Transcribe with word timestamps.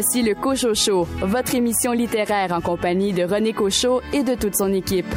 Voici 0.00 0.22
le 0.22 0.36
Cocho 0.36 0.76
Show, 0.76 1.08
votre 1.22 1.56
émission 1.56 1.90
littéraire 1.90 2.52
en 2.52 2.60
compagnie 2.60 3.12
de 3.12 3.24
René 3.24 3.52
Cochot 3.52 4.00
et 4.12 4.22
de 4.22 4.36
toute 4.36 4.54
son 4.54 4.72
équipe. 4.72 5.12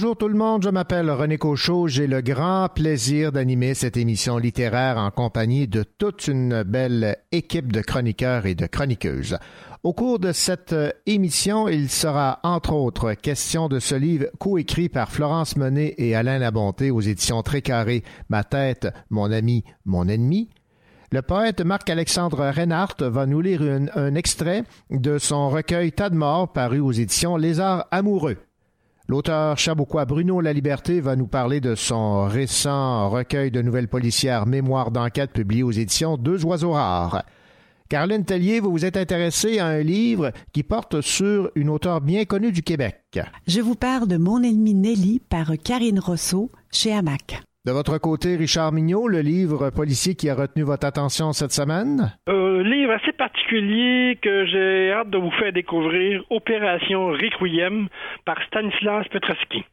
Bonjour 0.00 0.16
tout 0.16 0.28
le 0.28 0.38
monde, 0.38 0.62
je 0.62 0.68
m'appelle 0.68 1.10
René 1.10 1.38
Cochot. 1.38 1.88
J'ai 1.88 2.06
le 2.06 2.20
grand 2.20 2.68
plaisir 2.72 3.32
d'animer 3.32 3.74
cette 3.74 3.96
émission 3.96 4.38
littéraire 4.38 4.96
en 4.96 5.10
compagnie 5.10 5.66
de 5.66 5.82
toute 5.82 6.28
une 6.28 6.62
belle 6.62 7.16
équipe 7.32 7.72
de 7.72 7.80
chroniqueurs 7.80 8.46
et 8.46 8.54
de 8.54 8.66
chroniqueuses. 8.66 9.38
Au 9.82 9.92
cours 9.92 10.20
de 10.20 10.30
cette 10.30 10.72
émission, 11.06 11.66
il 11.66 11.90
sera 11.90 12.38
entre 12.44 12.74
autres 12.74 13.14
question 13.14 13.68
de 13.68 13.80
ce 13.80 13.96
livre 13.96 14.26
coécrit 14.38 14.88
par 14.88 15.10
Florence 15.10 15.56
Monet 15.56 15.96
et 15.98 16.14
Alain 16.14 16.38
Labonté 16.38 16.92
aux 16.92 17.00
éditions 17.00 17.42
Très 17.42 17.60
Carré, 17.60 18.04
Ma 18.28 18.44
tête, 18.44 18.86
mon 19.10 19.32
ami, 19.32 19.64
mon 19.84 20.06
ennemi. 20.06 20.48
Le 21.10 21.22
poète 21.22 21.60
Marc-Alexandre 21.60 22.52
Reinhardt 22.54 23.02
va 23.02 23.26
nous 23.26 23.40
lire 23.40 23.62
un 23.96 24.14
extrait 24.14 24.62
de 24.90 25.18
son 25.18 25.50
recueil 25.50 25.90
Tas 25.90 26.10
de 26.10 26.14
morts 26.14 26.52
paru 26.52 26.78
aux 26.78 26.92
éditions 26.92 27.36
Lézard 27.36 27.88
amoureux. 27.90 28.36
L'auteur 29.10 29.56
chabouquois 29.56 30.04
Bruno 30.04 30.42
Laliberté 30.42 31.00
va 31.00 31.16
nous 31.16 31.26
parler 31.26 31.62
de 31.62 31.74
son 31.74 32.26
récent 32.28 33.08
recueil 33.08 33.50
de 33.50 33.62
nouvelles 33.62 33.88
policières 33.88 34.44
Mémoire 34.44 34.90
d'enquête 34.90 35.32
publié 35.32 35.62
aux 35.62 35.70
éditions 35.70 36.18
Deux 36.18 36.44
oiseaux 36.44 36.72
rares. 36.72 37.24
Caroline 37.88 38.26
Tellier, 38.26 38.60
vous 38.60 38.70
vous 38.70 38.84
êtes 38.84 38.98
intéressée 38.98 39.60
à 39.60 39.66
un 39.66 39.80
livre 39.80 40.32
qui 40.52 40.62
porte 40.62 41.00
sur 41.00 41.50
une 41.54 41.70
auteure 41.70 42.02
bien 42.02 42.26
connue 42.26 42.52
du 42.52 42.62
Québec. 42.62 43.18
Je 43.46 43.62
vous 43.62 43.76
parle 43.76 44.08
de 44.08 44.18
Mon 44.18 44.42
ennemi 44.42 44.74
Nelly 44.74 45.20
par 45.20 45.52
Karine 45.64 46.00
Rousseau 46.00 46.50
chez 46.70 46.92
Hamac. 46.92 47.47
De 47.68 47.72
votre 47.74 47.98
côté, 47.98 48.36
Richard 48.36 48.72
Mignot, 48.72 49.08
le 49.08 49.20
livre 49.20 49.68
policier 49.68 50.14
qui 50.14 50.30
a 50.30 50.34
retenu 50.34 50.62
votre 50.62 50.86
attention 50.86 51.34
cette 51.34 51.52
semaine? 51.52 52.16
Un 52.26 52.62
livre 52.62 52.92
assez 52.92 53.12
particulier 53.12 54.18
que 54.22 54.46
j'ai 54.46 54.90
hâte 54.90 55.10
de 55.10 55.18
vous 55.18 55.30
faire 55.32 55.52
découvrir, 55.52 56.24
Opération 56.30 57.08
Requiem 57.08 57.88
par 58.24 58.38
Stanislas 58.46 59.06
Petrovski. 59.08 59.66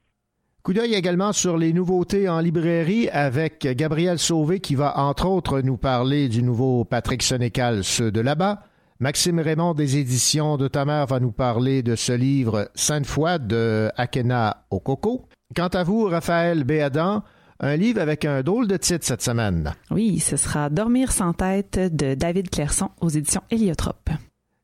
Coup 0.61 0.73
d'œil 0.73 0.93
également 0.93 1.31
sur 1.31 1.55
les 1.57 1.71
nouveautés 1.71 2.27
en 2.27 2.41
librairie 2.41 3.07
avec 3.13 3.65
Gabriel 3.65 4.19
Sauvé 4.19 4.59
qui 4.59 4.75
va 4.75 4.99
entre 4.99 5.29
autres 5.29 5.61
nous 5.61 5.77
parler 5.77 6.27
du 6.27 6.43
nouveau 6.43 6.83
Patrick 6.83 7.23
Sénécal, 7.23 7.85
ceux 7.85 8.11
de 8.11 8.19
là-bas. 8.19 8.63
Maxime 8.99 9.39
Raymond 9.39 9.73
des 9.73 9.97
éditions 9.97 10.57
de 10.57 10.67
ta 10.67 10.83
mère 10.83 11.05
va 11.05 11.21
nous 11.21 11.31
parler 11.31 11.81
de 11.81 11.95
ce 11.95 12.11
livre 12.11 12.67
Sainte-Foi 12.75 13.37
de 13.37 13.89
Akena 13.95 14.65
Okoko. 14.69 15.29
Quant 15.55 15.69
à 15.69 15.83
vous, 15.83 16.03
Raphaël 16.03 16.65
Béadan, 16.65 17.23
un 17.59 17.75
livre 17.75 18.01
avec 18.01 18.25
un 18.25 18.43
drôle 18.43 18.67
de 18.67 18.77
titre 18.77 19.05
cette 19.05 19.21
semaine. 19.21 19.73
Oui, 19.91 20.19
ce 20.19 20.37
sera 20.37 20.69
Dormir 20.69 21.11
sans 21.11 21.33
tête 21.33 21.79
de 21.79 22.13
David 22.15 22.49
Clairson 22.49 22.89
aux 23.01 23.09
éditions 23.09 23.43
Héliotrope. 23.49 24.09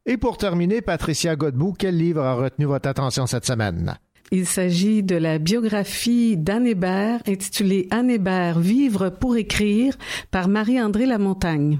Et 0.05 0.17
pour 0.17 0.37
terminer, 0.37 0.81
Patricia 0.81 1.35
Godbout, 1.35 1.75
quel 1.77 1.97
livre 1.97 2.21
a 2.21 2.33
retenu 2.33 2.65
votre 2.65 2.89
attention 2.89 3.27
cette 3.27 3.45
semaine? 3.45 3.97
Il 4.31 4.45
s'agit 4.45 5.03
de 5.03 5.15
la 5.15 5.39
biographie 5.39 6.37
d'Anne 6.37 6.65
Hébert 6.65 7.21
intitulée 7.27 7.87
Anne 7.91 8.09
Hébert 8.09 8.59
Vivre 8.59 9.09
pour 9.09 9.35
écrire 9.35 9.97
par 10.31 10.47
Marie-André 10.47 11.05
Lamontagne. 11.05 11.79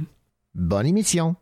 Bonne 0.54 0.86
émission. 0.86 1.36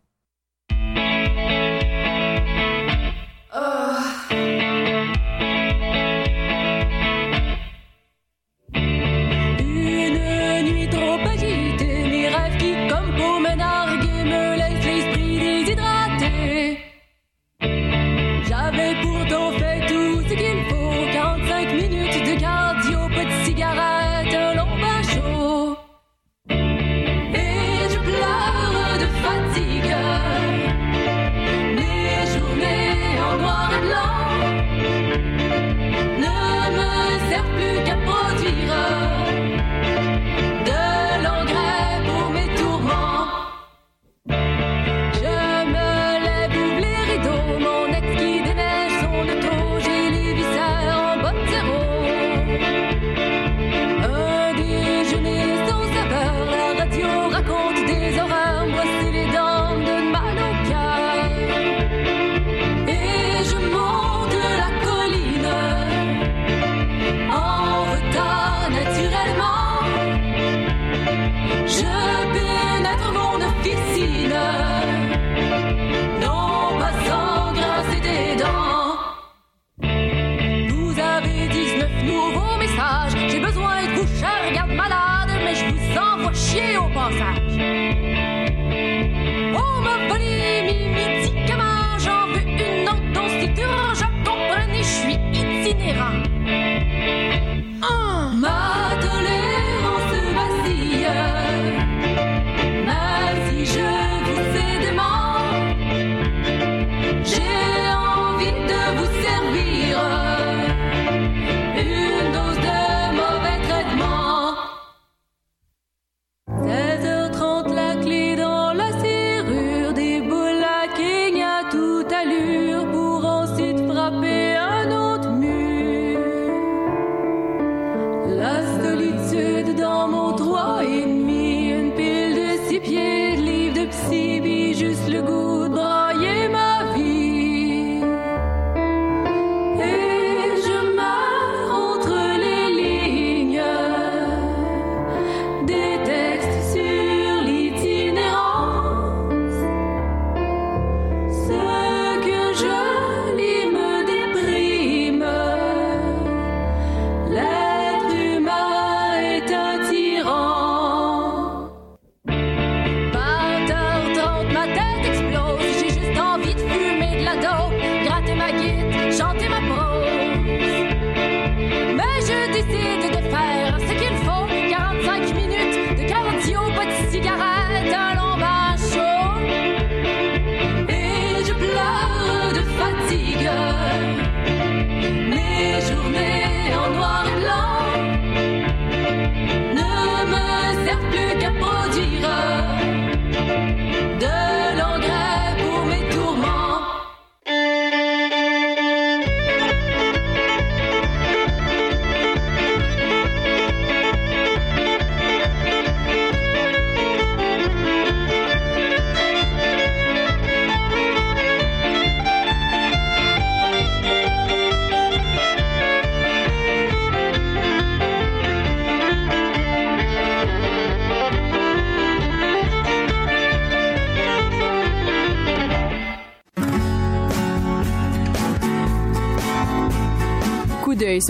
gentil, 86.50 86.90
Mozart. 86.90 87.79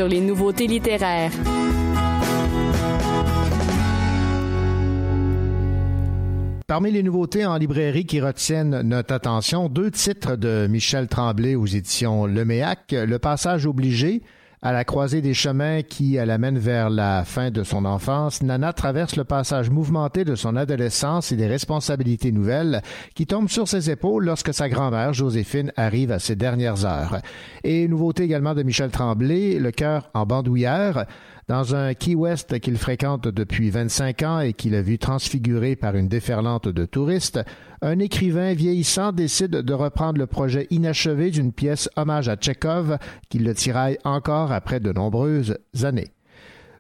Les 0.07 0.21
nouveautés 0.21 0.67
littéraires. 0.67 1.31
Parmi 6.67 6.91
les 6.91 7.01
nouveautés 7.01 7.45
en 7.45 7.57
librairie 7.57 8.05
qui 8.05 8.21
retiennent 8.21 8.81
notre 8.81 9.13
attention, 9.13 9.69
deux 9.69 9.89
titres 9.89 10.35
de 10.35 10.67
Michel 10.69 11.07
Tremblay 11.07 11.55
aux 11.55 11.65
éditions 11.65 12.27
Leméac, 12.27 12.91
Le 12.91 13.17
passage 13.17 13.65
obligé, 13.65 14.21
à 14.61 14.73
la 14.73 14.83
croisée 14.83 15.21
des 15.21 15.33
chemins 15.33 15.83
qui 15.83 16.13
la 16.13 16.37
mène 16.37 16.57
vers 16.57 16.89
la 16.89 17.23
fin 17.23 17.49
de 17.49 17.63
son 17.63 17.85
enfance, 17.85 18.43
Nana 18.43 18.73
traverse 18.73 19.15
le 19.15 19.23
passage 19.23 19.69
mouvementé 19.69 20.25
de 20.25 20.35
son 20.35 20.57
adolescence 20.57 21.31
et 21.31 21.37
des 21.37 21.47
responsabilités 21.47 22.33
nouvelles 22.33 22.81
qui 23.15 23.25
tombent 23.25 23.49
sur 23.49 23.67
ses 23.67 23.89
épaules 23.89 24.25
lorsque 24.25 24.53
sa 24.53 24.67
grand-mère, 24.67 25.13
Joséphine, 25.13 25.71
arrive 25.77 26.11
à 26.11 26.19
ses 26.19 26.35
dernières 26.35 26.85
heures. 26.85 27.21
Et 27.63 27.87
nouveauté 27.87 28.23
également 28.23 28.53
de 28.53 28.63
Michel 28.63 28.91
Tremblay, 28.91 29.59
Le 29.59 29.71
cœur 29.71 30.09
en 30.13 30.25
bandoulière, 30.25 31.05
dans 31.49 31.75
un 31.75 31.95
Key 31.95 32.13
West 32.13 32.59
qu'il 32.59 32.77
fréquente 32.77 33.27
depuis 33.27 33.71
25 33.71 34.21
ans 34.21 34.39
et 34.39 34.53
qu'il 34.53 34.75
a 34.75 34.83
vu 34.83 34.99
transfiguré 34.99 35.75
par 35.75 35.95
une 35.95 36.07
déferlante 36.07 36.67
de 36.67 36.85
touristes, 36.85 37.39
un 37.81 37.97
écrivain 37.97 38.53
vieillissant 38.53 39.11
décide 39.11 39.51
de 39.51 39.73
reprendre 39.73 40.19
le 40.19 40.27
projet 40.27 40.67
inachevé 40.69 41.31
d'une 41.31 41.51
pièce 41.51 41.89
hommage 41.95 42.29
à 42.29 42.35
Tchekhov 42.35 42.99
qui 43.29 43.39
le 43.39 43.55
tiraille 43.55 43.97
encore 44.03 44.51
après 44.51 44.79
de 44.79 44.93
nombreuses 44.93 45.57
années. 45.81 46.11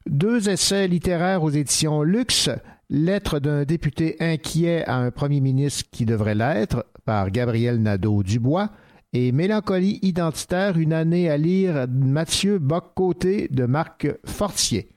Deux 0.05 0.49
essais 0.49 0.87
littéraires 0.87 1.41
aux 1.41 1.49
éditions 1.49 2.03
Luxe, 2.03 2.51
Lettre 2.91 3.39
d'un 3.39 3.65
député 3.65 4.17
inquiet 4.19 4.83
à 4.85 4.97
un 4.97 5.09
premier 5.09 5.41
ministre 5.41 5.85
qui 5.91 6.05
devrait 6.05 6.35
l'être, 6.35 6.85
par 7.05 7.31
Gabriel 7.31 7.81
Nadeau-Dubois, 7.81 8.69
et 9.13 9.31
Mélancolie 9.31 9.99
identitaire, 10.01 10.77
une 10.77 10.93
année 10.93 11.29
à 11.29 11.37
lire 11.37 11.87
Mathieu 11.89 12.59
Boccoté 12.59 13.47
de 13.49 13.65
Marc 13.65 14.07
Fortier. 14.25 14.89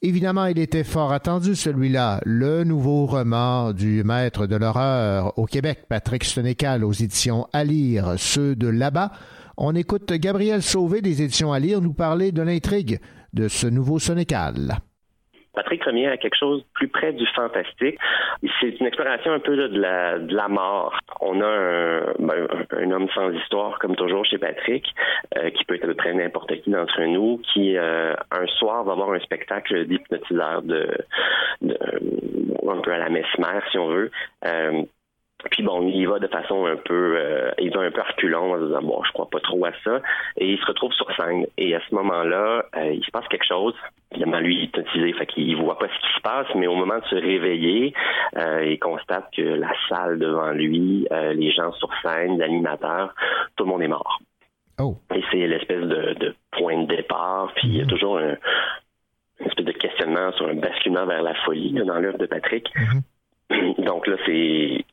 Évidemment, 0.00 0.46
il 0.46 0.58
était 0.58 0.84
fort 0.84 1.12
attendu, 1.12 1.54
celui-là, 1.54 2.20
le 2.24 2.64
nouveau 2.64 3.06
roman 3.06 3.72
du 3.72 4.02
maître 4.02 4.46
de 4.46 4.56
l'horreur 4.56 5.38
au 5.38 5.46
Québec, 5.46 5.84
Patrick 5.88 6.24
Sénécal, 6.24 6.84
aux 6.84 6.92
éditions 6.92 7.46
à 7.52 7.62
lire, 7.62 8.14
ceux 8.16 8.56
de 8.56 8.66
là-bas. 8.66 9.12
On 9.56 9.76
écoute 9.76 10.12
Gabriel 10.12 10.62
Sauvé 10.62 11.02
des 11.02 11.22
éditions 11.22 11.52
à 11.52 11.60
lire 11.60 11.80
nous 11.80 11.92
parler 11.92 12.32
de 12.32 12.42
l'intrigue 12.42 12.98
de 13.32 13.48
ce 13.48 13.66
nouveau 13.68 13.98
Sénécal. 13.98 14.80
Patrick 15.54 15.84
revient 15.84 16.06
à 16.06 16.16
quelque 16.16 16.36
chose 16.36 16.64
plus 16.74 16.88
près 16.88 17.12
du 17.12 17.26
fantastique. 17.34 17.98
C'est 18.60 18.80
une 18.80 18.86
exploration 18.86 19.32
un 19.32 19.38
peu 19.38 19.56
de, 19.56 19.78
la, 19.78 20.18
de 20.18 20.34
la 20.34 20.48
mort. 20.48 20.98
On 21.20 21.40
a 21.40 21.46
un, 21.46 22.00
ben, 22.18 22.48
un, 22.70 22.90
homme 22.90 23.08
sans 23.14 23.30
histoire, 23.30 23.78
comme 23.78 23.94
toujours 23.96 24.24
chez 24.24 24.38
Patrick, 24.38 24.86
euh, 25.36 25.50
qui 25.50 25.64
peut 25.64 25.74
être 25.74 25.84
à 25.84 25.88
peu 25.88 25.94
près 25.94 26.14
n'importe 26.14 26.54
qui 26.62 26.70
d'entre 26.70 27.02
nous, 27.02 27.40
qui 27.52 27.76
euh, 27.76 28.14
un 28.30 28.46
soir 28.58 28.84
va 28.84 28.94
voir 28.94 29.12
un 29.12 29.20
spectacle 29.20 29.86
d'hypnotiseur 29.86 30.62
de, 30.62 30.88
de, 31.60 31.78
un 32.68 32.80
peu 32.80 32.92
à 32.92 32.98
la 32.98 33.10
mesmer, 33.10 33.60
si 33.70 33.78
on 33.78 33.88
veut. 33.88 34.10
Euh, 34.46 34.82
puis 35.50 35.62
bon, 35.62 35.86
il 35.88 36.06
va 36.06 36.18
de 36.18 36.28
façon 36.28 36.66
un 36.66 36.76
peu, 36.76 37.16
euh, 37.16 37.50
il 37.58 37.72
va 37.74 37.80
un 37.82 37.90
peu 37.90 38.00
reculant 38.00 38.52
en 38.52 38.58
disant 38.58 38.82
bon, 38.82 39.02
je 39.04 39.12
crois 39.12 39.28
pas 39.28 39.40
trop 39.40 39.64
à 39.64 39.72
ça, 39.84 40.00
et 40.36 40.52
il 40.52 40.58
se 40.58 40.66
retrouve 40.66 40.92
sur 40.92 41.10
scène. 41.16 41.46
Et 41.58 41.74
à 41.74 41.80
ce 41.88 41.94
moment-là, 41.94 42.64
euh, 42.76 42.92
il 42.92 43.04
se 43.04 43.10
passe 43.10 43.26
quelque 43.28 43.46
chose. 43.46 43.74
Évidemment, 44.12 44.40
lui, 44.40 44.56
il 44.56 44.60
est 44.60 44.64
hypnotisé, 44.64 45.12
fait 45.14 45.26
qu'il 45.26 45.56
voit 45.56 45.78
pas 45.78 45.88
ce 45.88 46.06
qui 46.06 46.14
se 46.14 46.20
passe, 46.20 46.46
mais 46.54 46.66
au 46.66 46.76
moment 46.76 46.98
de 46.98 47.04
se 47.04 47.14
réveiller, 47.14 47.94
euh, 48.36 48.64
il 48.66 48.78
constate 48.78 49.28
que 49.36 49.42
la 49.42 49.72
salle 49.88 50.18
devant 50.18 50.50
lui, 50.50 51.06
les 51.10 51.50
gens 51.52 51.72
sur 51.72 51.90
scène, 52.02 52.38
l'animateur, 52.38 53.14
tout 53.56 53.64
le 53.64 53.70
monde 53.70 53.82
est 53.82 53.88
mort. 53.88 54.20
Oh. 54.78 54.96
Et 55.14 55.22
c'est 55.30 55.46
l'espèce 55.46 55.82
de, 55.82 56.34
point 56.50 56.82
de 56.82 56.86
départ. 56.86 57.52
Puis 57.54 57.68
il 57.68 57.76
y 57.76 57.80
a 57.80 57.84
mm-hmm. 57.84 57.88
toujours 57.88 58.18
un, 58.18 58.36
une 59.40 59.46
espèce 59.46 59.66
de 59.66 59.72
questionnement 59.72 60.32
sur 60.32 60.48
un 60.48 60.54
basculement 60.54 61.06
vers 61.06 61.22
la 61.22 61.34
folie 61.44 61.72
dans 61.72 61.98
l'œuvre 61.98 62.18
de 62.18 62.26
Patrick. 62.26 62.70
Mm-hmm. 62.74 63.84
Donc 63.84 64.06
là, 64.06 64.16
c'est 64.26 64.84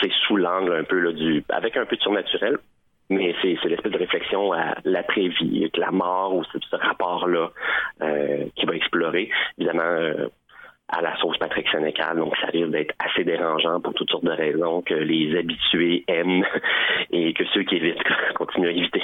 c'est 0.00 0.12
sous 0.26 0.36
l'angle 0.36 0.74
un 0.74 0.84
peu 0.84 0.98
là, 0.98 1.12
du 1.12 1.44
avec 1.48 1.76
un 1.76 1.86
peu 1.86 1.96
de 1.96 2.02
surnaturel, 2.02 2.58
mais 3.10 3.34
c'est, 3.42 3.56
l'espèce 3.68 3.92
de 3.92 3.98
réflexion 3.98 4.52
à 4.52 4.74
l'après-vie, 4.84 5.70
la 5.76 5.90
mort 5.90 6.34
ou 6.34 6.44
ce, 6.44 6.76
rapport-là 6.76 7.50
euh, 8.02 8.44
qui 8.56 8.66
va 8.66 8.74
explorer. 8.74 9.30
Évidemment, 9.58 9.82
euh, 9.82 10.28
à 10.88 11.00
la 11.00 11.16
sauce 11.18 11.38
Patrick 11.38 11.66
Sénécal, 11.70 12.18
donc 12.18 12.36
ça 12.36 12.48
risque 12.48 12.70
d'être 12.70 12.94
assez 12.98 13.24
dérangeant 13.24 13.80
pour 13.80 13.94
toutes 13.94 14.10
sortes 14.10 14.24
de 14.24 14.30
raisons 14.30 14.82
que 14.82 14.94
les 14.94 15.38
habitués 15.38 16.04
aiment 16.06 16.44
et 17.10 17.32
que 17.32 17.44
ceux 17.54 17.62
qui 17.64 17.76
évitent 17.76 18.02
continuent 18.34 18.68
à 18.68 18.72
éviter. 18.72 19.02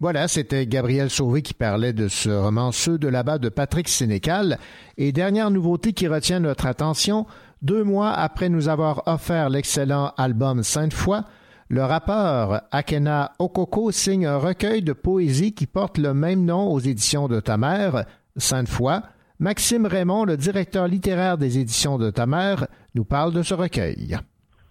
Voilà, 0.00 0.28
c'était 0.28 0.66
Gabriel 0.66 1.08
Sauvé 1.08 1.42
qui 1.42 1.54
parlait 1.54 1.92
de 1.92 2.08
ce 2.08 2.28
roman 2.28 2.72
Ceux 2.72 2.98
de 2.98 3.08
là-bas 3.08 3.38
de 3.38 3.48
Patrick 3.48 3.88
Sénécal. 3.88 4.58
Et 4.98 5.12
dernière 5.12 5.50
nouveauté 5.50 5.92
qui 5.92 6.08
retient 6.08 6.40
notre 6.40 6.66
attention, 6.66 7.26
deux 7.64 7.82
mois 7.82 8.12
après 8.12 8.50
nous 8.50 8.68
avoir 8.68 9.02
offert 9.06 9.48
l'excellent 9.48 10.12
album 10.18 10.62
Sainte-Foy, 10.62 11.22
le 11.68 11.82
rappeur 11.82 12.62
Akena 12.70 13.32
Okoko 13.38 13.90
signe 13.90 14.26
un 14.26 14.36
recueil 14.36 14.82
de 14.82 14.92
poésie 14.92 15.54
qui 15.54 15.66
porte 15.66 15.96
le 15.96 16.12
même 16.12 16.44
nom 16.44 16.70
aux 16.70 16.78
éditions 16.78 17.26
de 17.26 17.40
ta 17.40 17.56
mère, 17.56 18.04
Sainte-Foy. 18.36 19.00
Maxime 19.40 19.86
Raymond, 19.86 20.26
le 20.26 20.36
directeur 20.36 20.86
littéraire 20.86 21.38
des 21.38 21.58
éditions 21.58 21.98
de 21.98 22.10
ta 22.10 22.26
mère, 22.26 22.68
nous 22.94 23.04
parle 23.04 23.32
de 23.32 23.42
ce 23.42 23.54
recueil. 23.54 24.16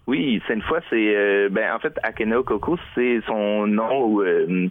Oui, 0.06 0.42
cette 0.46 0.62
fois, 0.64 0.80
c'est 0.90 1.16
euh, 1.16 1.48
ben 1.50 1.74
en 1.74 1.78
fait 1.78 1.98
Akena 2.02 2.36
Coco, 2.42 2.78
c'est 2.94 3.20
son 3.26 3.66
nom 3.66 4.04
ou 4.04 4.22
euh, 4.22 4.68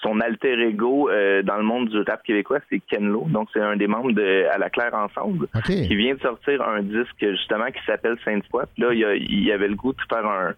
son 0.00 0.20
alter 0.20 0.60
ego 0.60 1.10
euh, 1.10 1.42
dans 1.42 1.56
le 1.56 1.64
monde 1.64 1.88
du 1.88 1.98
rap 2.02 2.22
québécois, 2.22 2.60
c'est 2.70 2.78
Kenlo. 2.78 3.26
Donc 3.28 3.48
c'est 3.52 3.60
un 3.60 3.76
des 3.76 3.88
membres 3.88 4.12
de 4.12 4.46
À 4.52 4.58
la 4.58 4.70
Claire 4.70 4.94
Ensemble 4.94 5.48
qui 5.64 5.96
vient 5.96 6.14
de 6.14 6.20
sortir 6.20 6.62
un 6.62 6.82
disque 6.82 7.18
justement 7.18 7.66
qui 7.66 7.84
s'appelle 7.84 8.16
Sainte 8.24 8.44
Foy. 8.48 8.64
Là, 8.78 8.92
il, 8.92 9.00
y 9.00 9.46
il 9.46 9.50
avait 9.50 9.68
le 9.68 9.74
goût 9.74 9.92
de 9.92 9.98
faire 10.08 10.24
un, 10.24 10.54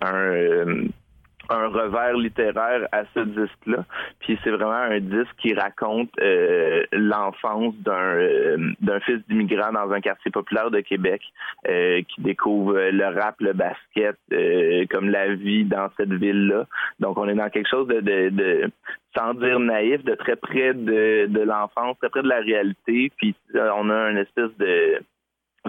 un 0.00 0.86
un 1.48 1.68
revers 1.68 2.16
littéraire 2.16 2.88
à 2.92 3.04
ce 3.14 3.20
disque-là. 3.20 3.84
Puis 4.20 4.38
c'est 4.42 4.50
vraiment 4.50 4.72
un 4.72 5.00
disque 5.00 5.34
qui 5.38 5.54
raconte 5.54 6.10
euh, 6.20 6.84
l'enfance 6.92 7.74
d'un 7.78 7.92
euh, 7.92 8.72
d'un 8.80 9.00
fils 9.00 9.20
d'immigrant 9.28 9.72
dans 9.72 9.90
un 9.92 10.00
quartier 10.00 10.30
populaire 10.30 10.70
de 10.70 10.80
Québec 10.80 11.22
euh, 11.68 12.02
qui 12.02 12.20
découvre 12.20 12.74
le 12.74 13.04
rap, 13.20 13.36
le 13.40 13.52
basket, 13.52 14.16
comme 14.90 15.08
la 15.10 15.34
vie 15.34 15.64
dans 15.64 15.88
cette 15.96 16.12
ville-là. 16.12 16.66
Donc 17.00 17.18
on 17.18 17.28
est 17.28 17.34
dans 17.34 17.50
quelque 17.50 17.68
chose 17.68 17.86
de, 17.88 18.00
de, 18.00 18.30
de 18.30 18.70
sans 19.16 19.34
dire 19.34 19.58
naïf, 19.60 20.04
de 20.04 20.14
très 20.14 20.36
près 20.36 20.74
de, 20.74 21.26
de 21.26 21.40
l'enfance, 21.40 21.96
très 21.98 22.10
près 22.10 22.22
de 22.22 22.28
la 22.28 22.40
réalité. 22.40 23.10
Puis 23.16 23.34
on 23.54 23.90
a 23.90 24.10
une 24.10 24.18
espèce 24.18 24.50
de 24.58 25.00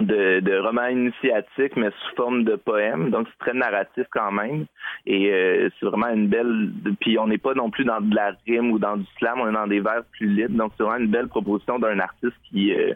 de, 0.00 0.40
de 0.40 0.58
roman 0.58 0.86
initiatique, 0.86 1.76
mais 1.76 1.90
sous 1.90 2.16
forme 2.16 2.44
de 2.44 2.56
poème. 2.56 3.10
Donc, 3.10 3.26
c'est 3.30 3.44
très 3.46 3.58
narratif 3.58 4.06
quand 4.10 4.32
même. 4.32 4.66
Et 5.06 5.30
euh, 5.32 5.68
c'est 5.78 5.86
vraiment 5.86 6.08
une 6.08 6.28
belle... 6.28 6.70
Puis 7.00 7.18
on 7.18 7.26
n'est 7.26 7.38
pas 7.38 7.54
non 7.54 7.70
plus 7.70 7.84
dans 7.84 8.00
de 8.00 8.14
la 8.14 8.32
rime 8.46 8.72
ou 8.72 8.78
dans 8.78 8.96
du 8.96 9.06
slam, 9.18 9.40
on 9.40 9.48
est 9.48 9.52
dans 9.52 9.66
des 9.66 9.80
vers 9.80 10.02
plus 10.12 10.28
libres. 10.28 10.56
Donc, 10.56 10.72
c'est 10.76 10.82
vraiment 10.82 11.04
une 11.04 11.10
belle 11.10 11.28
proposition 11.28 11.78
d'un 11.78 11.98
artiste 11.98 12.36
qui 12.50 12.72
euh, 12.72 12.94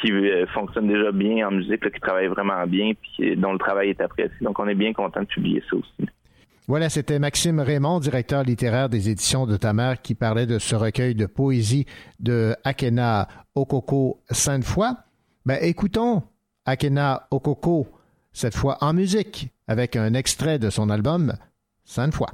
qui 0.00 0.12
euh, 0.12 0.46
fonctionne 0.48 0.88
déjà 0.88 1.12
bien 1.12 1.48
en 1.48 1.50
musique, 1.52 1.90
qui 1.90 2.00
travaille 2.00 2.26
vraiment 2.26 2.66
bien, 2.66 2.92
puis 2.94 3.36
dont 3.36 3.52
le 3.52 3.58
travail 3.58 3.90
est 3.90 4.00
apprécié. 4.00 4.36
Donc, 4.40 4.58
on 4.58 4.68
est 4.68 4.74
bien 4.74 4.92
content 4.92 5.20
de 5.20 5.26
publier 5.26 5.62
ça 5.68 5.76
aussi. 5.76 6.08
Voilà, 6.66 6.88
c'était 6.88 7.18
Maxime 7.18 7.60
Raymond, 7.60 8.00
directeur 8.00 8.42
littéraire 8.42 8.88
des 8.88 9.10
éditions 9.10 9.46
de 9.46 9.58
ta 9.58 9.74
mère, 9.74 10.00
qui 10.00 10.14
parlait 10.14 10.46
de 10.46 10.58
ce 10.58 10.74
recueil 10.74 11.14
de 11.14 11.26
poésie 11.26 11.84
de 12.20 12.54
Akena 12.64 13.28
Okoko 13.54 14.20
Sainte-Foy. 14.30 14.86
Ben, 15.44 15.58
écoutons 15.60 16.22
Akena 16.66 17.26
Okoko, 17.30 17.86
cette 18.32 18.56
fois 18.56 18.78
en 18.80 18.92
musique, 18.92 19.48
avec 19.68 19.96
un 19.96 20.14
extrait 20.14 20.58
de 20.58 20.70
son 20.70 20.90
album 20.90 21.34
Sainte 21.84 22.14
fois. 22.14 22.30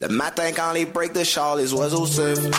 Le 0.00 0.08
matin 0.08 0.50
quand 0.54 0.72
les 0.72 0.86
break 0.86 1.14
de 1.14 1.24
char, 1.24 1.56
les 1.56 1.72
oiseaux 1.72 2.06
surfent. 2.06 2.50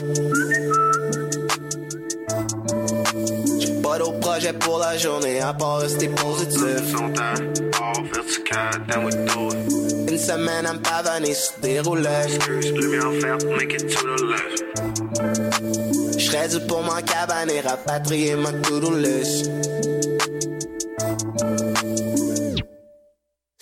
J'ai 3.59 3.81
pas 3.81 3.99
d'autre 3.99 4.19
projet 4.19 4.53
pour 4.53 4.79
la 4.79 4.97
journée 4.97 5.39
à 5.39 5.53
part 5.53 5.79
rester 5.79 6.07
positif. 6.09 6.61
Une 10.07 10.17
semaine 10.17 10.65
à 10.65 10.73
me 10.73 10.79
pavaner 10.79 11.33
sur 11.33 11.59
des 11.61 11.79
roulettes. 11.79 12.39
J'serais 16.17 16.47
dû 16.49 16.65
pour 16.67 16.83
m'en 16.83 17.01
cabaner, 17.01 17.61
rapatrier 17.61 18.35
ma 18.35 18.51
to-do. 18.51 18.91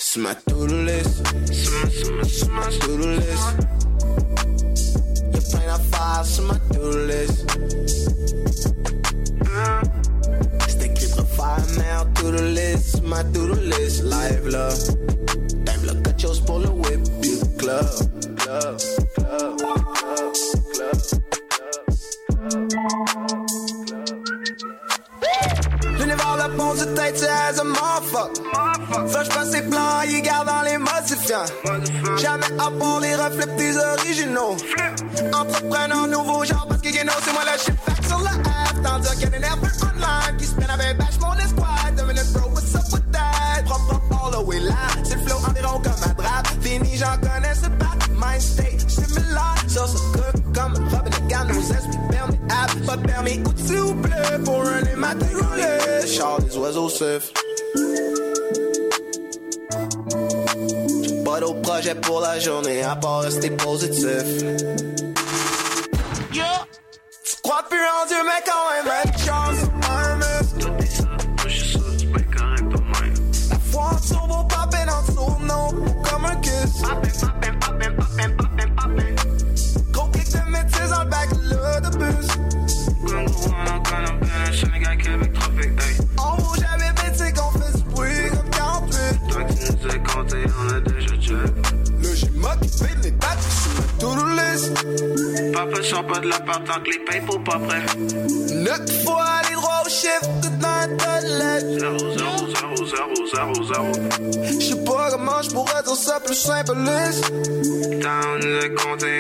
It's 0.10 0.18
my 0.18 0.34
to-do 0.34 0.75
list. 0.86 1.22
It's 1.51 2.48
my, 2.48 2.63
to-do 2.63 2.98
list. 2.98 3.58
You're 5.32 5.46
playing 5.51 5.70
a 5.70 5.78
file, 5.78 6.22
it's 6.22 6.39
my 6.39 6.58
to-do 6.58 6.89
list. 7.06 7.39
Stick 10.72 11.00
your 11.16 11.25
fire 11.25 11.63
now 11.78 12.06
to-do 12.16 12.42
list. 12.42 13.04
My 13.04 13.22
to-do 13.22 13.54
list. 13.54 13.69
Dire 106.39 106.53
ça 106.53 106.63
plus 106.63 106.86
simpliste. 106.86 107.31
Down 108.01 108.39
le 108.41 108.69
compter 108.75 109.19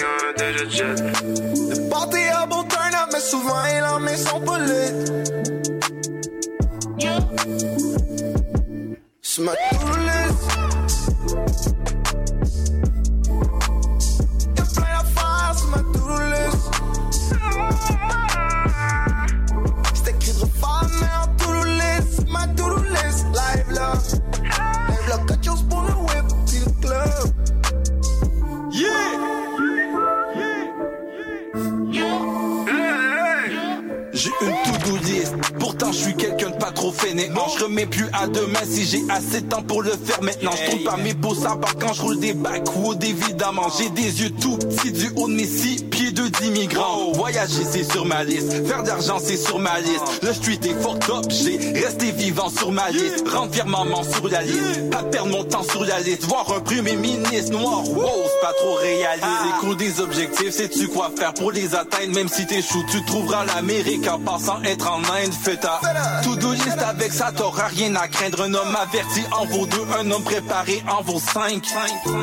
J'ai 43.77 43.89
des 43.89 44.21
yeux 44.21 44.31
tout 44.31 44.57
petits 44.57 44.91
du 44.91 45.11
haut 45.15 45.27
de 45.27 45.33
mes 45.33 45.45
six 45.45 45.83
pieds 45.83 46.11
de 46.11 46.27
d'immigrants. 46.27 47.11
Voyager 47.13 47.63
c'est 47.71 47.89
sur 47.89 48.05
ma 48.05 48.23
liste, 48.23 48.67
faire 48.67 48.83
d'argent 48.83 49.19
c'est 49.23 49.37
sur 49.37 49.59
ma 49.59 49.79
liste. 49.79 50.23
Le 50.23 50.33
street 50.33 50.59
est 50.63 50.81
fort 50.81 50.97
top, 50.99 51.25
j'ai 51.29 51.57
resté 51.79 52.11
vivant 52.11 52.49
sur 52.49 52.71
ma 52.71 52.89
liste. 52.89 53.27
Rendre 53.29 53.53
fier 53.53 53.67
maman 53.67 54.01
sur 54.03 54.27
la 54.27 54.41
liste, 54.41 54.89
pas 54.89 55.03
perdre 55.03 55.29
mon 55.29 55.43
temps 55.43 55.63
sur 55.63 55.85
la 55.85 55.99
liste. 56.01 56.23
Voir 56.23 56.51
un 56.51 56.59
premier 56.59 56.95
ministre 56.95 57.51
noir, 57.51 57.87
wow, 57.87 58.09
c'est 58.25 58.41
pas 58.41 58.53
trop 58.53 58.73
réaliste. 58.75 59.25
C'est 59.43 59.65
cool 59.65 59.77
des 59.77 59.99
objectifs, 60.01 60.51
sais-tu 60.51 60.87
quoi 60.87 61.11
faire 61.15 61.33
pour 61.33 61.51
les 61.51 61.75
atteindre? 61.75 62.13
Même 62.13 62.27
si 62.27 62.45
t'échoues, 62.47 62.83
tu 62.91 63.05
trouveras 63.05 63.45
l'Amérique 63.45 64.07
en 64.07 64.19
passant 64.19 64.61
être 64.63 64.91
en 64.91 64.97
Inde. 64.99 65.33
Fais 65.43 65.57
ta 65.57 65.79
to-do 66.23 66.51
list 66.53 66.79
avec 66.85 67.13
ça, 67.13 67.31
t'auras 67.31 67.67
rien 67.67 67.95
à 67.95 68.07
craindre. 68.19 68.41
Un 68.43 68.53
homme 68.53 68.75
averti 68.75 69.23
en 69.31 69.45
vaut 69.45 69.65
deux, 69.65 69.85
un 69.97 70.09
homme 70.11 70.23
préparé 70.23 70.83
en 70.89 71.01
vaut 71.01 71.19
cinq. 71.19 71.63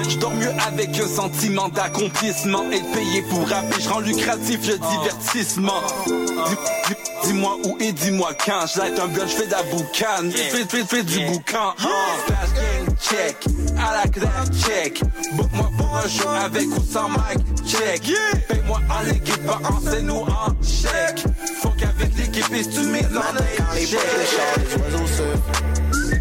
Je 0.08 0.16
dors 0.18 0.32
mieux 0.34 0.50
avec 0.66 0.90
un 0.98 1.08
sentiment 1.08 1.68
d'accomplissement. 1.68 2.64
Être 2.72 2.90
payé 2.92 3.22
pour 3.22 3.48
rapper, 3.48 3.80
je 3.80 3.88
rends 3.88 4.00
lucratif 4.00 4.66
le 4.66 4.78
divertissement. 4.78 5.82
Dis- 6.06 6.12
dis- 6.88 6.94
Dis-moi 7.24 7.56
où 7.64 7.76
et 7.80 7.92
dis-moi 7.92 8.30
quand. 8.44 8.66
Je 8.66 8.80
un 8.80 9.06
blunt, 9.08 9.26
je 9.26 9.34
fais 9.34 9.46
de 9.46 9.50
la 9.50 9.62
boucane. 9.64 10.30
Fais, 10.30 10.64
fais, 10.64 10.84
fais 10.84 11.02
du 11.02 11.20
boucan. 11.26 11.74
Check. 13.00 13.36
I 13.78 14.04
like 14.04 14.20
that, 14.20 14.50
check. 14.52 15.02
Book-moi 15.36 15.70
pour 15.76 15.96
un 15.96 16.08
show 16.08 16.28
avec 16.28 16.66
ou 16.66 16.82
sans 16.82 17.08
mic, 17.08 17.38
check. 17.66 18.02
Paye-moi 18.48 18.80
en 18.88 19.10
équipe, 19.10 19.46
pas 19.46 19.60
en 19.64 19.80
scène 19.80 20.10
ou 20.10 20.20
en 20.20 20.48
chèque. 20.62 21.24
Faut 21.60 21.70
qu'avec 21.70 22.16
l'équipe, 22.16 22.44
si 22.54 22.68
tu 22.68 22.80
mets 22.88 23.02
dans 23.02 23.20
les 23.34 23.80
les 23.80 23.86
les 23.86 23.96
oiseaux 23.96 25.06
sifflent. 25.06 26.15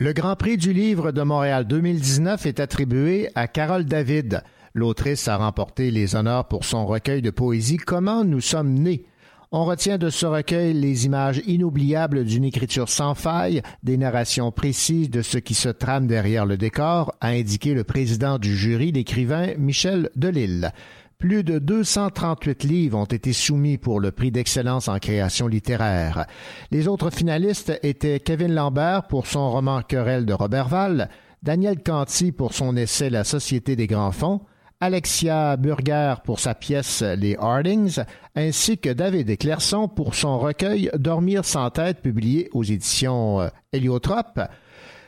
Le 0.00 0.12
Grand 0.12 0.36
Prix 0.36 0.58
du 0.58 0.72
livre 0.72 1.10
de 1.10 1.22
Montréal 1.22 1.66
2019 1.66 2.46
est 2.46 2.60
attribué 2.60 3.30
à 3.34 3.48
Carole 3.48 3.84
David. 3.84 4.44
L'autrice 4.72 5.26
a 5.26 5.36
remporté 5.36 5.90
les 5.90 6.14
honneurs 6.14 6.46
pour 6.46 6.64
son 6.64 6.86
recueil 6.86 7.20
de 7.20 7.30
poésie 7.30 7.78
Comment 7.78 8.22
nous 8.22 8.40
sommes 8.40 8.74
nés. 8.74 9.06
On 9.50 9.64
retient 9.64 9.98
de 9.98 10.08
ce 10.08 10.24
recueil 10.24 10.72
les 10.72 11.06
images 11.06 11.42
inoubliables 11.46 12.24
d'une 12.24 12.44
écriture 12.44 12.88
sans 12.88 13.16
faille, 13.16 13.60
des 13.82 13.96
narrations 13.96 14.52
précises 14.52 15.10
de 15.10 15.20
ce 15.20 15.38
qui 15.38 15.54
se 15.54 15.68
trame 15.68 16.06
derrière 16.06 16.46
le 16.46 16.56
décor, 16.56 17.12
a 17.20 17.30
indiqué 17.30 17.74
le 17.74 17.82
président 17.82 18.38
du 18.38 18.56
jury, 18.56 18.92
l'écrivain 18.92 19.54
Michel 19.58 20.10
Delille. 20.14 20.70
Plus 21.18 21.42
de 21.42 21.58
238 21.58 22.62
livres 22.62 22.96
ont 22.96 23.04
été 23.04 23.32
soumis 23.32 23.76
pour 23.76 23.98
le 23.98 24.12
prix 24.12 24.30
d'excellence 24.30 24.86
en 24.86 25.00
création 25.00 25.48
littéraire. 25.48 26.26
Les 26.70 26.86
autres 26.86 27.10
finalistes 27.10 27.76
étaient 27.82 28.20
Kevin 28.20 28.54
Lambert 28.54 29.08
pour 29.08 29.26
son 29.26 29.50
roman 29.50 29.82
Querelle 29.82 30.26
de 30.26 30.32
Robertval, 30.32 31.08
Daniel 31.42 31.82
Canty 31.82 32.30
pour 32.30 32.52
son 32.54 32.76
essai 32.76 33.10
La 33.10 33.24
Société 33.24 33.74
des 33.74 33.88
grands 33.88 34.12
fonds, 34.12 34.42
Alexia 34.78 35.56
Burger 35.56 36.14
pour 36.22 36.38
sa 36.38 36.54
pièce 36.54 37.02
Les 37.02 37.34
Hardings, 37.36 37.98
ainsi 38.36 38.78
que 38.78 38.90
David 38.90 39.28
Éclairson 39.28 39.88
pour 39.88 40.14
son 40.14 40.38
recueil 40.38 40.88
Dormir 40.96 41.44
sans 41.44 41.68
tête 41.70 42.00
publié 42.00 42.48
aux 42.52 42.62
éditions 42.62 43.40
euh, 43.40 43.48
Héliotrope. 43.72 44.38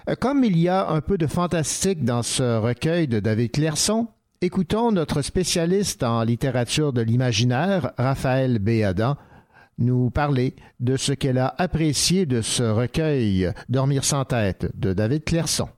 Euh, 0.08 0.16
Comme 0.18 0.42
il 0.42 0.58
y 0.58 0.68
a 0.68 0.88
un 0.88 1.02
peu 1.02 1.18
de 1.18 1.28
fantastique 1.28 2.04
dans 2.04 2.24
ce 2.24 2.58
recueil 2.58 3.06
de 3.06 3.20
David 3.20 3.52
Clairson, 3.52 4.08
écoutons 4.42 4.90
notre 4.90 5.20
spécialiste 5.20 6.02
en 6.02 6.22
littérature 6.22 6.94
de 6.94 7.02
l'imaginaire, 7.02 7.92
Raphaël 7.98 8.58
Béadan, 8.58 9.16
nous 9.76 10.08
parler 10.08 10.56
de 10.78 10.96
ce 10.96 11.12
qu'elle 11.12 11.36
a 11.36 11.54
apprécié 11.58 12.24
de 12.24 12.40
ce 12.40 12.62
recueil 12.62 13.52
Dormir 13.68 14.02
sans 14.02 14.24
tête 14.24 14.70
de 14.78 14.94
David 14.94 15.24
Clairson. 15.24 15.68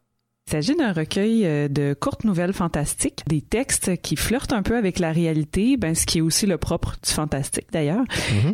Il 0.48 0.50
s'agit 0.50 0.74
d'un 0.74 0.92
recueil 0.92 1.46
euh, 1.46 1.68
de 1.68 1.94
courtes 1.98 2.24
nouvelles 2.24 2.52
fantastiques, 2.52 3.22
des 3.26 3.40
textes 3.40 3.96
qui 4.02 4.16
flirtent 4.16 4.52
un 4.52 4.62
peu 4.62 4.76
avec 4.76 4.98
la 4.98 5.12
réalité, 5.12 5.76
ben, 5.76 5.94
ce 5.94 6.04
qui 6.04 6.18
est 6.18 6.20
aussi 6.20 6.46
le 6.46 6.58
propre 6.58 6.96
du 7.02 7.10
fantastique 7.10 7.68
d'ailleurs, 7.72 8.04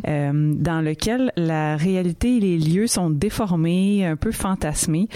euh, 0.07 0.53
dans 0.55 0.81
lequel 0.81 1.33
la 1.35 1.75
réalité 1.75 2.37
et 2.37 2.39
les 2.39 2.57
lieux 2.57 2.87
sont 2.87 3.09
déformés, 3.09 4.05
un 4.05 4.15
peu 4.15 4.31
fantasmés. 4.31 5.09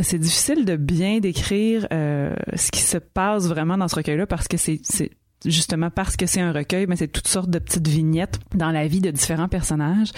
C'est 0.00 0.18
difficile 0.18 0.64
de 0.64 0.76
bien 0.76 1.18
décrire 1.18 1.88
euh, 1.92 2.36
ce 2.54 2.70
qui 2.70 2.82
se 2.82 2.98
passe 2.98 3.48
vraiment 3.48 3.78
dans 3.78 3.88
ce 3.88 3.96
recueil-là 3.96 4.26
parce 4.26 4.48
que 4.48 4.58
c'est 4.58 4.80
justement 5.44 5.90
parce 5.90 6.16
que 6.16 6.26
c'est 6.26 6.40
un 6.40 6.52
recueil, 6.52 6.86
mais 6.88 6.96
c'est 6.96 7.08
toutes 7.08 7.28
sortes 7.28 7.50
de 7.50 7.58
petites 7.58 7.86
vignettes 7.88 8.38
dans 8.54 8.70
la 8.70 8.86
vie 8.86 9.00
de 9.00 9.10
différents 9.10 9.48
personnages. 9.48 10.10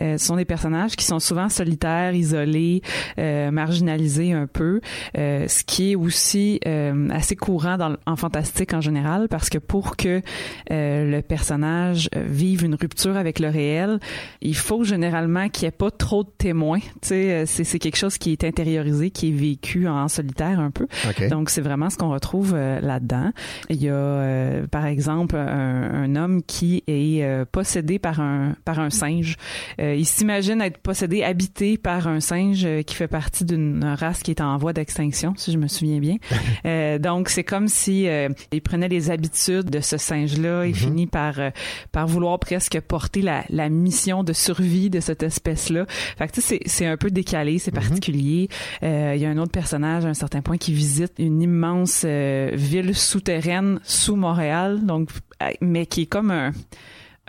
Euh, 0.00 0.18
ce 0.18 0.26
sont 0.26 0.36
des 0.36 0.44
personnages 0.44 0.96
qui 0.96 1.04
sont 1.04 1.20
souvent 1.20 1.48
solitaires, 1.48 2.14
isolés, 2.14 2.82
euh, 3.18 3.50
marginalisés 3.50 4.32
un 4.32 4.46
peu, 4.46 4.80
euh, 5.18 5.46
ce 5.48 5.62
qui 5.64 5.92
est 5.92 5.94
aussi 5.96 6.60
euh, 6.66 7.08
assez 7.10 7.36
courant 7.36 7.76
dans, 7.76 7.96
en 8.06 8.16
fantastique 8.16 8.72
en 8.74 8.80
général, 8.80 9.28
parce 9.28 9.50
que 9.50 9.58
pour 9.58 9.96
que 9.96 10.22
euh, 10.70 11.10
le 11.10 11.22
personnage 11.22 12.08
vive 12.14 12.64
une 12.64 12.74
rupture 12.74 13.16
avec 13.16 13.38
le 13.38 13.48
réel, 13.48 13.98
il 14.40 14.56
faut 14.56 14.84
généralement 14.84 15.48
qu'il 15.48 15.64
n'y 15.64 15.68
ait 15.68 15.72
pas 15.72 15.90
trop 15.90 16.24
de 16.24 16.30
témoins. 16.38 16.80
Tu 16.80 17.08
sais, 17.08 17.44
c'est, 17.46 17.64
c'est 17.64 17.78
quelque 17.78 17.96
chose 17.96 18.18
qui 18.18 18.32
est 18.32 18.44
intériorisé, 18.44 19.10
qui 19.10 19.28
est 19.28 19.32
vécu 19.32 19.88
en 19.88 20.08
solitaire 20.08 20.60
un 20.60 20.70
peu. 20.70 20.86
OK. 21.08 21.28
Donc 21.28 21.50
c'est 21.50 21.60
vraiment 21.60 21.90
ce 21.90 21.96
qu'on 21.96 22.10
retrouve 22.10 22.54
euh, 22.54 22.80
là-dedans. 22.80 23.32
Il 23.68 23.82
y 23.82 23.88
a 23.88 24.61
euh, 24.62 24.66
par 24.66 24.86
exemple 24.86 25.36
un, 25.36 26.04
un 26.04 26.16
homme 26.16 26.42
qui 26.42 26.82
est 26.86 27.22
euh, 27.22 27.44
possédé 27.50 27.98
par 27.98 28.20
un 28.20 28.54
par 28.64 28.78
un 28.80 28.90
singe. 28.90 29.36
Euh, 29.80 29.94
il 29.94 30.06
s'imagine 30.06 30.60
être 30.60 30.78
possédé, 30.78 31.22
habité 31.22 31.78
par 31.78 32.06
un 32.08 32.20
singe 32.20 32.64
euh, 32.64 32.82
qui 32.82 32.94
fait 32.94 33.08
partie 33.08 33.44
d'une 33.44 33.84
race 33.84 34.22
qui 34.22 34.30
est 34.30 34.40
en 34.40 34.56
voie 34.58 34.72
d'extinction, 34.72 35.34
si 35.36 35.52
je 35.52 35.58
me 35.58 35.68
souviens 35.68 35.98
bien. 35.98 36.16
Euh, 36.64 36.98
donc 36.98 37.28
c'est 37.28 37.44
comme 37.44 37.66
si 37.66 38.06
euh, 38.06 38.28
il 38.52 38.62
prenait 38.62 38.88
les 38.88 39.10
habitudes 39.10 39.70
de 39.70 39.80
ce 39.80 39.96
singe-là. 39.96 40.66
Il 40.66 40.74
finit 40.74 41.06
par 41.06 41.40
euh, 41.40 41.50
par 41.90 42.06
vouloir 42.06 42.38
presque 42.38 42.78
porter 42.80 43.22
la, 43.22 43.44
la 43.48 43.68
mission 43.68 44.22
de 44.22 44.32
survie 44.32 44.90
de 44.90 45.00
cette 45.00 45.22
espèce-là. 45.22 45.86
Fait 45.88 46.28
que 46.28 46.32
tu 46.32 46.40
sais, 46.40 46.60
c'est 46.66 46.82
c'est 46.82 46.88
un 46.88 46.96
peu 46.96 47.12
décalé, 47.12 47.60
c'est 47.60 47.70
particulier. 47.70 48.48
Euh, 48.82 49.12
il 49.14 49.22
y 49.22 49.24
a 49.24 49.30
un 49.30 49.38
autre 49.38 49.52
personnage 49.52 50.04
à 50.04 50.08
un 50.08 50.14
certain 50.14 50.40
point 50.42 50.56
qui 50.56 50.72
visite 50.72 51.12
une 51.18 51.40
immense 51.40 52.02
euh, 52.04 52.50
ville 52.54 52.92
souterraine 52.92 53.78
sous 53.84 54.16
Montréal, 54.16 54.51
donc 54.82 55.10
euh, 55.42 55.50
mais 55.60 55.86
qui 55.86 56.02
est 56.02 56.06
comme 56.06 56.30
un 56.30 56.52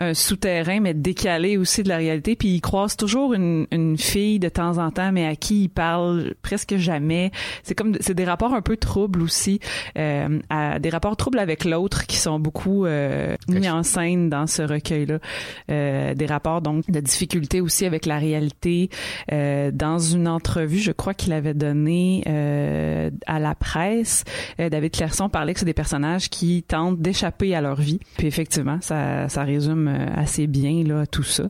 un 0.00 0.14
souterrain 0.14 0.80
mais 0.80 0.94
décalé 0.94 1.56
aussi 1.56 1.82
de 1.82 1.88
la 1.88 1.96
réalité. 1.96 2.36
Puis 2.36 2.48
il 2.48 2.60
croise 2.60 2.96
toujours 2.96 3.34
une, 3.34 3.66
une 3.70 3.96
fille 3.96 4.38
de 4.38 4.48
temps 4.48 4.78
en 4.78 4.90
temps 4.90 5.12
mais 5.12 5.26
à 5.26 5.36
qui 5.36 5.64
il 5.64 5.68
parle 5.68 6.34
presque 6.42 6.76
jamais. 6.76 7.30
C'est 7.62 7.74
comme 7.74 7.96
c'est 8.00 8.14
des 8.14 8.24
rapports 8.24 8.54
un 8.54 8.62
peu 8.62 8.76
troubles 8.76 9.22
aussi 9.22 9.60
euh, 9.98 10.40
à, 10.50 10.78
des 10.78 10.90
rapports 10.90 11.16
troubles 11.16 11.38
avec 11.38 11.64
l'autre 11.64 12.06
qui 12.06 12.16
sont 12.16 12.38
beaucoup 12.38 12.86
euh, 12.86 13.36
mis 13.48 13.68
en 13.68 13.82
scène 13.82 14.28
dans 14.28 14.46
ce 14.46 14.62
recueil 14.62 15.06
là 15.06 16.14
des 16.14 16.26
rapports 16.26 16.60
donc 16.60 16.90
de 16.90 17.00
difficulté 17.00 17.60
aussi 17.60 17.86
avec 17.86 18.06
la 18.06 18.18
réalité. 18.18 18.90
Euh, 19.32 19.70
dans 19.72 19.98
une 19.98 20.28
entrevue 20.28 20.78
je 20.78 20.92
crois 20.92 21.14
qu'il 21.14 21.32
avait 21.32 21.54
donné 21.54 22.22
euh, 22.26 23.10
à 23.26 23.38
la 23.38 23.54
presse 23.54 24.24
euh, 24.60 24.68
David 24.68 24.92
Clairson 24.92 25.28
parlait 25.28 25.54
que 25.54 25.60
c'est 25.60 25.66
des 25.66 25.74
personnages 25.74 26.28
qui 26.28 26.62
tentent 26.62 27.00
d'échapper 27.00 27.54
à 27.54 27.60
leur 27.60 27.80
vie. 27.80 28.00
Puis 28.16 28.26
effectivement 28.26 28.78
ça 28.80 29.28
ça 29.28 29.44
résume 29.44 29.83
euh, 29.88 30.06
assez 30.16 30.46
bien 30.46 30.82
là 30.84 31.06
tout 31.06 31.22
ça. 31.22 31.44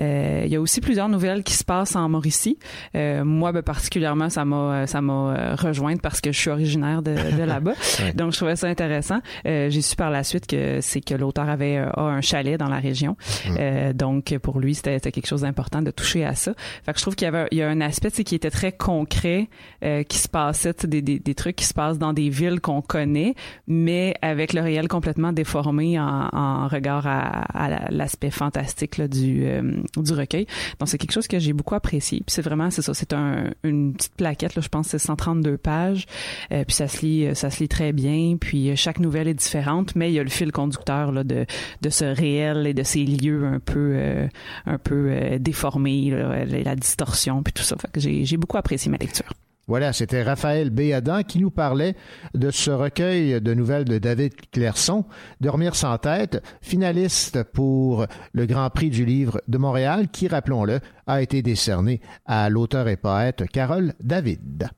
Euh, 0.00 0.42
il 0.44 0.50
y 0.50 0.56
a 0.56 0.60
aussi 0.60 0.80
plusieurs 0.80 1.08
nouvelles 1.08 1.42
qui 1.42 1.54
se 1.54 1.64
passent 1.64 1.96
en 1.96 2.08
Mauricie. 2.08 2.58
Euh, 2.94 3.24
moi 3.24 3.52
ben, 3.52 3.62
particulièrement 3.62 4.28
ça 4.30 4.44
m'a 4.44 4.86
ça 4.86 5.00
m'a 5.00 5.12
euh, 5.12 5.54
rejointe 5.54 6.00
parce 6.02 6.20
que 6.20 6.32
je 6.32 6.38
suis 6.38 6.50
originaire 6.50 7.02
de, 7.02 7.14
de 7.36 7.42
là-bas. 7.44 7.72
Ouais. 8.00 8.12
Donc 8.12 8.32
je 8.32 8.36
trouvais 8.36 8.56
ça 8.56 8.66
intéressant. 8.68 9.18
Euh, 9.46 9.70
J'ai 9.70 9.82
su 9.82 9.96
par 9.96 10.10
la 10.10 10.24
suite 10.24 10.46
que 10.46 10.80
c'est 10.80 11.00
que 11.00 11.14
l'auteur 11.14 11.48
avait 11.48 11.78
euh, 11.78 11.90
a 11.90 12.02
un 12.02 12.20
chalet 12.20 12.58
dans 12.58 12.68
la 12.68 12.78
région. 12.78 13.16
Euh, 13.58 13.92
donc 13.92 14.36
pour 14.42 14.60
lui 14.60 14.74
c'était 14.74 15.00
quelque 15.00 15.26
chose 15.26 15.42
d'important 15.42 15.82
de 15.82 15.90
toucher 15.90 16.24
à 16.24 16.34
ça. 16.34 16.52
Fait 16.84 16.92
que 16.92 16.98
je 16.98 17.04
trouve 17.04 17.14
qu'il 17.16 17.26
y 17.26 17.28
avait 17.28 17.46
il 17.52 17.58
y 17.58 17.62
a 17.62 17.68
un 17.68 17.80
aspect 17.80 18.10
qui 18.10 18.34
était 18.34 18.50
très 18.50 18.72
concret 18.72 19.48
euh, 19.84 20.02
qui 20.02 20.18
se 20.18 20.28
passait 20.28 20.74
des, 20.84 21.02
des, 21.02 21.18
des 21.18 21.34
trucs 21.34 21.56
qui 21.56 21.64
se 21.64 21.74
passent 21.74 21.98
dans 21.98 22.12
des 22.12 22.28
villes 22.30 22.60
qu'on 22.60 22.80
connaît 22.82 23.34
mais 23.66 24.14
avec 24.22 24.52
le 24.52 24.60
réel 24.60 24.88
complètement 24.88 25.32
déformé 25.32 25.98
en, 26.00 26.28
en 26.32 26.68
regard 26.68 27.06
à, 27.06 27.42
à 27.64 27.68
la- 27.68 27.77
l'aspect 27.90 28.30
fantastique 28.30 28.98
là, 28.98 29.08
du 29.08 29.46
euh, 29.46 29.82
du 29.96 30.12
recueil. 30.12 30.46
Donc 30.78 30.88
c'est 30.88 30.98
quelque 30.98 31.12
chose 31.12 31.28
que 31.28 31.38
j'ai 31.38 31.52
beaucoup 31.52 31.74
apprécié. 31.74 32.18
Puis 32.18 32.34
c'est 32.34 32.42
vraiment 32.42 32.70
c'est 32.70 32.82
ça, 32.82 32.94
c'est 32.94 33.12
un, 33.12 33.50
une 33.62 33.94
petite 33.94 34.14
plaquette 34.14 34.54
là, 34.54 34.62
je 34.62 34.68
pense 34.68 34.88
c'est 34.88 34.98
132 34.98 35.56
pages. 35.58 36.06
Euh, 36.52 36.64
puis 36.64 36.74
ça 36.74 36.88
se 36.88 37.04
lit 37.04 37.34
ça 37.34 37.50
se 37.50 37.60
lit 37.62 37.68
très 37.68 37.92
bien. 37.92 38.36
Puis 38.40 38.70
euh, 38.70 38.76
chaque 38.76 39.00
nouvelle 39.00 39.28
est 39.28 39.34
différente, 39.34 39.94
mais 39.94 40.10
il 40.10 40.14
y 40.14 40.18
a 40.18 40.22
le 40.22 40.30
fil 40.30 40.52
conducteur 40.52 41.12
là, 41.12 41.24
de 41.24 41.46
de 41.82 41.90
ce 41.90 42.04
réel 42.04 42.66
et 42.66 42.74
de 42.74 42.82
ces 42.82 43.04
lieux 43.04 43.44
un 43.44 43.60
peu 43.60 43.92
euh, 43.94 44.28
un 44.66 44.78
peu 44.78 45.10
euh, 45.10 45.38
déformés, 45.38 46.10
là, 46.10 46.44
la 46.44 46.76
distorsion 46.76 47.42
puis 47.42 47.52
tout 47.52 47.62
ça. 47.62 47.76
Fait 47.76 47.90
que 47.90 48.00
j'ai 48.00 48.24
j'ai 48.24 48.36
beaucoup 48.36 48.56
apprécié 48.56 48.90
ma 48.90 48.98
lecture. 48.98 49.32
Voilà, 49.68 49.92
c'était 49.92 50.22
Raphaël 50.22 50.70
Béadan 50.70 51.22
qui 51.22 51.38
nous 51.38 51.50
parlait 51.50 51.94
de 52.34 52.50
ce 52.50 52.70
recueil 52.70 53.38
de 53.40 53.52
nouvelles 53.52 53.84
de 53.84 53.98
David 53.98 54.32
Clairson, 54.50 55.04
Dormir 55.42 55.74
sans 55.74 55.98
tête, 55.98 56.42
finaliste 56.62 57.42
pour 57.42 58.06
le 58.32 58.46
Grand 58.46 58.70
Prix 58.70 58.88
du 58.88 59.04
livre 59.04 59.42
de 59.46 59.58
Montréal, 59.58 60.08
qui, 60.10 60.26
rappelons-le, 60.26 60.80
a 61.06 61.20
été 61.20 61.42
décerné 61.42 62.00
à 62.24 62.48
l'auteur 62.48 62.88
et 62.88 62.96
poète 62.96 63.44
Carole 63.52 63.92
David. 64.00 64.70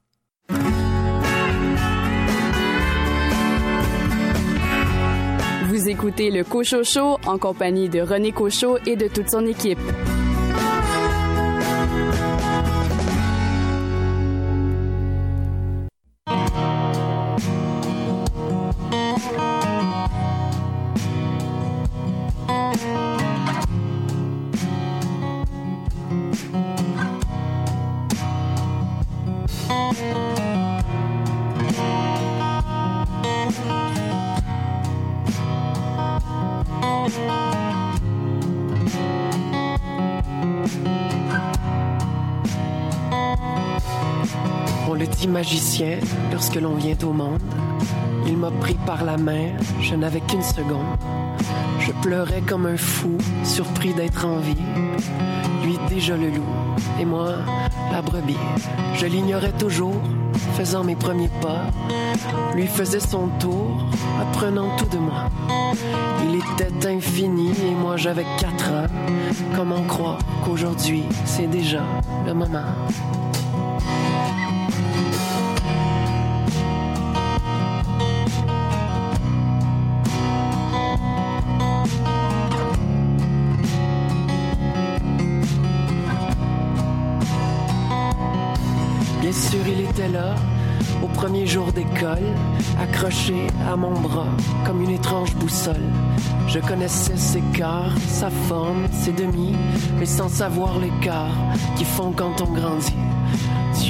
Vous 5.68 5.88
écoutez 5.88 6.32
le 6.32 6.42
Cochocho 6.42 7.16
en 7.26 7.38
compagnie 7.38 7.88
de 7.88 8.00
René 8.00 8.32
Cochot 8.32 8.78
et 8.86 8.96
de 8.96 9.06
toute 9.06 9.30
son 9.30 9.46
équipe. 9.46 9.78
On 44.90 44.94
le 44.94 45.06
dit 45.06 45.28
magicien 45.28 45.98
lorsque 46.32 46.56
l'on 46.56 46.74
vient 46.74 46.96
au 47.04 47.12
monde. 47.12 47.38
Il 48.26 48.36
m'a 48.36 48.50
pris 48.50 48.74
par 48.74 49.04
la 49.04 49.16
main, 49.16 49.50
je 49.80 49.94
n'avais 49.94 50.20
qu'une 50.20 50.42
seconde. 50.42 50.84
Je 51.78 51.92
pleurais 52.02 52.40
comme 52.40 52.66
un 52.66 52.76
fou, 52.76 53.16
surpris 53.44 53.94
d'être 53.94 54.26
en 54.26 54.38
vie. 54.38 54.56
Lui 55.62 55.78
déjà 55.88 56.16
le 56.16 56.30
loup, 56.30 56.42
et 57.00 57.04
moi 57.04 57.34
la 57.92 58.02
brebis. 58.02 58.36
Je 58.94 59.06
l'ignorais 59.06 59.52
toujours, 59.52 59.94
faisant 60.54 60.82
mes 60.82 60.96
premiers 60.96 61.30
pas. 61.40 61.62
Lui 62.56 62.66
faisait 62.66 62.98
son 62.98 63.28
tour, 63.38 63.86
apprenant 64.20 64.74
tout 64.76 64.86
de 64.86 64.98
moi. 64.98 65.30
Il 66.24 66.34
était 66.34 66.88
infini 66.88 67.50
et 67.50 67.74
moi 67.80 67.96
j'avais 67.96 68.26
quatre 68.40 68.68
ans. 68.70 68.86
Comment 69.54 69.82
croire 69.82 70.18
qu'aujourd'hui 70.44 71.04
c'est 71.26 71.46
déjà 71.46 71.84
le 72.26 72.34
moment? 72.34 72.64
Était 90.00 90.08
là, 90.08 90.34
au 91.02 91.06
premier 91.08 91.46
jour 91.46 91.72
d'école, 91.72 92.34
accroché 92.80 93.46
à 93.70 93.76
mon 93.76 93.92
bras 94.00 94.28
comme 94.64 94.82
une 94.82 94.90
étrange 94.90 95.34
boussole. 95.36 95.76
Je 96.48 96.58
connaissais 96.60 97.16
ses 97.16 97.42
quarts, 97.52 97.92
sa 98.08 98.30
forme, 98.30 98.86
ses 98.92 99.12
demi, 99.12 99.54
mais 99.98 100.06
sans 100.06 100.28
savoir 100.28 100.78
l'écart 100.78 101.34
qui 101.76 101.84
font 101.84 102.12
quand 102.12 102.40
on 102.40 102.52
grandit. 102.52 102.94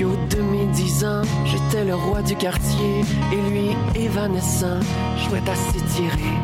Haut 0.03 0.16
de 0.35 0.40
mes 0.40 0.64
dix 0.73 1.05
ans, 1.05 1.23
j'étais 1.44 1.85
le 1.85 1.94
roi 1.94 2.23
du 2.23 2.35
quartier, 2.35 3.05
et 3.33 3.51
lui, 3.51 3.77
évanescent, 3.94 4.81
jouait 5.18 5.42
à 5.46 5.55
s'étirer. 5.55 6.35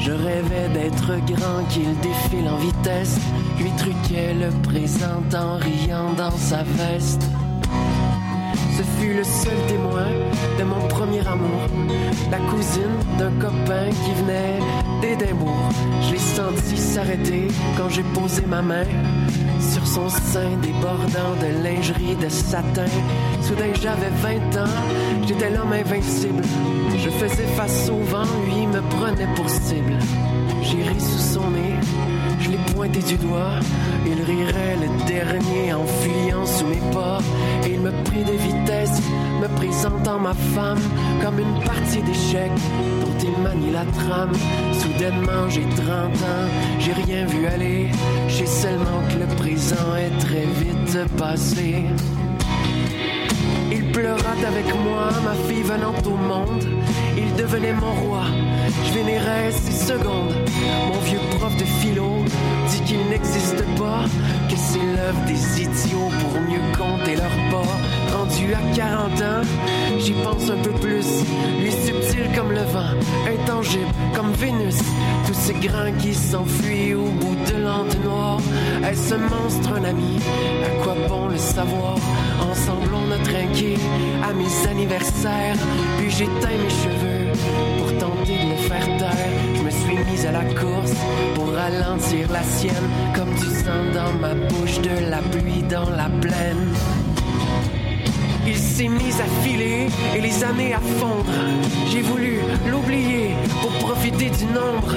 Je 0.00 0.10
rêvais 0.10 0.68
d'être 0.74 1.12
grand, 1.26 1.62
qu'il 1.70 1.94
défile 2.00 2.48
en 2.48 2.56
vitesse, 2.56 3.20
lui 3.60 3.70
truquait 3.78 4.34
le 4.34 4.50
présent 4.62 5.22
en 5.32 5.56
riant 5.58 6.12
dans 6.16 6.36
sa 6.36 6.64
veste. 6.64 7.22
Fut 8.98 9.14
le 9.14 9.24
seul 9.24 9.56
témoin 9.68 10.08
de 10.58 10.64
mon 10.64 10.88
premier 10.88 11.26
amour. 11.26 11.68
La 12.30 12.38
cousine 12.38 12.98
d'un 13.18 13.30
copain 13.40 13.88
qui 13.90 14.12
venait 14.20 14.58
d'Édimbourg. 15.00 15.70
Je 16.02 16.12
l'ai 16.12 16.18
senti 16.18 16.76
s'arrêter 16.76 17.48
quand 17.76 17.88
j'ai 17.88 18.02
posé 18.14 18.42
ma 18.46 18.62
main 18.62 18.84
sur 19.60 19.86
son 19.86 20.08
sein 20.08 20.56
débordant 20.62 21.34
de 21.40 21.62
lingerie 21.62 22.16
de 22.16 22.28
satin. 22.28 22.86
Soudain 23.42 23.72
j'avais 23.80 24.10
20 24.10 24.56
ans, 24.56 24.74
j'étais 25.26 25.50
l'homme 25.50 25.72
invincible. 25.72 26.42
Je 26.96 27.10
faisais 27.10 27.46
face 27.56 27.88
au 27.90 28.02
vent, 28.04 28.26
lui 28.46 28.66
me 28.66 28.80
prenait 28.90 29.32
pour 29.34 29.48
cible. 29.48 29.98
J'ai 30.62 30.82
ri 30.82 31.00
sous 31.00 31.34
son 31.34 31.50
nez, 31.50 31.74
je 32.40 32.50
l'ai 32.50 32.58
pointé 32.74 33.00
du 33.00 33.16
doigt. 33.16 33.60
Il 34.06 34.22
rirait 34.22 34.76
le 34.76 35.06
dernier 35.06 35.72
en 35.72 35.84
fuyant 35.86 36.46
sous 36.46 36.66
mes 36.66 36.92
pas. 36.92 37.18
Et 37.64 37.74
il 37.74 37.80
me 37.80 37.90
prit 38.04 38.24
de 38.24 38.32
vitesse, 38.32 39.00
me 39.40 39.48
présentant 39.56 40.18
ma 40.18 40.34
femme 40.34 40.80
comme 41.22 41.38
une 41.38 41.60
partie 41.64 42.02
d'échecs 42.02 42.60
dont 43.00 43.18
il 43.22 43.42
manie 43.42 43.70
la 43.70 43.84
trame. 43.84 44.32
Soudainement 44.72 45.48
j'ai 45.48 45.62
30 45.62 45.86
ans, 45.86 46.48
j'ai 46.78 46.92
rien 46.92 47.26
vu 47.26 47.46
aller. 47.46 47.90
J'ai 48.28 48.46
seulement 48.46 49.02
que 49.08 49.18
le 49.18 49.26
présent 49.36 49.96
est 49.96 50.18
très 50.18 50.46
vite 50.60 51.16
passé. 51.16 51.84
Il 53.70 53.90
pleura 53.92 54.32
avec 54.46 54.66
moi, 54.84 55.08
ma 55.24 55.34
fille 55.46 55.62
venant 55.62 55.94
au 56.06 56.16
monde. 56.16 56.64
Devenait 57.38 57.72
mon 57.72 57.92
roi, 58.08 58.24
je 58.84 58.94
vénérais 58.94 59.52
ses 59.52 59.92
secondes. 59.92 60.34
Mon 60.88 60.98
vieux 61.02 61.20
prof 61.38 61.56
de 61.56 61.64
philo 61.64 62.24
dit 62.68 62.80
qu'il 62.80 62.98
n'existe 63.08 63.62
pas, 63.78 64.06
que 64.50 64.56
c'est 64.56 64.80
l'œuvre 64.80 65.24
des 65.24 65.62
idiots 65.62 66.10
pour 66.20 66.40
mieux 66.40 66.60
compter 66.76 67.14
leurs 67.14 67.50
pas. 67.52 68.16
Rendu 68.16 68.52
à 68.54 68.74
40 68.74 69.22
ans, 69.22 69.46
j'y 70.00 70.14
pense 70.14 70.50
un 70.50 70.56
peu 70.56 70.72
plus. 70.80 71.06
Lui 71.60 71.70
subtil 71.70 72.28
comme 72.34 72.50
le 72.50 72.62
vent, 72.62 72.98
intangible 73.32 73.86
comme 74.14 74.32
Vénus. 74.32 74.78
Tous 75.24 75.34
ces 75.34 75.54
grains 75.54 75.92
qui 75.92 76.14
s'enfuient 76.14 76.94
au 76.94 77.04
bout 77.04 77.36
de 77.52 77.62
l'entonnoir. 77.62 78.40
Est-ce 78.82 79.14
monstre, 79.14 79.74
un 79.74 79.84
ami? 79.84 80.18
À 80.64 80.82
quoi 80.82 80.96
bon 81.08 81.28
le 81.28 81.38
savoir? 81.38 81.94
Ensemble 82.50 82.90
on 82.94 83.12
a 83.12 83.18
trinqué 83.18 83.76
à 84.28 84.32
mes 84.32 84.68
anniversaires. 84.68 85.56
Puis 85.98 86.10
j'éteins 86.10 86.58
mes 86.64 86.70
cheveux 86.70 87.27
pour 87.78 87.98
tenter 87.98 88.36
de 88.44 88.50
le 88.50 88.56
faire 88.56 88.86
taire. 88.98 89.32
Je 89.56 89.62
me 89.62 89.70
suis 89.70 90.10
mise 90.10 90.26
à 90.26 90.32
la 90.32 90.44
course 90.44 90.94
pour 91.34 91.52
ralentir 91.52 92.30
la 92.32 92.42
sienne. 92.42 92.88
Comme 93.14 93.32
du 93.34 93.46
sang 93.46 93.84
dans 93.94 94.12
ma 94.18 94.34
bouche, 94.34 94.80
de 94.80 95.10
la 95.10 95.18
pluie 95.18 95.62
dans 95.68 95.90
la 95.90 96.08
plaine. 96.20 96.74
Il 98.46 98.56
s'est 98.56 98.88
mis 98.88 99.12
à 99.20 99.42
filer 99.42 99.88
et 100.16 100.20
les 100.20 100.42
années 100.42 100.72
à 100.72 100.80
fondre. 100.80 101.30
J'ai 101.90 102.00
voulu 102.00 102.38
l'oublier 102.66 103.34
pour 103.60 103.70
profiter 103.72 104.30
du 104.30 104.46
nombre. 104.46 104.94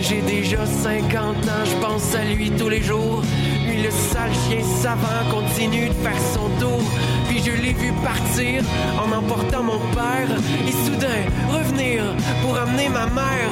J'ai 0.00 0.22
déjà 0.22 0.64
50 0.64 1.20
ans, 1.20 1.64
je 1.64 1.86
pense 1.86 2.14
à 2.14 2.24
lui 2.24 2.50
tous 2.50 2.70
les 2.70 2.80
jours. 2.80 3.22
Lui, 3.68 3.82
le 3.82 3.90
sale 3.90 4.32
chien 4.32 4.62
savant, 4.82 5.22
continue 5.30 5.88
de 5.88 5.94
faire 5.94 6.20
son 6.34 6.48
tour. 6.60 6.82
Puis 7.28 7.40
je 7.44 7.52
l'ai 7.62 7.74
vu 7.74 7.92
partir 8.02 8.62
en 9.02 9.12
emportant 9.12 9.62
mon 9.62 9.78
père. 9.92 10.28
Et 10.66 10.72
soudain, 10.72 11.22
revenir 11.50 12.02
pour 12.42 12.56
amener 12.58 12.88
ma 12.88 13.06
mère. 13.06 13.50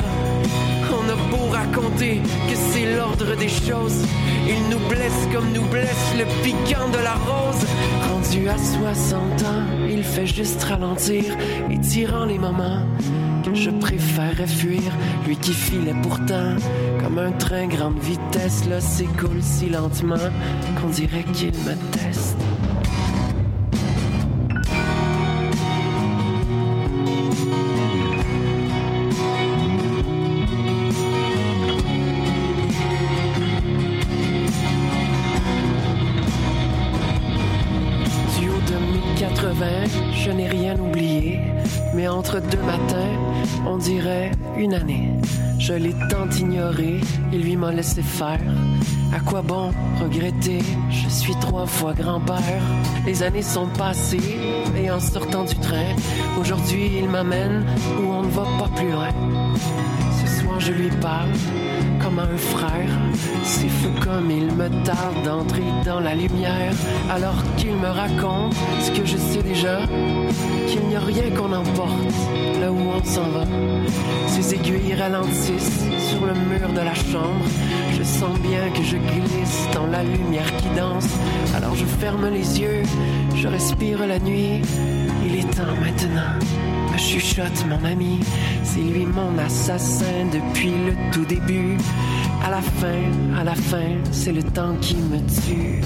On 0.91 1.09
a 1.11 1.17
beau 1.31 1.47
raconter 1.51 2.21
que 2.49 2.57
c'est 2.71 2.97
l'ordre 2.97 3.37
des 3.37 3.49
choses, 3.49 4.05
il 4.49 4.71
nous 4.71 4.89
blesse 4.89 5.29
comme 5.33 5.53
nous 5.53 5.67
blesse 5.69 6.15
le 6.17 6.25
piquant 6.43 6.89
de 6.89 6.99
la 6.99 7.15
rose. 7.15 7.67
Rendu 8.11 8.49
à 8.49 8.57
60 8.57 9.43
ans, 9.43 9.65
il 9.89 10.03
fait 10.03 10.27
juste 10.27 10.63
ralentir, 10.65 11.25
et 11.71 11.79
tirant 11.79 12.25
les 12.25 12.39
moments 12.39 12.81
je 13.55 13.71
préférerais 13.71 14.47
fuir. 14.47 14.93
Lui 15.27 15.37
qui 15.37 15.53
filait 15.53 15.95
pourtant 16.03 16.57
comme 17.03 17.19
un 17.19 17.33
train 17.33 17.67
grande 17.67 17.99
vitesse, 17.99 18.67
là 18.69 18.81
s'écoule 18.81 19.43
si 19.43 19.69
lentement 19.69 20.17
qu'on 20.81 20.89
dirait 20.89 21.25
qu'il 21.33 21.53
me 21.53 21.75
teste. 21.93 22.36
Laissé 47.77 48.03
faire. 48.03 48.41
À 49.15 49.21
quoi 49.21 49.43
bon 49.43 49.71
regretter? 50.01 50.61
Je 50.91 51.09
suis 51.09 51.35
trois 51.41 51.67
fois 51.67 51.93
grand-père. 51.93 52.63
Les 53.07 53.23
années 53.23 53.43
sont 53.43 53.69
passées 53.79 54.39
et 54.77 54.91
en 54.91 54.99
sortant 54.99 55.45
du 55.45 55.55
train, 55.57 55.95
aujourd'hui 56.41 56.91
il 56.99 57.09
m'amène 57.09 57.65
où 58.01 58.11
on 58.11 58.23
ne 58.23 58.31
va 58.31 58.45
pas 58.59 58.71
plus 58.75 58.91
loin. 58.91 59.11
Ce 60.21 60.41
soir 60.41 60.59
je 60.59 60.73
lui 60.73 60.91
parle 61.01 61.29
frère. 62.37 62.89
C'est 63.43 63.69
fou 63.69 63.89
comme 64.03 64.31
il 64.31 64.47
me 64.47 64.69
tarde 64.85 65.23
d'entrer 65.25 65.63
dans 65.85 66.01
la 66.01 66.15
lumière 66.15 66.73
alors 67.11 67.37
qu'il 67.57 67.75
me 67.75 67.89
raconte 67.89 68.55
ce 68.81 68.91
que 68.91 69.05
je 69.05 69.17
sais 69.17 69.43
déjà, 69.43 69.81
qu'il 70.67 70.83
n'y 70.89 70.97
a 70.97 71.01
rien 71.01 71.31
qu'on 71.31 71.53
emporte 71.53 72.15
là 72.61 72.73
où 72.73 72.79
on 72.79 73.05
s'en 73.05 73.29
va. 73.31 73.45
Ses 74.29 74.55
aiguilles 74.55 74.95
ralentissent 74.95 75.85
sur 76.09 76.27
le 76.27 76.35
mur 76.35 76.69
de 76.75 76.81
la 76.81 76.95
chambre. 76.95 77.45
Je 77.97 78.03
sens 78.03 78.39
bien 78.41 78.71
que 78.75 78.83
je 78.83 78.97
glisse 78.97 79.69
dans 79.75 79.87
la 79.87 80.03
lumière 80.03 80.57
qui 80.57 80.69
danse. 80.77 81.09
Alors 81.55 81.75
je 81.75 81.85
ferme 81.85 82.29
les 82.29 82.61
yeux, 82.61 82.83
je 83.35 83.49
respire 83.49 84.07
la 84.07 84.19
nuit. 84.19 84.63
Il 85.25 85.37
est 85.37 85.51
temps 85.51 85.77
maintenant. 85.81 86.76
Chuchote 86.99 87.67
mon 87.69 87.85
ami, 87.85 88.21
c'est 88.65 88.81
lui 88.81 89.07
mon 89.07 89.39
assassin 89.39 90.27
depuis 90.33 90.71
le 90.71 91.13
tout 91.13 91.25
début. 91.25 91.77
À 92.45 92.51
la 92.51 92.63
fin, 92.63 93.39
à 93.39 93.45
la 93.45 93.55
fin, 93.55 93.97
c'est 94.13 94.33
le 94.33 94.43
temps 94.43 94.77
qui 94.81 94.97
me 94.97 95.19
tue. 95.19 95.83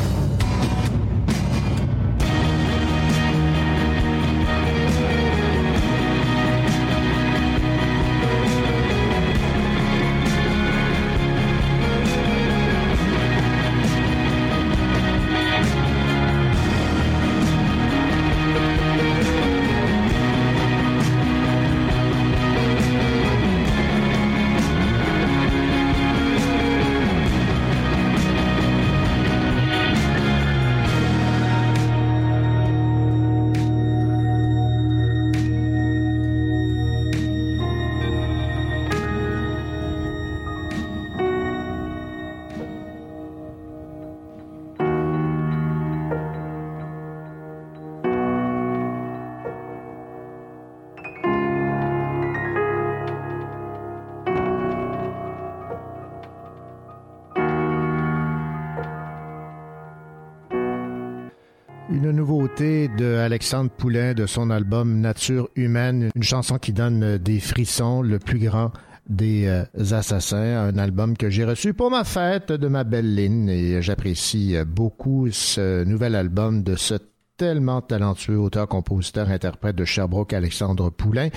Alexandre 63.31 63.71
Poulain 63.71 64.13
de 64.13 64.27
son 64.27 64.51
album 64.51 64.99
Nature 65.01 65.51
humaine, 65.55 66.11
une 66.17 66.23
chanson 66.25 66.59
qui 66.59 66.73
donne 66.73 67.17
des 67.17 67.39
frissons, 67.39 68.03
le 68.03 68.19
plus 68.19 68.41
grand 68.41 68.73
des 69.09 69.47
euh, 69.47 69.95
assassins, 69.97 70.59
un 70.67 70.77
album 70.79 71.17
que 71.17 71.31
j'ai 71.31 71.45
reçu 71.45 71.73
pour 71.73 71.93
ma 71.93 72.03
fête 72.03 72.51
de 72.51 72.67
ma 72.67 72.83
belle 72.83 73.15
Lynn 73.15 73.49
et 73.49 73.83
j'apprécie 73.83 74.57
beaucoup 74.67 75.31
ce 75.31 75.85
nouvel 75.85 76.17
album 76.17 76.65
de 76.65 76.75
ce 76.75 76.95
tellement 77.37 77.81
talentueux 77.83 78.37
auteur, 78.37 78.67
compositeur, 78.67 79.29
interprète 79.31 79.77
de 79.77 79.85
Sherbrooke, 79.85 80.33
Alexandre 80.33 80.91
Poulain. 80.91 81.29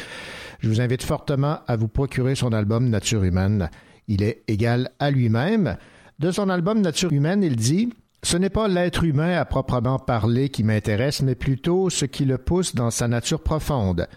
Je 0.62 0.70
vous 0.70 0.82
invite 0.82 1.04
fortement 1.04 1.60
à 1.68 1.76
vous 1.76 1.90
procurer 1.90 2.34
son 2.34 2.54
album 2.54 2.90
Nature 2.90 3.24
humaine. 3.24 3.70
Il 4.08 4.24
est 4.24 4.42
égal 4.48 4.90
à 4.98 5.12
lui-même. 5.12 5.78
De 6.18 6.32
son 6.32 6.50
album 6.50 6.82
Nature 6.82 7.14
humaine, 7.14 7.44
il 7.44 7.56
dit 7.56 7.94
ce 8.24 8.38
n'est 8.38 8.50
pas 8.50 8.70
l'être 8.70 9.04
humain 9.04 9.38
à 9.38 9.44
proprement 9.44 10.00
parler 10.00 10.48
qui 10.48 10.64
m'intéresse, 10.64 11.22
mais 11.22 11.36
plutôt 11.36 11.90
ce 11.90 12.06
qui 12.06 12.24
le 12.24 12.38
pousse 12.38 12.74
dans 12.74 12.90
sa 12.90 13.10
nature 13.10 13.42
profonde. 13.42 14.08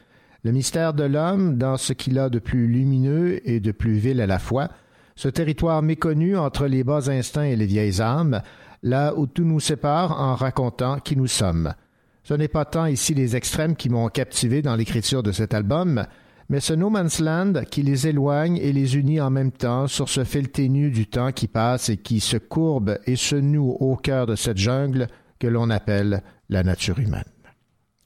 Le 0.44 0.52
mystère 0.52 0.94
de 0.94 1.02
l'homme 1.02 1.58
dans 1.58 1.76
ce 1.76 1.92
qu'il 1.92 2.18
a 2.20 2.28
de 2.30 2.38
plus 2.38 2.68
lumineux 2.68 3.40
et 3.48 3.58
de 3.58 3.72
plus 3.72 3.94
vil 3.94 4.20
à 4.20 4.26
la 4.26 4.38
fois, 4.38 4.68
ce 5.16 5.28
territoire 5.28 5.82
méconnu 5.82 6.36
entre 6.36 6.66
les 6.66 6.84
bas 6.84 7.10
instincts 7.10 7.42
et 7.42 7.56
les 7.56 7.66
vieilles 7.66 8.00
âmes, 8.00 8.42
là 8.84 9.12
où 9.16 9.26
tout 9.26 9.44
nous 9.44 9.58
sépare 9.58 10.20
en 10.20 10.36
racontant 10.36 11.00
qui 11.00 11.16
nous 11.16 11.26
sommes. 11.26 11.74
Ce 12.22 12.34
n'est 12.34 12.48
pas 12.48 12.64
tant 12.64 12.86
ici 12.86 13.12
les 13.12 13.34
extrêmes 13.34 13.74
qui 13.74 13.88
m'ont 13.88 14.08
captivé 14.08 14.62
dans 14.62 14.76
l'écriture 14.76 15.24
de 15.24 15.32
cet 15.32 15.52
album, 15.52 16.06
mais 16.48 16.60
ce 16.60 16.72
No 16.72 16.90
Man's 16.90 17.20
Land 17.20 17.54
qui 17.70 17.82
les 17.82 18.06
éloigne 18.06 18.56
et 18.58 18.72
les 18.72 18.96
unit 18.96 19.20
en 19.20 19.30
même 19.30 19.52
temps 19.52 19.86
sur 19.86 20.08
ce 20.08 20.24
fil 20.24 20.50
ténu 20.50 20.90
du 20.90 21.06
temps 21.06 21.32
qui 21.32 21.48
passe 21.48 21.88
et 21.88 21.96
qui 21.96 22.20
se 22.20 22.36
courbe 22.36 22.98
et 23.06 23.16
se 23.16 23.36
noue 23.36 23.70
au 23.80 23.96
cœur 23.96 24.26
de 24.26 24.36
cette 24.36 24.58
jungle 24.58 25.08
que 25.38 25.46
l'on 25.46 25.70
appelle 25.70 26.22
la 26.48 26.62
nature 26.62 26.98
humaine. 26.98 27.24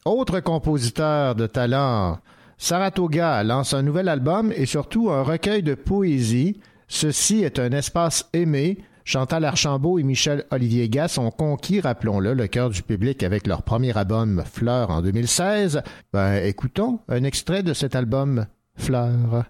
Autre 0.05 0.41
compositeur 0.41 1.35
de 1.35 1.47
talent, 1.47 2.19
Saratoga 2.57 3.43
lance 3.43 3.75
un 3.75 3.83
nouvel 3.83 4.09
album 4.09 4.53
et 4.55 4.67
surtout 4.67 5.11
un 5.11 5.23
recueil 5.23 5.63
de 5.63 5.75
poésie. 5.75 6.61
Ceci 6.89 7.43
est 7.43 7.59
un 7.59 7.71
espace 7.73 8.29
aimé. 8.33 8.79
Chantal 9.05 9.45
Archambault 9.45 9.99
et 9.99 10.03
Michel 10.03 10.45
Olivier 10.51 10.89
Gass 10.89 11.19
ont 11.19 11.31
conquis, 11.31 11.81
rappelons-le, 11.81 12.35
le 12.35 12.47
cœur 12.47 12.71
du 12.71 12.83
public 12.83 13.23
avec 13.23 13.47
leur 13.47 13.63
premier 13.63 13.97
album 13.97 14.43
Fleurs 14.51 14.91
en 14.91 15.03
2016. 15.03 15.83
Ben, 16.13 16.45
écoutons 16.45 17.01
un 17.09 17.25
extrait 17.25 17.63
de 17.63 17.73
cet 17.73 17.95
album 17.95 18.47
Fleurs. 18.77 19.45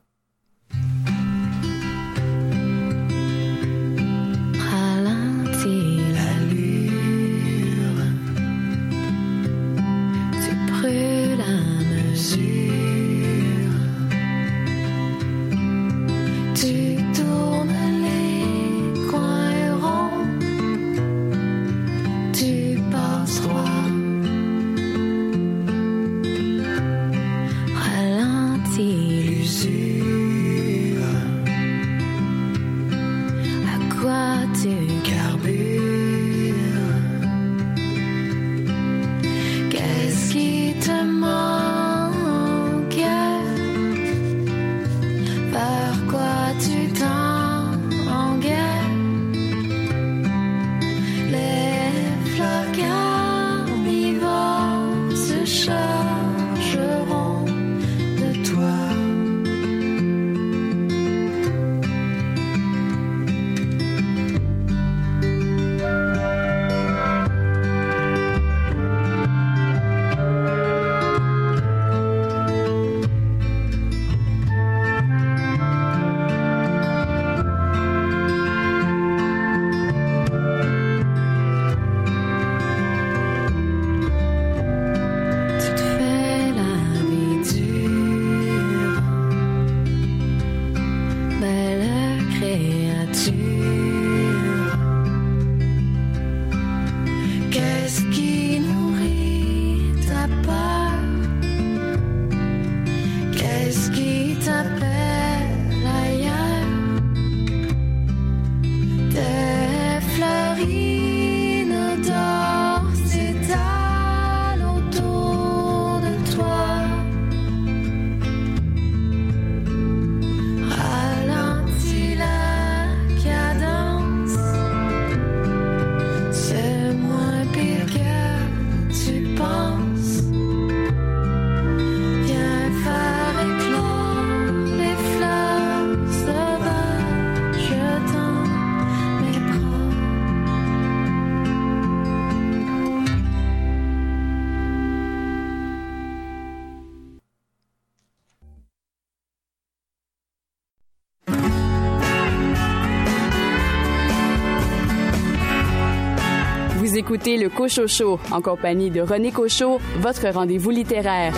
Écoutez 157.13 157.39
le 157.39 157.49
Cochot 157.49 157.89
Show 157.89 158.21
en 158.31 158.41
compagnie 158.41 158.89
de 158.89 159.01
René 159.01 159.33
Cochot, 159.33 159.81
votre 159.99 160.29
rendez-vous 160.29 160.71
littéraire. 160.71 161.35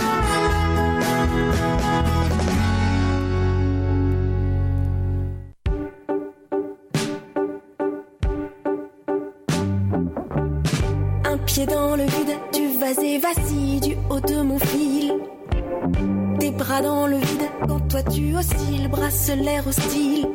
Un 11.24 11.38
pied 11.46 11.64
dans 11.64 11.96
le 11.96 12.02
vide, 12.02 12.36
tu 12.52 12.78
vas 12.78 12.92
et 13.02 13.18
du 13.80 13.96
haut 14.10 14.20
de 14.20 14.42
mon 14.42 14.58
fil. 14.58 15.14
Des 16.38 16.50
bras 16.50 16.82
dans 16.82 17.06
le 17.06 17.16
vide, 17.16 17.48
quand 17.66 17.80
toi 17.88 18.02
tu 18.02 18.36
oscilles, 18.36 18.90
l'air 19.36 19.66
hostile. 19.66 20.26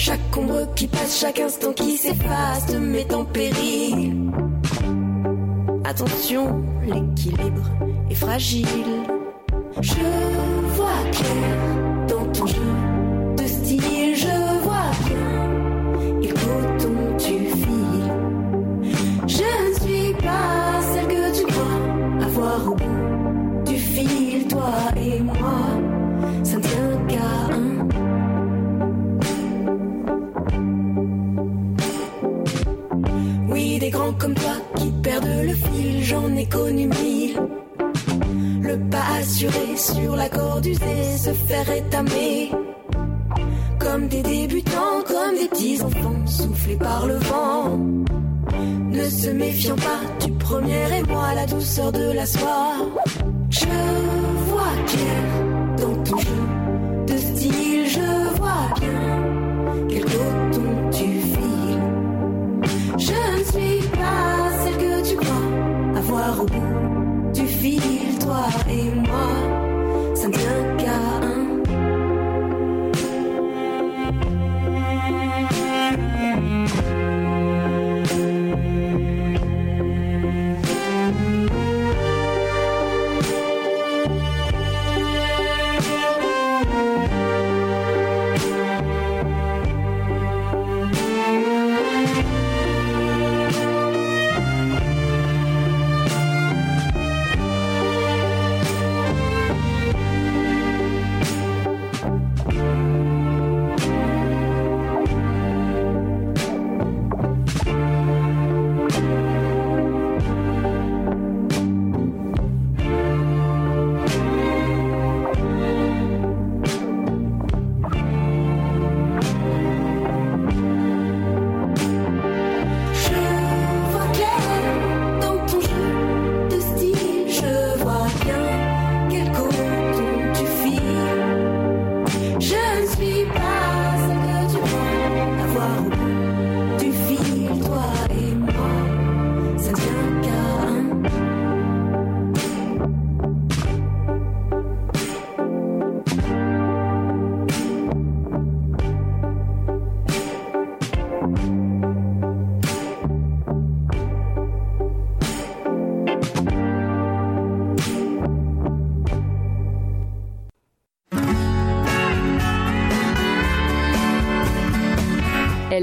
Chaque 0.00 0.36
ombre 0.36 0.72
qui 0.76 0.86
passe, 0.86 1.18
chaque 1.18 1.40
instant 1.40 1.72
qui 1.72 1.96
s'efface 1.96 2.66
te 2.66 2.76
met 2.76 3.12
en 3.12 3.24
péril. 3.24 4.30
Attention, 5.82 6.62
l'équilibre 6.86 7.68
est 8.08 8.14
fragile. 8.14 8.66
Je 9.80 10.08
vois 10.76 11.02
clair 11.10 12.06
dans 12.06 12.26
ton 12.32 12.46
jeu 12.46 12.74
de 13.38 13.44
style, 13.44 14.14
je 14.14 14.62
vois 14.62 14.92
bien. 15.08 16.22
Il 16.22 16.32
coton 16.32 17.16
tu 17.18 17.34
files. 17.56 18.12
Je 19.26 19.50
ne 19.66 19.74
suis 19.80 20.14
pas 20.14 20.80
celle 20.92 21.08
que 21.08 21.40
tu 21.40 21.44
crois 21.52 22.24
avoir 22.24 22.68
au 22.70 22.76
bout 22.76 23.64
du 23.66 23.76
fil, 23.76 24.46
toi 24.46 24.74
et 24.96 25.18
moi. 25.18 25.37
Comme 34.28 34.34
toi 34.34 34.56
qui 34.76 34.90
perdent 35.02 35.42
le 35.42 35.54
fil, 35.54 36.04
j'en 36.04 36.36
ai 36.36 36.46
connu 36.46 36.86
mille. 36.86 37.40
Le 38.60 38.78
pas 38.90 39.18
assuré 39.18 39.76
sur 39.76 40.16
la 40.16 40.28
corde 40.28 40.66
usée, 40.66 41.16
se 41.16 41.30
faire 41.30 41.70
étamer. 41.70 42.50
Comme 43.78 44.08
des 44.08 44.22
débutants, 44.22 45.02
comme 45.06 45.34
des 45.38 45.48
petits 45.48 45.80
enfants, 45.82 46.26
soufflés 46.26 46.76
par 46.76 47.06
le 47.06 47.14
vent. 47.14 47.78
Ne 48.90 49.04
se 49.08 49.30
méfiant 49.30 49.76
pas 49.76 50.26
du 50.26 50.32
premier 50.32 50.98
et 50.98 51.02
moi, 51.04 51.34
la 51.34 51.46
douceur 51.46 51.92
de 51.92 52.12
la 52.12 52.26
soie. 52.26 52.74
Je 53.50 53.66
vois 54.48 54.76
clair 54.86 55.22
dans 55.78 56.02
ton 56.02 56.18
jeu 56.18 56.42
de 57.06 57.16
style, 57.16 57.86
je 57.88 58.36
vois 58.36 58.68
bien 58.80 59.27
fil, 67.60 68.18
toi 68.20 68.46
et 68.70 68.90
moi. 69.06 69.57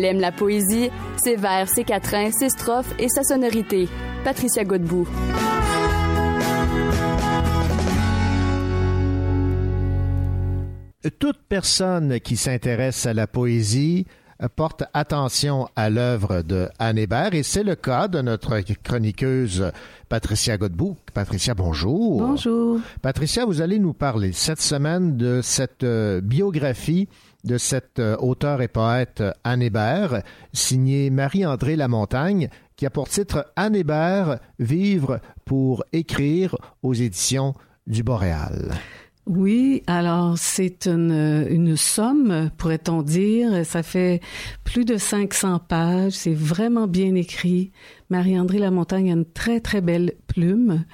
Elle 0.06 0.18
aime 0.18 0.22
la 0.22 0.32
poésie, 0.32 0.92
ses 1.18 1.36
vers, 1.36 1.68
ses 1.68 1.84
quatrains, 1.84 2.30
ses 2.30 2.50
strophes 2.50 2.94
et 3.00 3.10
sa 3.10 3.24
sonorité. 3.24 3.88
Patricia 4.24 4.64
Godbout. 4.64 5.08
Toute 11.18 11.40
personne 11.50 12.20
qui 12.20 12.38
s'intéresse 12.38 13.08
à 13.08 13.16
la 13.16 13.26
poésie 13.26 14.06
porte 14.56 14.84
attention 14.94 15.70
à 15.76 15.90
l'œuvre 15.90 16.44
de 16.44 16.70
Anne 16.78 17.00
Hébert 17.00 17.34
et 17.34 17.42
c'est 17.42 17.64
le 17.64 17.76
cas 17.76 18.08
de 18.08 18.22
notre 18.22 18.60
chroniqueuse 18.84 19.72
Patricia 20.08 20.58
Godbout. 20.58 20.98
Patricia, 21.16 21.56
bonjour. 21.56 22.22
Bonjour. 22.22 22.80
Patricia, 23.02 23.46
vous 23.46 23.62
allez 23.62 23.80
nous 23.80 23.94
parler 23.94 24.34
cette 24.34 24.62
semaine 24.62 25.18
de 25.18 25.42
cette 25.42 25.84
euh, 25.84 26.22
biographie 26.22 27.08
de 27.46 27.58
cet 27.58 28.00
euh, 28.00 28.18
auteur 28.18 28.62
et 28.62 28.68
poète 28.68 29.24
Anne 29.44 29.62
Hébert, 29.62 30.22
signée 30.52 31.10
Marie-André 31.10 31.76
Lamontagne, 31.76 32.50
qui 32.76 32.86
a 32.86 32.90
pour 32.90 33.08
titre 33.08 33.52
Anne 33.56 33.76
Hébert, 33.76 34.40
Vivre 34.60 35.20
pour 35.46 35.84
écrire 35.94 36.58
aux 36.84 36.94
éditions 36.94 37.54
du 37.88 38.04
Boréal. 38.04 38.74
Oui, 39.28 39.82
alors 39.88 40.38
c'est 40.38 40.86
une, 40.86 41.48
une 41.50 41.76
somme, 41.76 42.52
pourrait-on 42.58 43.02
dire. 43.02 43.66
Ça 43.66 43.82
fait 43.82 44.22
plus 44.64 44.86
de 44.86 44.98
500 44.98 45.62
pages. 45.68 46.14
C'est 46.14 46.36
vraiment 46.36 46.86
bien 46.86 47.16
écrit. 47.16 47.72
Marie-André 48.12 48.60
Lamontagne 48.60 49.10
a 49.10 49.16
une 49.16 49.26
très, 49.26 49.62
très 49.62 49.82
belle 49.82 50.14
plume. 50.28 50.86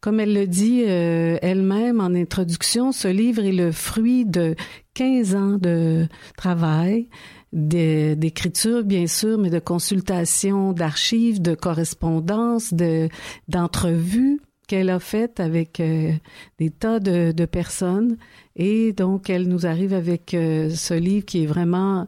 Comme 0.00 0.20
elle 0.20 0.34
le 0.34 0.46
dit 0.46 0.84
euh, 0.86 1.38
elle-même 1.42 2.00
en 2.00 2.14
introduction, 2.14 2.92
ce 2.92 3.08
livre 3.08 3.44
est 3.44 3.52
le 3.52 3.72
fruit 3.72 4.24
de 4.24 4.54
15 4.94 5.34
ans 5.34 5.58
de 5.58 6.06
travail 6.36 7.08
d'écriture, 7.52 8.84
bien 8.84 9.08
sûr, 9.08 9.36
mais 9.36 9.50
de 9.50 9.58
consultation 9.58 10.72
d'archives, 10.72 11.42
de 11.42 11.56
correspondance, 11.56 12.72
de 12.72 13.08
d'entrevues 13.48 14.40
qu'elle 14.70 14.90
a 14.90 15.00
faite 15.00 15.40
avec 15.40 15.80
euh, 15.80 16.12
des 16.60 16.70
tas 16.70 17.00
de, 17.00 17.44
personnes. 17.44 18.16
Et 18.54 18.92
donc, 18.92 19.28
elle 19.28 19.48
nous 19.48 19.66
arrive 19.66 19.92
avec 19.92 20.32
euh, 20.32 20.70
ce 20.70 20.94
livre 20.94 21.26
qui 21.26 21.42
est 21.42 21.46
vraiment 21.46 22.06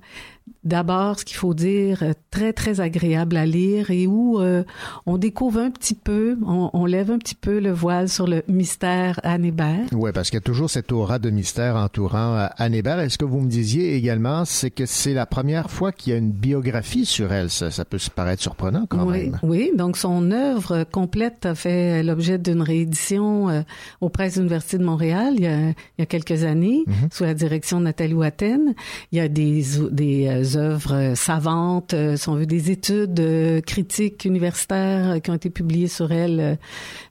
d'abord, 0.65 1.19
ce 1.19 1.25
qu'il 1.25 1.37
faut 1.37 1.55
dire, 1.55 2.03
euh, 2.03 2.13
très, 2.31 2.53
très 2.53 2.81
agréable 2.81 3.37
à 3.37 3.47
lire 3.47 3.91
et 3.91 4.07
où 4.07 4.41
euh, 4.41 4.65
on 5.07 5.19
découvre 5.19 5.61
un 5.61 5.71
petit 5.71 5.95
peu, 5.95 6.39
on, 6.47 6.71
on, 6.73 6.87
lève 6.87 7.11
un 7.11 7.19
petit 7.19 7.35
peu 7.35 7.59
le 7.59 7.73
voile 7.73 8.09
sur 8.09 8.27
le 8.27 8.43
mystère 8.49 9.21
Anne 9.23 9.45
Hébert. 9.45 9.87
Oui, 9.93 10.11
parce 10.13 10.31
qu'il 10.31 10.37
y 10.37 10.39
a 10.39 10.43
toujours 10.43 10.71
cette 10.71 10.93
aura 10.93 11.19
de 11.19 11.31
mystère 11.31 11.77
entourant 11.77 12.37
euh, 12.37 12.47
Anne 12.57 12.75
Hébert. 12.75 13.01
Est-ce 13.01 13.19
que 13.19 13.25
vous 13.25 13.41
me 13.41 13.49
disiez 13.49 13.97
également, 13.97 14.45
c'est 14.45 14.71
que 14.71 14.87
c'est 14.87 15.15
la 15.15 15.27
première 15.27 15.71
fois 15.71 15.93
qu'il 15.93 16.13
y 16.13 16.17
a 16.17 16.19
une 16.19 16.33
biographie 16.33 17.07
sur 17.07 17.33
elle? 17.33 17.51
Ça, 17.51 17.71
ça 17.71 17.85
peut 17.85 17.99
se 17.99 18.11
paraître 18.11 18.43
surprenant 18.43 18.87
quand 18.89 19.05
oui, 19.05 19.31
même. 19.31 19.39
Oui, 19.43 19.73
donc 19.77 19.97
son 19.97 20.31
œuvre 20.31 20.85
complète 20.85 21.47
a 21.47 21.55
fait 21.55 22.03
l'objet 22.03 22.39
d'une 22.39 22.63
réédition 22.63 23.49
euh, 23.49 23.63
aux 24.01 24.09
presses 24.09 24.35
de 24.35 24.41
l'Université 24.41 24.79
de 24.79 24.85
Montréal 24.85 25.35
il 25.37 25.45
y 25.45 25.47
a, 25.47 25.59
il 25.69 25.75
y 25.99 26.03
a 26.03 26.07
quelques 26.07 26.45
années, 26.45 26.85
mm 26.87 26.93
-hmm. 26.93 27.15
sous 27.15 27.25
la 27.25 27.35
direction 27.35 27.79
de 27.79 27.85
Nathalie 27.85 28.15
Watten. 28.15 28.75
Il 29.11 29.19
y 29.19 29.21
a 29.21 29.29
des, 29.29 29.65
des 29.91 30.52
œuvres 30.57 31.15
savantes, 31.15 31.95
si 32.17 32.29
on 32.29 32.35
veut, 32.35 32.47
des 32.47 32.71
études 32.71 33.63
critiques 33.67 34.25
universitaires 34.25 35.21
qui 35.23 35.31
ont 35.31 35.35
été 35.35 35.51
publiées 35.51 35.89
sur 35.89 36.13
elle 36.13 36.59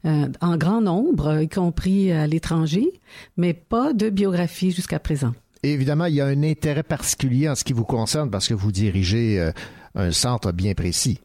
euh, 0.06 0.28
en 0.42 0.58
grand 0.58 0.82
nombre, 0.82 1.42
y 1.42 1.50
compris 1.50 2.12
à 2.12 2.28
l'étranger, 2.28 3.02
mais 3.38 3.54
pas 3.54 3.94
de 3.94 4.10
biographie 4.10 4.72
jusqu'à 4.72 5.00
présent. 5.00 5.34
Évidemment, 5.64 6.06
il 6.06 6.16
y 6.16 6.22
a 6.22 6.26
un 6.26 6.44
intérêt 6.44 6.84
particulier 6.84 7.48
en 7.48 7.56
ce 7.56 7.64
qui 7.64 7.74
vous 7.74 7.84
concerne 7.84 8.32
parce 8.32 8.48
que 8.48 8.56
vous 8.56 8.72
dirigez 8.72 9.40
euh, 9.40 9.52
un 9.96 10.12
centre 10.12 10.52
bien 10.52 10.74
précis. 10.74 11.20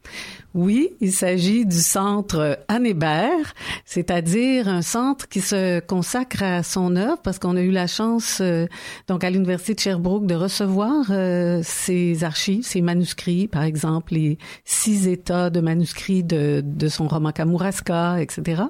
Oui, 0.57 0.89
il 1.01 1.11
s'agit 1.11 1.67
du 1.67 1.79
centre 1.79 2.57
Anne 2.67 2.87
Hébert, 2.87 3.53
c'est-à-dire 3.85 4.67
un 4.67 4.81
centre 4.81 5.27
qui 5.27 5.39
se 5.39 5.79
consacre 5.81 6.41
à 6.41 6.63
son 6.63 6.95
œuvre 6.95 7.19
parce 7.21 7.37
qu'on 7.37 7.55
a 7.57 7.61
eu 7.61 7.69
la 7.69 7.85
chance, 7.85 8.39
euh, 8.41 8.65
donc 9.07 9.23
à 9.23 9.29
l'Université 9.29 9.75
de 9.75 9.79
Sherbrooke, 9.79 10.25
de 10.25 10.33
recevoir 10.33 11.05
euh, 11.11 11.61
ses 11.63 12.23
archives, 12.23 12.63
ses 12.63 12.81
manuscrits, 12.81 13.47
par 13.47 13.61
exemple, 13.61 14.15
les 14.15 14.39
six 14.65 15.07
états 15.07 15.51
de 15.51 15.59
manuscrits 15.59 16.23
de, 16.23 16.63
de 16.65 16.87
son 16.87 17.07
roman 17.07 17.31
Kamouraska, 17.31 18.19
etc. 18.19 18.63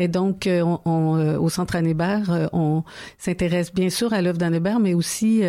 Et 0.00 0.08
donc, 0.08 0.48
euh, 0.48 0.62
on, 0.62 0.80
on, 0.86 1.36
au 1.36 1.48
centre 1.50 1.76
Anne 1.76 1.86
Hébert, 1.86 2.48
on 2.52 2.82
s'intéresse 3.16 3.72
bien 3.72 3.90
sûr 3.90 4.12
à 4.12 4.22
l'œuvre 4.22 4.38
d'Anne 4.38 4.56
Hébert, 4.56 4.80
mais 4.80 4.94
aussi 4.94 5.42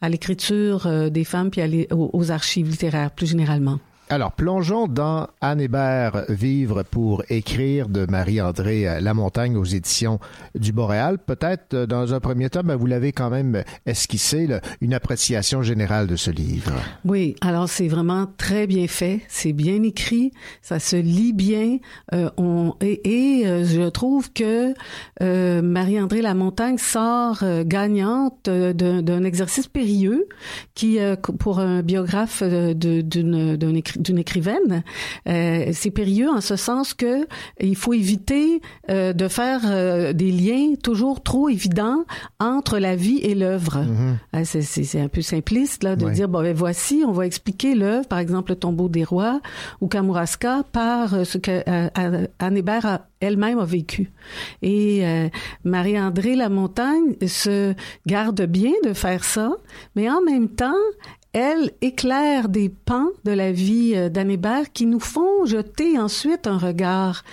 à 0.00 0.08
l'écriture 0.08 1.10
des 1.10 1.24
femmes 1.24 1.50
puis 1.50 1.86
aux, 1.90 2.10
aux 2.14 2.30
archives 2.30 2.70
littéraires 2.70 3.10
plus 3.10 3.26
généralement 3.26 3.43
généralement. 3.44 3.78
Alors, 4.10 4.32
plongeons 4.32 4.86
dans 4.86 5.28
Anne 5.40 5.62
Hébert, 5.62 6.26
Vivre 6.28 6.82
pour 6.82 7.22
écrire 7.30 7.88
de 7.88 8.04
Marie-André 8.04 9.00
Lamontagne 9.00 9.56
aux 9.56 9.64
éditions 9.64 10.20
du 10.54 10.72
Boréal. 10.72 11.16
Peut-être, 11.18 11.86
dans 11.86 12.12
un 12.12 12.20
premier 12.20 12.50
temps, 12.50 12.60
ben, 12.62 12.76
vous 12.76 12.84
l'avez 12.84 13.12
quand 13.12 13.30
même 13.30 13.64
esquissé, 13.86 14.46
là, 14.46 14.60
une 14.82 14.92
appréciation 14.92 15.62
générale 15.62 16.06
de 16.06 16.16
ce 16.16 16.30
livre. 16.30 16.74
Oui, 17.06 17.34
alors 17.40 17.66
c'est 17.66 17.88
vraiment 17.88 18.26
très 18.36 18.66
bien 18.66 18.86
fait, 18.88 19.22
c'est 19.28 19.54
bien 19.54 19.82
écrit, 19.82 20.32
ça 20.60 20.78
se 20.80 20.96
lit 20.96 21.32
bien, 21.32 21.78
euh, 22.12 22.28
on, 22.36 22.74
et, 22.82 23.40
et 23.40 23.46
euh, 23.46 23.64
je 23.64 23.88
trouve 23.88 24.30
que 24.32 24.74
euh, 25.22 25.62
Marie-André 25.62 26.20
Lamontagne 26.20 26.76
sort 26.76 27.38
euh, 27.42 27.64
gagnante 27.64 28.50
d'un 28.50 29.24
exercice 29.24 29.66
périlleux 29.66 30.28
qui, 30.74 30.98
euh, 30.98 31.16
pour 31.16 31.58
un 31.58 31.82
biographe 31.82 32.42
d'une 32.42 33.76
écriture 33.76 33.94
d'une 34.04 34.18
écrivaine, 34.18 34.84
euh, 35.28 35.70
c'est 35.72 35.90
périlleux 35.90 36.30
en 36.30 36.40
ce 36.40 36.56
sens 36.56 36.94
que 36.94 37.26
il 37.60 37.76
faut 37.76 37.92
éviter 37.92 38.60
euh, 38.90 39.12
de 39.12 39.28
faire 39.28 39.62
euh, 39.64 40.12
des 40.12 40.30
liens 40.30 40.74
toujours 40.82 41.22
trop 41.22 41.48
évidents 41.48 42.04
entre 42.38 42.78
la 42.78 42.94
vie 42.94 43.18
et 43.18 43.34
l'œuvre. 43.34 43.78
Mm 43.78 44.16
-hmm. 44.34 44.44
C'est 44.44 45.00
un 45.00 45.08
peu 45.08 45.22
simpliste 45.22 45.82
là 45.82 45.96
de 45.96 46.06
oui. 46.06 46.12
dire 46.12 46.28
bon 46.28 46.42
ben 46.42 46.54
voici, 46.54 46.96
on 47.06 47.12
va 47.12 47.24
expliquer 47.26 47.74
l'œuvre, 47.74 48.06
par 48.06 48.18
exemple 48.18 48.52
le 48.52 48.56
Tombeau 48.56 48.88
des 48.88 49.04
rois 49.04 49.40
ou 49.80 49.88
Kamouraska 49.88 50.54
par 50.72 51.26
ce 51.30 51.38
que 51.38 51.54
Anne 52.38 52.56
Hébert 52.56 52.86
a 52.86 52.96
elle-même 53.24 53.58
a 53.58 53.64
vécu. 53.64 54.12
Et 54.62 55.06
euh, 55.06 55.28
Marie-André 55.64 56.36
Lamontagne 56.36 57.16
se 57.26 57.74
garde 58.06 58.42
bien 58.42 58.72
de 58.84 58.92
faire 58.92 59.24
ça, 59.24 59.50
mais 59.96 60.08
en 60.10 60.20
même 60.22 60.48
temps, 60.48 60.72
elle 61.34 61.72
éclaire 61.82 62.48
des 62.48 62.68
pans 62.70 63.10
de 63.24 63.32
la 63.32 63.52
vie 63.52 64.10
d'Anne 64.10 64.30
Hébert 64.30 64.72
qui 64.72 64.86
nous 64.86 65.00
font 65.00 65.44
jeter 65.44 65.98
ensuite 65.98 66.46
un 66.46 66.58
regard 66.58 67.24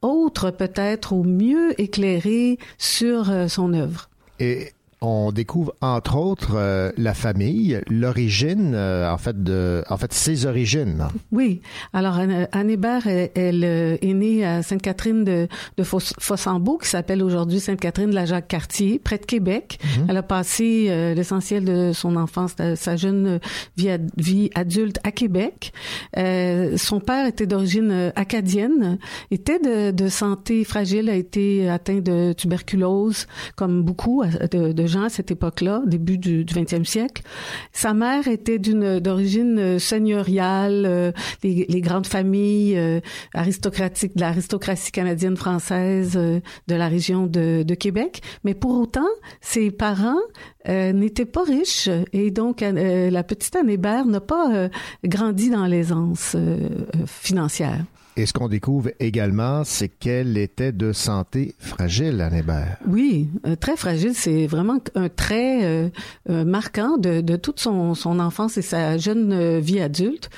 autre 0.00 0.50
peut-être 0.50 1.12
ou 1.12 1.24
mieux 1.24 1.78
éclairé 1.80 2.58
sur 2.78 3.30
son 3.48 3.74
œuvre. 3.74 4.08
On 5.02 5.30
découvre 5.30 5.74
entre 5.82 6.16
autres 6.16 6.54
euh, 6.54 6.90
la 6.96 7.12
famille, 7.12 7.80
l'origine, 7.90 8.72
euh, 8.74 9.12
en 9.12 9.18
fait 9.18 9.42
de, 9.42 9.84
en 9.90 9.96
fait 9.96 10.12
ses 10.12 10.46
origines. 10.46 11.04
Oui. 11.32 11.60
Alors 11.92 12.14
Anne 12.16 12.70
Hébert, 12.70 13.06
elle, 13.06 13.30
elle, 13.34 13.64
est 13.64 14.14
née 14.14 14.44
à 14.44 14.62
Sainte-Catherine 14.62 15.24
de, 15.24 15.48
de 15.76 15.82
Fossambeau, 15.84 16.78
qui 16.78 16.88
s'appelle 16.88 17.22
aujourd'hui 17.22 17.60
Sainte-Catherine 17.60 18.10
de 18.10 18.14
la 18.14 18.24
Jacques-Cartier, 18.24 18.98
près 18.98 19.18
de 19.18 19.26
Québec. 19.26 19.78
-hmm. 19.82 20.06
Elle 20.08 20.16
a 20.16 20.22
passé 20.22 20.86
euh, 20.88 21.14
l'essentiel 21.14 21.64
de 21.64 21.92
son 21.92 22.16
enfance, 22.16 22.54
sa 22.76 22.96
jeune 22.96 23.38
vie, 23.76 23.90
ad, 23.90 24.10
vie 24.16 24.50
adulte 24.54 24.98
à 25.04 25.10
Québec. 25.10 25.72
Euh, 26.16 26.76
son 26.78 27.00
père 27.00 27.26
était 27.26 27.46
d'origine 27.46 28.12
acadienne, 28.16 28.98
était 29.30 29.58
de, 29.58 29.90
de, 29.90 30.08
santé 30.08 30.64
fragile, 30.64 31.10
a 31.10 31.14
été 31.14 31.68
atteint 31.68 32.00
de 32.00 32.32
tuberculose, 32.32 33.26
comme 33.56 33.82
beaucoup 33.82 34.24
de, 34.24 34.72
de 34.72 34.85
gens 34.86 35.04
à 35.04 35.08
cette 35.08 35.30
époque-là, 35.30 35.82
début 35.86 36.18
du, 36.18 36.44
20e 36.44 36.84
siècle. 36.84 37.22
Sa 37.72 37.94
mère 37.94 38.28
était 38.28 38.58
d'origine 38.58 39.78
seigneuriale, 39.78 40.84
euh, 40.86 41.12
les, 41.42 41.80
grandes 41.80 42.06
familles 42.06 42.76
euh, 42.76 43.00
aristocratiques 43.34 44.16
de 44.16 44.20
l'aristocratie 44.20 44.92
canadienne 44.92 45.36
française 45.36 46.14
euh, 46.16 46.40
de 46.68 46.74
la 46.74 46.88
région 46.88 47.26
de, 47.26 47.62
de, 47.62 47.74
Québec, 47.74 48.22
mais 48.44 48.54
pour 48.54 48.78
autant, 48.80 49.06
ses 49.40 49.70
parents 49.70 50.20
n'étaient 50.66 51.26
pas 51.26 51.44
riches 51.44 51.88
et 52.12 52.32
donc 52.32 52.60
la 52.60 53.22
petite 53.22 53.54
Anne 53.54 53.70
Hébert 53.70 54.06
n'a 54.06 54.20
pas 54.20 54.68
grandi 55.04 55.48
dans 55.48 55.66
l'aisance 55.66 56.36
financière. 57.06 57.84
Et 58.18 58.24
ce 58.24 58.32
qu'on 58.32 58.48
découvre 58.48 58.88
également, 58.98 59.62
c'est 59.64 59.88
qu'elle 59.88 60.38
était 60.38 60.72
de 60.72 60.94
santé 60.94 61.54
fragile, 61.58 62.22
Anne 62.22 62.34
Hébert. 62.34 62.78
Oui, 62.88 63.28
euh, 63.46 63.56
très 63.56 63.76
fragile. 63.76 64.12
C'est 64.14 64.46
vraiment 64.46 64.78
un 64.94 65.10
trait 65.10 65.64
euh, 65.64 65.90
euh, 66.30 66.46
marquant 66.46 66.96
de, 66.96 67.20
de, 67.20 67.36
toute 67.36 67.60
son, 67.60 67.94
son, 67.94 68.18
enfance 68.18 68.56
et 68.56 68.62
sa 68.62 68.96
jeune 68.96 69.58
vie 69.58 69.80
adulte 69.80 70.30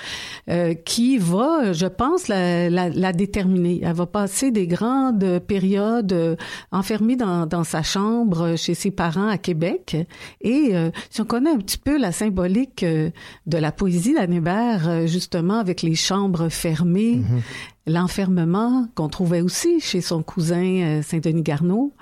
qui 0.85 1.19
va, 1.19 1.73
je 1.73 1.87
pense, 1.87 2.27
la, 2.27 2.69
la, 2.71 2.89
la, 2.89 3.13
déterminer. 3.13 3.81
Elle 3.85 3.93
va 3.93 4.07
passer 4.07 4.51
des 4.51 4.67
grandes 4.67 5.41
périodes 5.47 6.39
enfermée 6.73 7.17
dans, 7.17 7.47
dans, 7.47 7.65
sa 7.65 7.83
chambre 7.83 8.57
chez 8.57 8.75
ses 8.75 8.91
parents 8.91 9.29
à 9.29 9.37
Québec. 9.37 9.97
Et 10.41 10.73
si 11.11 11.21
on 11.21 11.27
connaît 11.27 11.51
un 11.51 11.59
petit 11.59 11.77
peu 11.77 11.99
la 11.99 12.13
symbolique 12.13 12.83
de 12.83 13.59
la 13.59 13.73
poésie 13.73 14.15
d'Anne 14.15 14.33
Hébert, 14.33 15.07
justement, 15.07 15.59
avec 15.59 15.83
les 15.83 15.95
chambres 15.95 16.49
fermées, 16.49 17.17
mm-hmm 17.17 17.68
l'enfermement 17.89 18.87
qu'on 18.95 19.09
trouvait 19.09 19.41
aussi 19.41 19.81
chez 19.81 20.01
son 20.01 20.23
cousin 20.23 20.99
euh, 20.99 21.03
Saint-Denis 21.03 21.43
Garneau. 21.43 21.93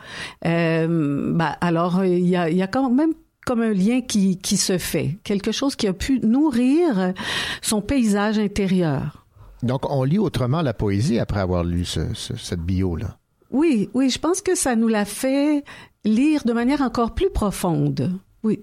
Euh, 0.45 1.33
bah, 1.35 1.57
alors, 1.61 2.05
il 2.05 2.27
y 2.27 2.37
a, 2.37 2.51
y 2.51 2.63
a 2.63 2.67
quand 2.67 2.91
même 2.91 3.13
comme 3.45 3.63
un 3.63 3.73
lien 3.73 4.01
qui, 4.01 4.39
qui 4.39 4.57
se 4.57 4.77
fait, 4.77 5.19
quelque 5.23 5.53
chose 5.53 5.77
qui 5.77 5.87
a 5.87 5.93
pu 5.93 6.19
nourrir 6.21 7.15
son 7.63 7.81
paysage 7.81 8.39
intérieur. 8.39 9.25
Donc, 9.63 9.91
on 9.91 10.03
lit 10.03 10.19
autrement 10.19 10.63
la 10.63 10.75
poésie 10.75 11.19
après 11.19 11.41
avoir 11.41 11.65
lu 11.65 11.85
ce, 11.85 12.13
cette 12.15 12.61
bio-là. 12.61 13.19
Oui, 13.51 13.89
oui, 13.95 14.11
je 14.11 14.19
pense 14.19 14.43
que 14.43 14.55
ça 14.55 14.77
nous 14.77 14.89
l'a 14.89 15.05
fait 15.05 15.65
lire 16.05 16.43
de 16.45 16.53
manière 16.53 16.81
encore 16.81 17.15
plus 17.15 17.31
profonde. 17.31 18.13
Oui. 18.43 18.61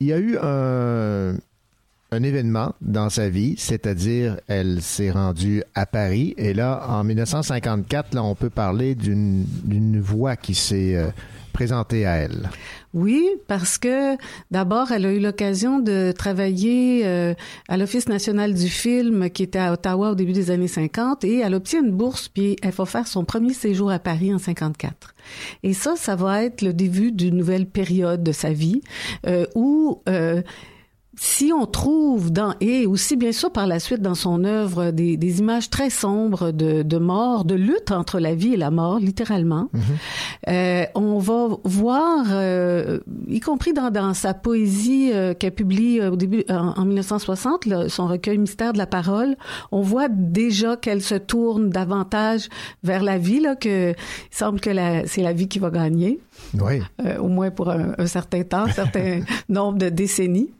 Il 0.00 0.06
y 0.06 0.12
a 0.12 0.18
eu 0.18 0.36
un, 0.40 1.36
un 2.16 2.22
événement 2.22 2.74
dans 2.80 3.10
sa 3.10 3.28
vie, 3.28 3.54
c'est-à-dire 3.58 4.38
elle 4.48 4.80
s'est 4.80 5.10
rendue 5.10 5.62
à 5.74 5.84
Paris 5.84 6.34
et 6.38 6.54
là, 6.54 6.86
en 6.88 7.04
1954, 7.04 8.14
là, 8.14 8.24
on 8.24 8.34
peut 8.34 8.48
parler 8.48 8.94
d'une 8.94 10.00
voix 10.00 10.36
qui 10.36 10.54
s'est 10.54 10.96
euh, 10.96 11.08
présentée 11.52 12.06
à 12.06 12.14
elle. 12.16 12.48
Oui, 12.94 13.28
parce 13.48 13.76
que 13.76 14.16
d'abord, 14.50 14.92
elle 14.92 15.04
a 15.04 15.12
eu 15.12 15.20
l'occasion 15.20 15.78
de 15.78 16.12
travailler 16.16 17.06
euh, 17.06 17.34
à 17.68 17.76
l'Office 17.76 18.08
national 18.08 18.54
du 18.54 18.68
film 18.68 19.28
qui 19.28 19.42
était 19.42 19.58
à 19.58 19.74
Ottawa 19.74 20.12
au 20.12 20.14
début 20.14 20.32
des 20.32 20.50
années 20.50 20.68
50 20.68 21.22
et 21.24 21.40
elle 21.40 21.54
obtient 21.54 21.82
une 21.82 21.92
bourse 21.92 22.28
puis 22.28 22.56
elle 22.62 22.70
va 22.70 22.86
faire 22.86 23.06
son 23.06 23.26
premier 23.26 23.52
séjour 23.52 23.90
à 23.90 23.98
Paris 23.98 24.32
en 24.32 24.38
54. 24.38 25.14
Et 25.62 25.74
ça, 25.74 25.96
ça 25.96 26.16
va 26.16 26.44
être 26.44 26.62
le 26.62 26.72
début 26.72 27.12
d'une 27.12 27.36
nouvelle 27.36 27.66
période 27.66 28.22
de 28.22 28.32
sa 28.32 28.52
vie 28.52 28.80
euh, 29.26 29.44
où 29.54 30.00
si 31.18 31.50
on 31.52 31.66
trouve 31.66 32.30
dans 32.30 32.54
et 32.60 32.86
aussi 32.86 33.16
bien 33.16 33.32
sûr 33.32 33.50
par 33.50 33.66
la 33.66 33.80
suite 33.80 34.02
dans 34.02 34.14
son 34.14 34.44
œuvre 34.44 34.90
des, 34.90 35.16
des 35.16 35.38
images 35.38 35.70
très 35.70 35.88
sombres 35.88 36.50
de, 36.52 36.82
de, 36.82 36.98
mort, 36.98 37.44
de 37.44 37.54
lutte 37.54 37.90
entre 37.90 38.20
la 38.20 38.34
vie 38.34 38.52
et 38.52 38.56
la 38.56 38.70
mort, 38.70 38.98
littéralement, 38.98 39.70
mm-hmm. 39.74 40.48
euh, 40.48 40.84
on 40.94 41.18
va 41.18 41.56
voir, 41.64 42.26
euh, 42.30 43.00
y 43.28 43.40
compris 43.40 43.72
dans, 43.72 43.90
dans 43.90 44.12
sa 44.12 44.34
poésie 44.34 45.10
euh, 45.12 45.32
qu'elle 45.32 45.54
publie 45.54 46.02
au 46.02 46.16
début 46.16 46.44
en, 46.48 46.84
1960, 46.84 47.88
son 47.88 48.06
recueil 48.06 48.36
Mystère 48.36 48.74
de 48.74 48.78
la 48.78 48.86
parole, 48.86 49.36
on 49.72 49.80
voit 49.80 50.08
déjà 50.08 50.76
qu'elle 50.76 51.02
se 51.02 51.14
tourne 51.14 51.70
davantage 51.70 52.48
vers 52.84 53.02
la 53.02 53.16
vie, 53.16 53.40
là, 53.40 53.56
que 53.56 53.92
il 53.92 54.36
semble 54.36 54.60
que 54.60 54.70
c'est 55.06 55.22
la 55.22 55.32
vie 55.32 55.48
qui 55.48 55.58
va 55.58 55.70
gagner. 55.70 56.20
Oui. 56.54 56.80
Euh, 57.04 57.18
au 57.18 57.28
moins 57.28 57.50
pour 57.50 57.70
un, 57.70 57.94
un 57.98 58.06
certain 58.06 58.42
temps, 58.42 58.64
un 58.64 58.72
certain 58.72 59.20
nombre 59.48 59.78
de 59.78 59.88
décennies. 59.88 60.50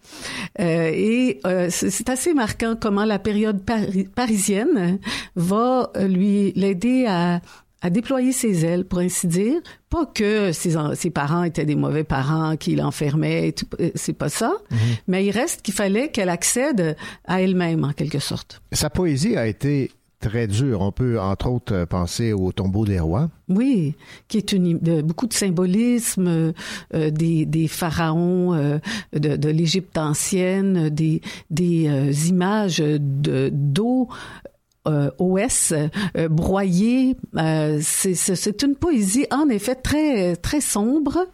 Euh, 0.61 0.91
et 0.93 1.41
euh, 1.47 1.68
c'est 1.70 2.09
assez 2.09 2.35
marquant 2.35 2.77
comment 2.81 3.05
la 3.05 3.18
période 3.18 3.62
parisienne 4.14 4.99
va 5.35 5.91
lui 6.01 6.53
l'aider 6.55 7.07
à, 7.09 7.41
à 7.83 7.91
déployer 7.91 8.33
ses 8.33 8.64
ailes, 8.64 8.85
pour 8.85 9.01
ainsi 9.01 9.27
dire. 9.27 9.61
Pas 9.91 10.07
que 10.07 10.53
ses, 10.53 10.74
ses 10.95 11.11
parents 11.11 11.43
étaient 11.45 11.64
des 11.64 11.77
mauvais 11.77 12.05
parents 12.05 12.57
qui 12.57 12.74
l'enfermaient, 12.74 13.55
c'est 13.95 14.12
pas 14.12 14.29
ça. 14.29 14.53
Mm-hmm. 14.70 14.77
Mais 15.09 15.27
il 15.27 15.31
reste 15.31 15.62
qu'il 15.62 15.74
fallait 15.74 16.09
qu'elle 16.11 16.29
accède 16.29 16.97
à 17.27 17.41
elle-même, 17.43 17.85
en 17.85 17.93
quelque 17.93 18.18
sorte. 18.18 18.62
Sa 18.72 18.91
poésie 18.91 19.37
a 19.37 19.47
été 19.47 19.91
très 20.21 20.47
dur. 20.47 20.81
On 20.81 20.93
peut, 20.93 21.21
entre 21.21 21.51
autres, 21.51 21.75
euh, 21.75 21.87
penser 21.87 22.33
au 22.33 22.53
tombeau 22.53 22.85
des 22.85 23.01
rois. 23.01 23.29
Oui, 23.49 23.95
qui 24.29 24.39
est 24.39 24.53
une, 24.53 24.79
de, 24.79 25.03
beaucoup 25.03 25.27
de 25.27 25.33
symbolisme 25.33 26.53
euh, 26.95 27.11
des, 27.11 27.47
des, 27.47 27.69
pharaons 27.69 28.55
euh, 28.55 28.79
de, 29.12 29.37
de 29.37 29.49
l'Égypte 29.49 29.97
ancienne, 29.99 30.89
des, 30.89 31.21
des 31.51 32.29
images 32.29 32.79
de, 32.79 33.51
d'eau 33.53 34.09
euh, 34.87 35.11
OS 35.19 35.75
broyée. 36.31 37.17
c'est 37.81 38.62
une 38.62 38.77
poésie 38.77 39.27
en 39.31 39.49
effet 39.49 39.75
très 39.75 40.37
très 40.37 40.61
sombre, 40.61 41.27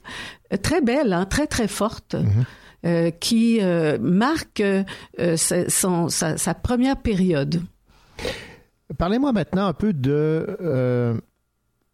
très 0.62 0.80
belle, 0.80 1.12
hein, 1.12 1.26
très 1.26 1.46
très 1.46 1.68
forte. 1.68 2.14
Mm-hmm. 2.14 3.12
qui 3.20 3.60
marque 4.00 4.62
son, 5.68 6.08
sa, 6.08 6.36
sa, 6.36 6.54
première 6.54 6.96
période. 6.96 7.62
Parlez-moi 8.98 9.32
maintenant 9.32 9.66
un 9.66 9.72
peu 9.72 9.92
de 9.92 10.56
euh, 10.60 11.14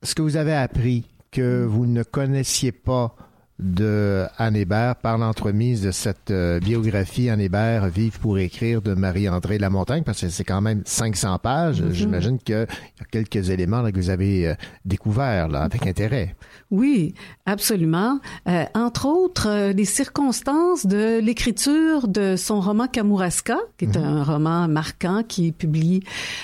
ce 0.03 0.15
que 0.15 0.23
vous 0.23 0.37
avez 0.37 0.55
appris 0.55 1.07
que 1.31 1.65
vous 1.65 1.87
ne 1.87 2.03
connaissiez 2.03 2.73
pas 2.73 3.15
de 3.59 4.27
Anne 4.39 4.57
Hébert 4.57 4.97
par 4.97 5.19
l'entremise 5.19 5.83
de 5.83 5.91
cette 5.91 6.31
euh, 6.31 6.61
biographie 6.61 7.29
Anne 7.29 7.41
Hébert 7.41 7.89
Vive 7.89 8.21
pour 8.21 8.39
écrire 8.39 8.83
de 8.83 8.95
Marie-André 8.95 9.59
Lamontagne 9.59 10.05
parce 10.05 10.21
que 10.21 10.29
c'est 10.29 10.45
quand 10.45 10.61
même 10.61 10.83
500 10.85 11.39
pages. 11.39 11.83
Mm-hmm. 11.83 11.93
J'imagine 11.93 12.39
qu'il 12.39 12.55
y 12.55 12.59
a 12.59 13.05
quelques 13.11 13.51
éléments 13.51 13.83
que 13.91 13.97
vous 13.97 14.11
avez 14.11 14.49
euh, 14.49 14.55
découverts 14.85 15.49
là, 15.49 15.63
avec 15.63 15.87
intérêt. 15.87 16.37
Oui, 16.71 17.15
absolument. 17.47 18.21
Euh, 18.47 18.65
entre 18.75 19.07
autres, 19.07 19.49
euh, 19.49 19.73
les 19.73 19.87
circonstances 19.87 20.87
de 20.87 21.19
l'écriture 21.19 22.09
de 22.09 22.37
son 22.37 22.61
roman 22.61 22.87
Kamouraska, 22.89 23.57
qui 23.79 23.87
est 23.87 23.97
mhm. 23.97 24.05
un 24.05 24.23
roman 24.23 24.69
marquant 24.69 25.23
qui 25.27 25.53
publie, 25.53 26.03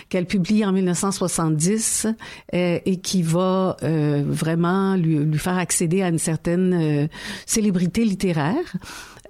qu'elle 0.08 0.24
publie 0.24 0.64
en 0.64 0.72
1970 0.72 2.06
euh, 2.54 2.78
et 2.84 2.96
qui 2.96 3.22
va 3.22 3.76
vraiment 3.82 4.96
lui, 4.96 5.18
lui, 5.18 5.38
faire 5.38 5.58
accéder 5.58 6.02
à 6.02 6.08
une 6.08 6.18
certaine 6.18 7.03
célébrité 7.46 8.04
littéraire. 8.04 8.72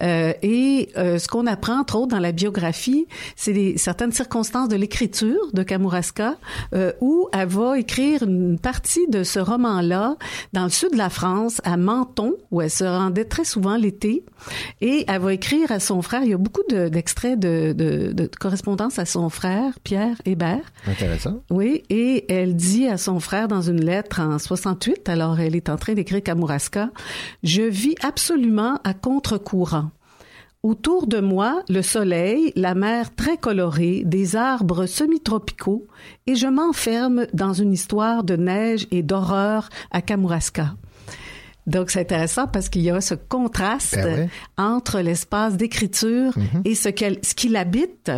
Euh, 0.03 0.33
et 0.43 0.91
euh, 0.97 1.19
ce 1.19 1.29
qu'on 1.29 1.47
apprend, 1.47 1.81
entre 1.81 1.97
autres, 1.97 2.09
dans 2.09 2.19
la 2.19 2.33
biographie, 2.33 3.07
c'est 3.37 3.77
certaines 3.77 4.13
circonstances 4.13 4.69
de 4.69 4.77
l'écriture 4.77 5.51
de 5.53 5.63
Kamouraska, 5.63 6.37
euh, 6.75 6.93
où 7.01 7.29
elle 7.33 7.49
va 7.49 7.79
écrire 7.79 8.23
une 8.23 8.59
partie 8.59 9.07
de 9.09 9.23
ce 9.25 9.39
roman-là 9.39 10.17
dans 10.53 10.65
le 10.65 10.71
sud 10.71 10.93
de 10.93 10.99
la 10.99 11.11
France, 11.11 11.61
à 11.65 11.77
Menton, 11.77 12.35
où 12.51 12.61
elle 12.61 12.71
se 12.71 12.85
rendait 12.85 13.25
très 13.25 13.45
souvent 13.45 13.77
l'été. 13.77 14.25
Et 14.81 15.05
elle 15.09 15.21
va 15.21 15.33
écrire 15.33 15.71
à 15.73 15.81
son 15.81 16.03
frère. 16.03 16.23
Il 16.23 16.31
y 16.31 16.35
a 16.35 16.39
beaucoup 16.39 16.63
d'extraits 16.69 17.39
de, 17.39 17.73
de, 17.73 18.13
de, 18.13 18.31
correspondance 18.39 18.99
à 18.99 19.05
son 19.05 19.29
frère, 19.29 19.73
Pierre 19.85 20.17
Hébert. 20.25 20.73
Intéressant. 20.87 21.41
Oui, 21.51 21.83
et 21.91 22.31
elle 22.33 22.57
dit 22.57 22.87
à 22.87 22.99
son 22.99 23.21
frère 23.21 23.49
dans 23.49 23.63
une 23.63 23.85
lettre 23.85 24.21
en 24.21 24.39
68, 24.39 25.09
alors 25.09 25.41
elle 25.41 25.57
est 25.57 25.69
en 25.69 25.77
train 25.77 25.95
d'écrire 25.95 26.23
Kamouraska, 26.23 26.91
«Je 27.43 27.63
vis 27.63 27.95
absolument 28.03 28.79
à 28.85 28.95
contre-courant. 28.95 29.91
Autour 30.65 31.07
de 31.07 31.21
moi, 31.21 31.63
le 31.69 31.83
soleil, 31.83 32.51
la 32.57 32.75
mer 32.75 33.15
très 33.15 33.37
colorée, 33.37 34.01
des 34.07 34.35
arbres 34.35 34.87
semi-tropicaux, 34.87 35.87
et 36.27 36.37
je 36.37 36.47
m'enferme 36.47 37.27
dans 37.35 37.53
une 37.53 37.71
histoire 37.71 38.25
de 38.25 38.35
neige 38.37 38.87
et 38.91 39.03
d'horreur 39.03 39.69
à 39.91 40.01
Kamouraska. 40.01 40.75
Donc, 41.67 41.91
c'est 41.91 42.01
intéressant 42.01 42.47
parce 42.47 42.71
qu'il 42.71 42.81
y 42.81 42.89
a 42.89 43.03
ce 43.03 43.13
contraste 43.13 43.97
ben 43.97 44.31
entre 44.57 45.01
l'espace 45.01 45.59
d'écriture 45.59 46.33
mm-hmm. 46.33 46.63
et 46.65 46.75
ce 46.75 46.89
qu'il 47.35 47.57
habite 47.57 48.11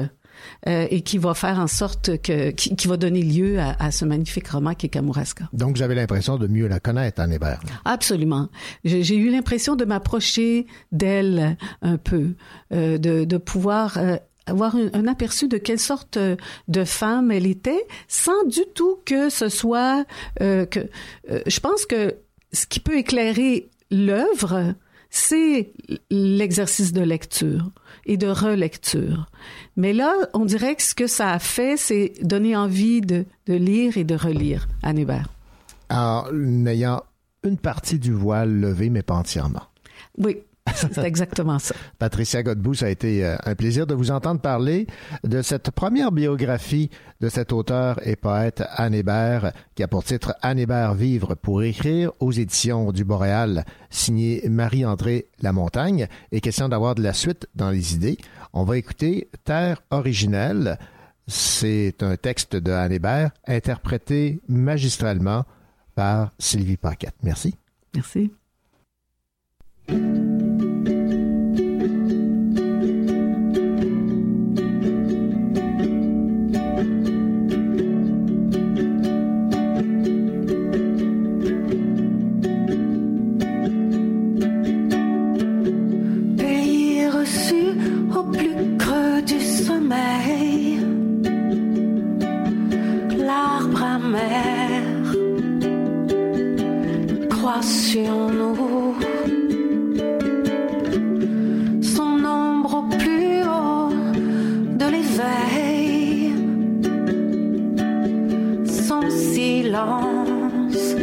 euh, 0.66 0.86
et 0.90 1.02
qui 1.02 1.18
va 1.18 1.34
faire 1.34 1.58
en 1.58 1.66
sorte 1.66 2.20
que 2.20 2.50
qui, 2.50 2.88
va 2.88 2.96
donner 2.96 3.22
lieu 3.22 3.58
à, 3.58 3.90
ce 3.90 4.04
magnifique 4.04 4.48
roman 4.48 4.74
qui 4.74 4.86
est 4.86 4.88
Kamouraska. 4.88 5.48
Donc 5.52 5.76
j'avais 5.76 5.94
l'impression 5.94 6.38
de 6.38 6.46
mieux 6.46 6.66
la 6.66 6.80
connaître, 6.80 7.20
Anne 7.20 7.32
Hébert. 7.32 7.60
Absolument. 7.84 8.48
J'ai 8.84 9.16
eu 9.16 9.30
l'impression 9.30 9.76
de 9.76 9.84
m'approcher 9.84 10.66
d'elle 10.92 11.56
un 11.82 11.96
peu, 11.96 12.34
euh, 12.72 12.98
de, 12.98 13.24
de 13.24 13.36
pouvoir 13.36 13.98
euh, 13.98 14.16
avoir 14.46 14.76
un, 14.76 15.06
aperçu 15.06 15.48
de 15.48 15.58
quelle 15.58 15.78
sorte 15.78 16.18
de 16.68 16.84
femme 16.84 17.32
elle 17.32 17.46
était, 17.46 17.86
sans 18.06 18.44
du 18.44 18.62
tout 18.74 18.98
que 19.04 19.28
ce 19.28 19.48
soit 19.48 20.04
que. 20.38 20.88
je 21.28 21.60
pense 21.60 21.84
que 21.84 22.14
ce 22.52 22.66
qui 22.66 22.78
peut 22.78 22.96
éclairer 22.96 23.68
l'œuvre, 23.90 24.74
c'est 25.10 25.72
l'exercice 26.10 26.92
de 26.92 27.02
lecture 27.02 27.70
et 28.06 28.16
de 28.16 28.28
relecture. 28.28 29.26
Mais 29.76 29.92
là, 29.92 30.14
on 30.32 30.44
dirait 30.44 30.74
que 30.74 30.82
ce 30.82 30.94
que 30.94 31.06
ça 31.06 31.32
a 31.32 31.38
fait, 31.38 31.76
c'est 31.76 32.14
donner 32.22 32.56
envie 32.56 33.00
de, 33.00 33.26
de, 33.46 33.54
lire 33.54 33.98
et 33.98 34.04
de 34.04 34.14
relire 34.14 34.68
Anne 34.82 34.98
Hébert. 34.98 35.28
Alors, 35.88 36.32
n'ayant 36.32 37.02
une 37.44 37.58
partie 37.58 37.98
du 37.98 38.12
voile 38.12 38.60
levé, 38.60 38.90
mais 38.90 39.02
pas 39.02 39.14
entièrement. 39.14 39.62
Oui, 40.18 40.38
c'est 40.74 40.98
exactement 41.04 41.58
ça. 41.58 41.74
Patricia 41.98 42.42
Godbout, 42.42 42.74
ça 42.74 42.86
a 42.86 42.88
été 42.88 43.24
euh, 43.24 43.36
un 43.44 43.54
plaisir 43.54 43.86
de 43.86 43.94
vous 43.94 44.10
entendre 44.10 44.40
parler 44.40 44.86
de 45.24 45.42
cette 45.42 45.70
première 45.70 46.12
biographie 46.12 46.90
de 47.20 47.28
cet 47.28 47.52
auteur 47.52 47.98
et 48.06 48.16
poète 48.16 48.62
Anne 48.70 48.94
Hébert, 48.94 49.52
qui 49.74 49.82
a 49.82 49.88
pour 49.88 50.04
titre 50.04 50.34
Anne 50.42 50.58
Hébert 50.58 50.94
Vivre 50.94 51.34
pour 51.34 51.62
écrire 51.62 52.12
aux 52.20 52.32
éditions 52.32 52.92
du 52.92 53.04
Boréal, 53.04 53.64
signée 53.90 54.42
Marie-André 54.48 55.26
Lamontagne. 55.40 56.08
Et 56.32 56.40
question 56.40 56.68
d'avoir 56.68 56.94
de 56.94 57.02
la 57.02 57.12
suite 57.12 57.48
dans 57.54 57.70
les 57.70 57.94
idées, 57.94 58.18
on 58.52 58.64
va 58.64 58.76
écouter 58.76 59.30
Terre 59.44 59.82
originelle. 59.90 60.78
C'est 61.26 62.02
un 62.02 62.16
texte 62.16 62.54
de 62.54 62.70
Anne 62.72 62.92
Hébert, 62.92 63.30
interprété 63.46 64.40
magistralement 64.48 65.44
par 65.94 66.32
Sylvie 66.38 66.76
Paquette. 66.76 67.16
Merci. 67.22 67.56
Merci. 67.94 68.30
en 98.04 98.30
nous. 98.30 98.94
Son 101.82 102.24
ombre 102.24 102.74
au 102.78 102.96
plus 102.96 103.42
haut 103.44 103.90
de 104.80 104.86
l'éveil. 104.94 106.32
Son 108.64 109.02
silence 109.10 110.94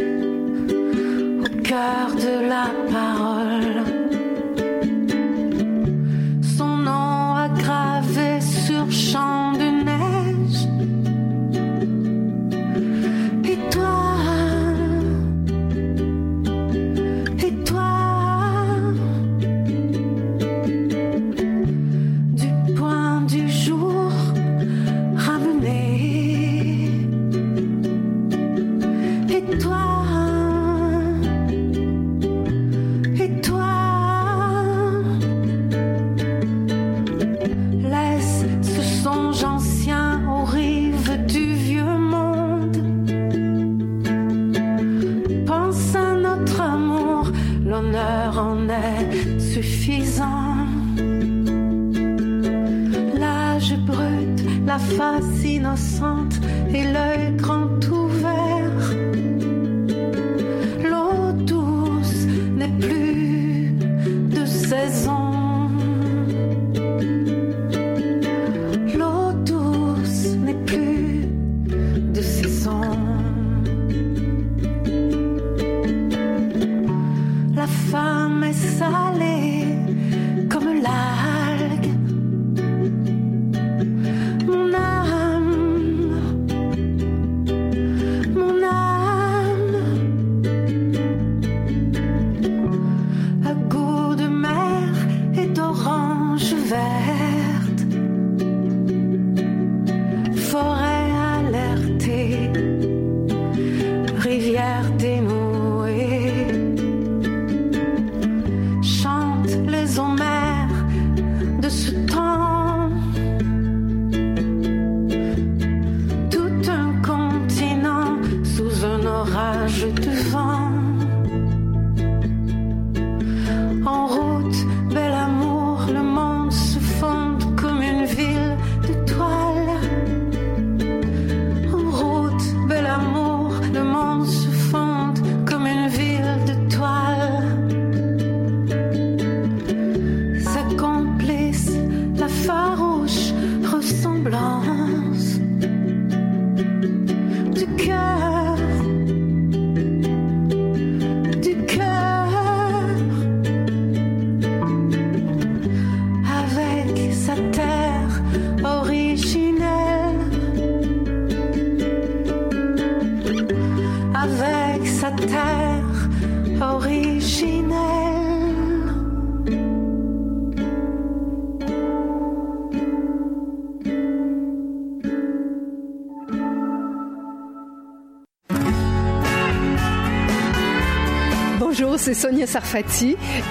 au 1.44 1.62
cœur 1.62 2.06
de 2.14 2.48
la 2.48 2.66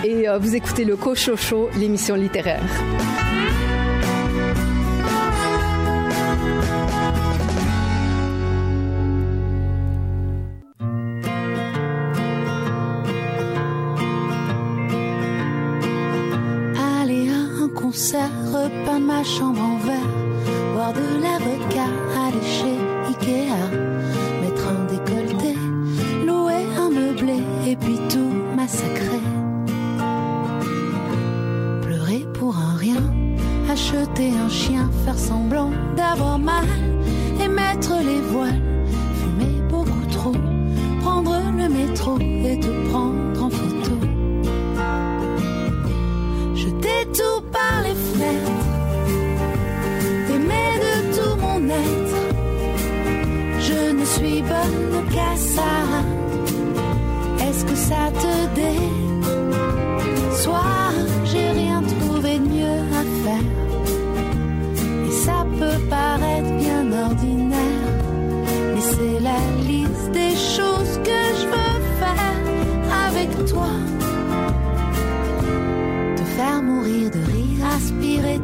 Et 0.04 0.30
euh, 0.30 0.38
vous 0.38 0.56
écoutez 0.56 0.86
le 0.86 0.95
Cochocho, 0.95 1.70
l'émission 1.78 2.16
littéraire. 2.16 2.64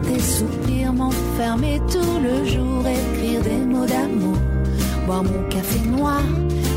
Tes 0.10 0.20
soupirs, 0.20 0.94
m'enfermer 0.94 1.80
tout 1.92 2.16
le 2.28 2.46
jour, 2.46 2.82
écrire 2.88 3.42
des 3.42 3.66
mots 3.72 3.86
d'amour, 3.86 4.38
boire 5.06 5.24
mon 5.24 5.44
café 5.50 5.80
noir, 5.88 6.22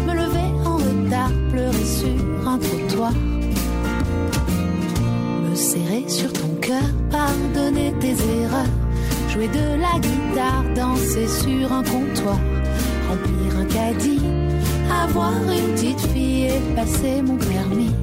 me 0.07 0.12
lever 0.12 0.49
en 0.64 0.76
retard, 0.76 1.33
pleurer 1.51 1.87
sur 2.01 2.49
un 2.49 2.59
trottoir. 2.59 3.12
Me 5.45 5.55
serrer 5.55 6.05
sur 6.09 6.33
ton 6.33 6.55
cœur, 6.61 6.89
pardonner 7.11 7.93
tes 8.01 8.16
erreurs, 8.43 8.72
jouer 9.30 9.49
de 9.49 9.66
la 9.85 9.95
guitare, 10.07 10.64
danser 10.74 11.26
sur 11.26 11.72
un 11.72 11.83
comptoir, 11.83 12.41
remplir 13.09 13.51
un 13.62 13.64
caddie, 13.64 14.20
avoir 15.05 15.33
une 15.51 15.74
petite 15.74 16.01
fille 16.12 16.47
et 16.47 16.74
passer 16.76 17.22
mon 17.22 17.37
permis. 17.37 17.95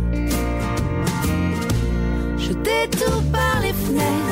Jeter 2.38 2.90
tout 2.92 3.22
par 3.32 3.62
les 3.62 3.74
fenêtres, 3.74 4.29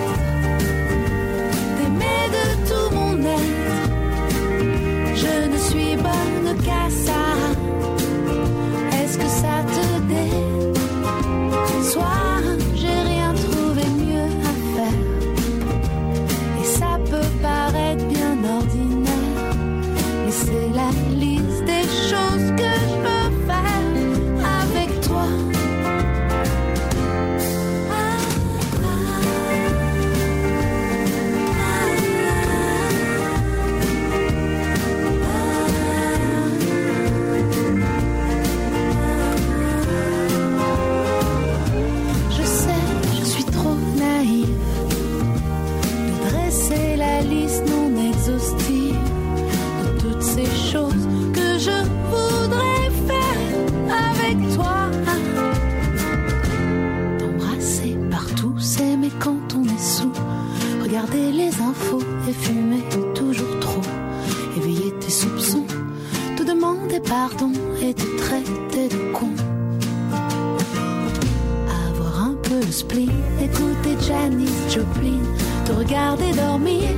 regarder 75.88 76.34
dormir, 76.34 76.90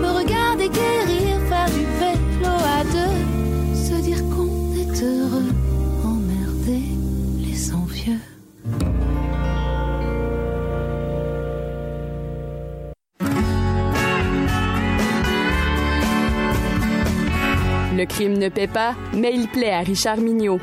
me 0.00 0.08
regarder 0.08 0.68
guérir, 0.70 1.38
faire 1.48 1.66
du 1.66 1.84
vélo 2.00 2.54
à 2.78 2.84
deux, 2.84 3.76
se 3.76 4.00
dire 4.00 4.16
qu'on 4.30 4.72
est 4.76 5.02
heureux, 5.02 5.52
emmerder 6.02 6.84
les 7.38 7.74
envieux. 7.74 8.18
Le 17.94 18.06
crime 18.06 18.38
ne 18.38 18.48
paie 18.48 18.66
pas, 18.66 18.94
mais 19.14 19.32
il 19.34 19.48
plaît 19.48 19.72
à 19.72 19.80
Richard 19.80 20.16
Mignot. 20.16 20.58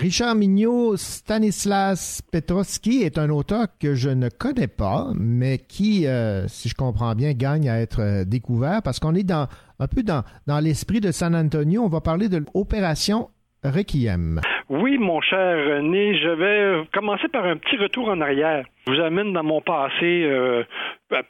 Richard 0.00 0.34
Mignot, 0.34 0.96
Stanislas 0.96 2.22
Petrovski 2.32 3.02
est 3.02 3.18
un 3.18 3.28
auteur 3.28 3.66
que 3.78 3.94
je 3.94 4.08
ne 4.08 4.30
connais 4.30 4.66
pas, 4.66 5.08
mais 5.14 5.58
qui, 5.58 6.06
euh, 6.06 6.48
si 6.48 6.70
je 6.70 6.74
comprends 6.74 7.14
bien, 7.14 7.34
gagne 7.34 7.68
à 7.68 7.78
être 7.82 8.00
euh, 8.00 8.24
découvert 8.24 8.80
parce 8.82 8.98
qu'on 8.98 9.14
est 9.14 9.30
un 9.30 9.46
peu 9.94 10.02
dans, 10.02 10.24
l'esprit 10.60 11.00
de 11.00 11.12
San 11.12 11.36
Antonio. 11.36 11.82
On 11.82 11.88
va 11.88 12.00
parler 12.00 12.30
de 12.30 12.38
l'opération 12.54 13.28
Requiem. 13.62 14.40
Oui, 14.70 14.96
mon 14.96 15.20
cher 15.20 15.36
René, 15.66 16.16
je 16.18 16.30
vais 16.30 16.86
commencer 16.94 17.28
par 17.28 17.44
un 17.44 17.58
petit 17.58 17.76
retour 17.76 18.08
en 18.08 18.22
arrière. 18.22 18.64
Je 18.86 18.92
vous 18.92 19.00
amène 19.00 19.34
dans 19.34 19.44
mon 19.44 19.60
passé 19.60 20.24
euh, 20.24 20.64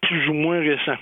plus 0.02 0.28
ou 0.28 0.34
moins 0.34 0.60
récent. 0.60 0.96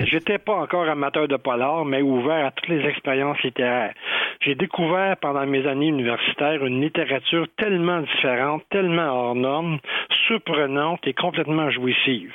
J'étais 0.00 0.38
pas 0.38 0.54
encore 0.54 0.88
amateur 0.88 1.28
de 1.28 1.36
polar, 1.36 1.84
mais 1.84 2.02
ouvert 2.02 2.46
à 2.46 2.50
toutes 2.50 2.68
les 2.68 2.86
expériences 2.86 3.42
littéraires. 3.42 3.94
J'ai 4.40 4.54
découvert 4.54 5.16
pendant 5.18 5.46
mes 5.46 5.66
années 5.66 5.88
universitaires 5.88 6.64
une 6.64 6.80
littérature 6.80 7.46
tellement 7.56 8.00
différente, 8.00 8.62
tellement 8.70 9.10
hors 9.12 9.34
norme, 9.34 9.78
surprenante 10.26 11.06
et 11.06 11.14
complètement 11.14 11.70
jouissive. 11.70 12.32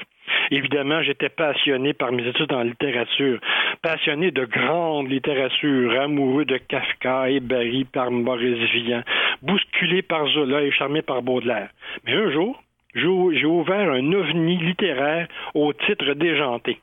Évidemment, 0.52 1.02
j'étais 1.02 1.30
passionné 1.30 1.94
par 1.94 2.12
mes 2.12 2.28
études 2.28 2.54
en 2.54 2.62
littérature, 2.62 3.40
passionné 3.82 4.32
de 4.32 4.46
grande 4.46 5.10
littérature, 5.10 6.00
amoureux 6.00 6.46
de 6.46 6.58
Kafka, 6.58 7.30
ébahis 7.30 7.86
par 7.86 8.12
Maurice 8.12 8.70
Vian, 8.72 9.02
bousculé 9.42 10.02
par 10.02 10.28
Zola 10.28 10.62
et 10.62 10.72
charmé 10.72 11.02
par 11.02 11.22
Baudelaire. 11.22 11.70
Mais 12.06 12.14
un 12.14 12.32
jour, 12.32 12.62
j'ai 12.94 13.46
ouvert 13.46 13.92
un 13.92 14.14
ovni 14.14 14.58
littéraire 14.58 15.28
au 15.54 15.74
titre 15.74 16.14
déjanté. 16.14 16.80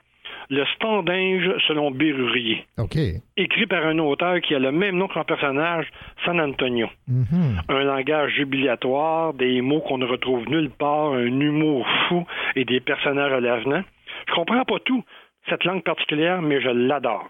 Le 0.54 0.66
Standinge 0.74 1.48
selon 1.66 1.90
Bérurier, 1.90 2.66
OK. 2.76 2.98
écrit 3.38 3.66
par 3.66 3.86
un 3.86 3.98
auteur 3.98 4.38
qui 4.42 4.54
a 4.54 4.58
le 4.58 4.70
même 4.70 4.98
nom 4.98 5.08
que 5.08 5.14
son 5.14 5.24
personnage, 5.24 5.86
San 6.26 6.38
Antonio 6.38 6.88
Mhm. 7.08 7.62
un 7.70 7.84
langage 7.84 8.32
jubilatoire, 8.34 9.32
des 9.32 9.62
mots 9.62 9.80
qu'on 9.80 9.96
ne 9.96 10.04
retrouve 10.04 10.46
nulle 10.50 10.68
part, 10.68 11.14
un 11.14 11.40
humour 11.40 11.88
fou 12.06 12.26
et 12.54 12.66
des 12.66 12.80
personnages 12.80 13.32
à 13.32 13.40
l'avenant. 13.40 13.82
Je 14.28 14.34
comprends 14.34 14.62
pas 14.66 14.78
tout, 14.84 15.02
cette 15.48 15.64
langue 15.64 15.82
particulière, 15.84 16.42
mais 16.42 16.60
je 16.60 16.68
l'adore. 16.68 17.26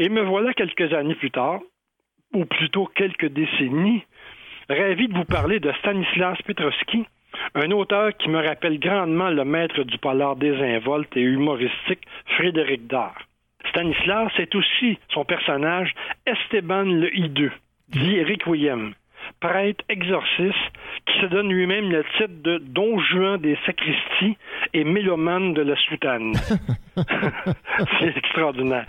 Et 0.00 0.08
me 0.08 0.22
voilà 0.22 0.52
quelques 0.52 0.92
années 0.92 1.14
plus 1.14 1.30
tard, 1.30 1.60
ou 2.34 2.44
plutôt 2.44 2.86
quelques 2.86 3.28
décennies, 3.28 4.02
ravi 4.68 5.06
de 5.06 5.14
vous 5.14 5.24
parler 5.24 5.60
de 5.60 5.70
Stanislas 5.78 6.38
Petrovski, 6.44 7.06
un 7.54 7.70
auteur 7.70 8.16
qui 8.16 8.28
me 8.28 8.46
rappelle 8.46 8.78
grandement 8.78 9.30
le 9.30 9.44
maître 9.44 9.82
du 9.82 9.98
polar 9.98 10.36
désinvolte 10.36 11.16
et 11.16 11.22
humoristique 11.22 12.06
Frédéric 12.36 12.86
Dard. 12.86 13.16
Stanislas 13.70 14.32
est 14.38 14.54
aussi 14.54 14.98
son 15.12 15.24
personnage 15.24 15.94
Esteban 16.26 16.84
le 16.84 17.14
hideux, 17.16 17.52
dit 17.88 18.22
Requiem, 18.22 18.94
prêtre 19.40 19.84
exorciste 19.88 20.54
qui 21.06 21.20
se 21.20 21.26
donne 21.26 21.48
lui-même 21.48 21.90
le 21.90 22.04
titre 22.16 22.42
de 22.42 22.58
Don 22.58 22.98
Juan 23.00 23.40
des 23.40 23.56
sacristies 23.66 24.36
et 24.74 24.84
mélomane 24.84 25.54
de 25.54 25.62
la 25.62 25.76
soutane. 25.76 26.32
C'est 28.00 28.16
extraordinaire. 28.16 28.86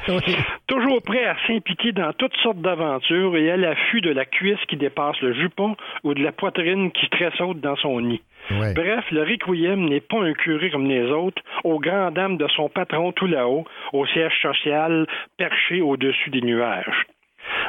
Toujours 0.67 1.01
prêt 1.01 1.25
à 1.25 1.35
s'impliquer 1.47 1.91
dans 1.91 2.13
toutes 2.13 2.35
sortes 2.37 2.61
d'aventures 2.61 3.37
et 3.37 3.51
à 3.51 3.57
l'affût 3.57 4.01
de 4.01 4.11
la 4.11 4.25
cuisse 4.25 4.59
qui 4.67 4.77
dépasse 4.77 5.19
le 5.21 5.33
jupon 5.33 5.75
ou 6.03 6.13
de 6.13 6.23
la 6.23 6.31
poitrine 6.31 6.91
qui 6.91 7.09
tressaute 7.09 7.59
dans 7.59 7.75
son 7.77 8.01
nid. 8.01 8.21
Ouais. 8.51 8.73
Bref, 8.73 9.05
le 9.11 9.21
Requiem 9.21 9.87
n'est 9.87 9.99
pas 9.99 10.21
un 10.21 10.33
curé 10.33 10.71
comme 10.71 10.87
les 10.87 11.05
autres, 11.11 11.41
aux 11.63 11.79
grandes 11.79 12.15
dames 12.15 12.37
de 12.37 12.47
son 12.55 12.69
patron 12.69 13.11
tout 13.11 13.27
là-haut, 13.27 13.65
au 13.93 14.05
siège 14.07 14.33
social 14.41 15.05
perché 15.37 15.81
au-dessus 15.81 16.29
des 16.29 16.41
nuages. 16.41 17.05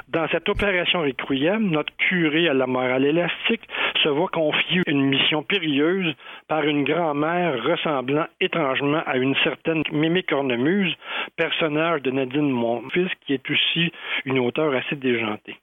Dans 0.08 0.26
cette 0.28 0.48
opération 0.48 1.02
Requiem, 1.02 1.70
notre 1.70 1.94
curé 1.96 2.48
à 2.48 2.54
la 2.54 2.66
morale 2.66 3.04
élastique 3.04 3.68
se 4.02 4.08
voit 4.08 4.28
confier 4.28 4.82
une 4.86 5.02
mission 5.02 5.42
périlleuse 5.42 6.14
par 6.48 6.64
une 6.64 6.84
grand-mère 6.84 7.62
ressemblant 7.62 8.26
étrangement 8.40 9.02
à 9.06 9.16
une 9.16 9.36
certaine 9.44 9.82
Mémé 9.92 10.22
Cornemuse, 10.22 10.94
personnage 11.36 12.02
de 12.02 12.10
Nadine 12.10 12.50
Monfils, 12.50 13.10
qui 13.26 13.34
est 13.34 13.50
aussi 13.50 13.92
une 14.24 14.38
auteure 14.38 14.74
assez 14.74 14.96
déjantée. 14.96 15.56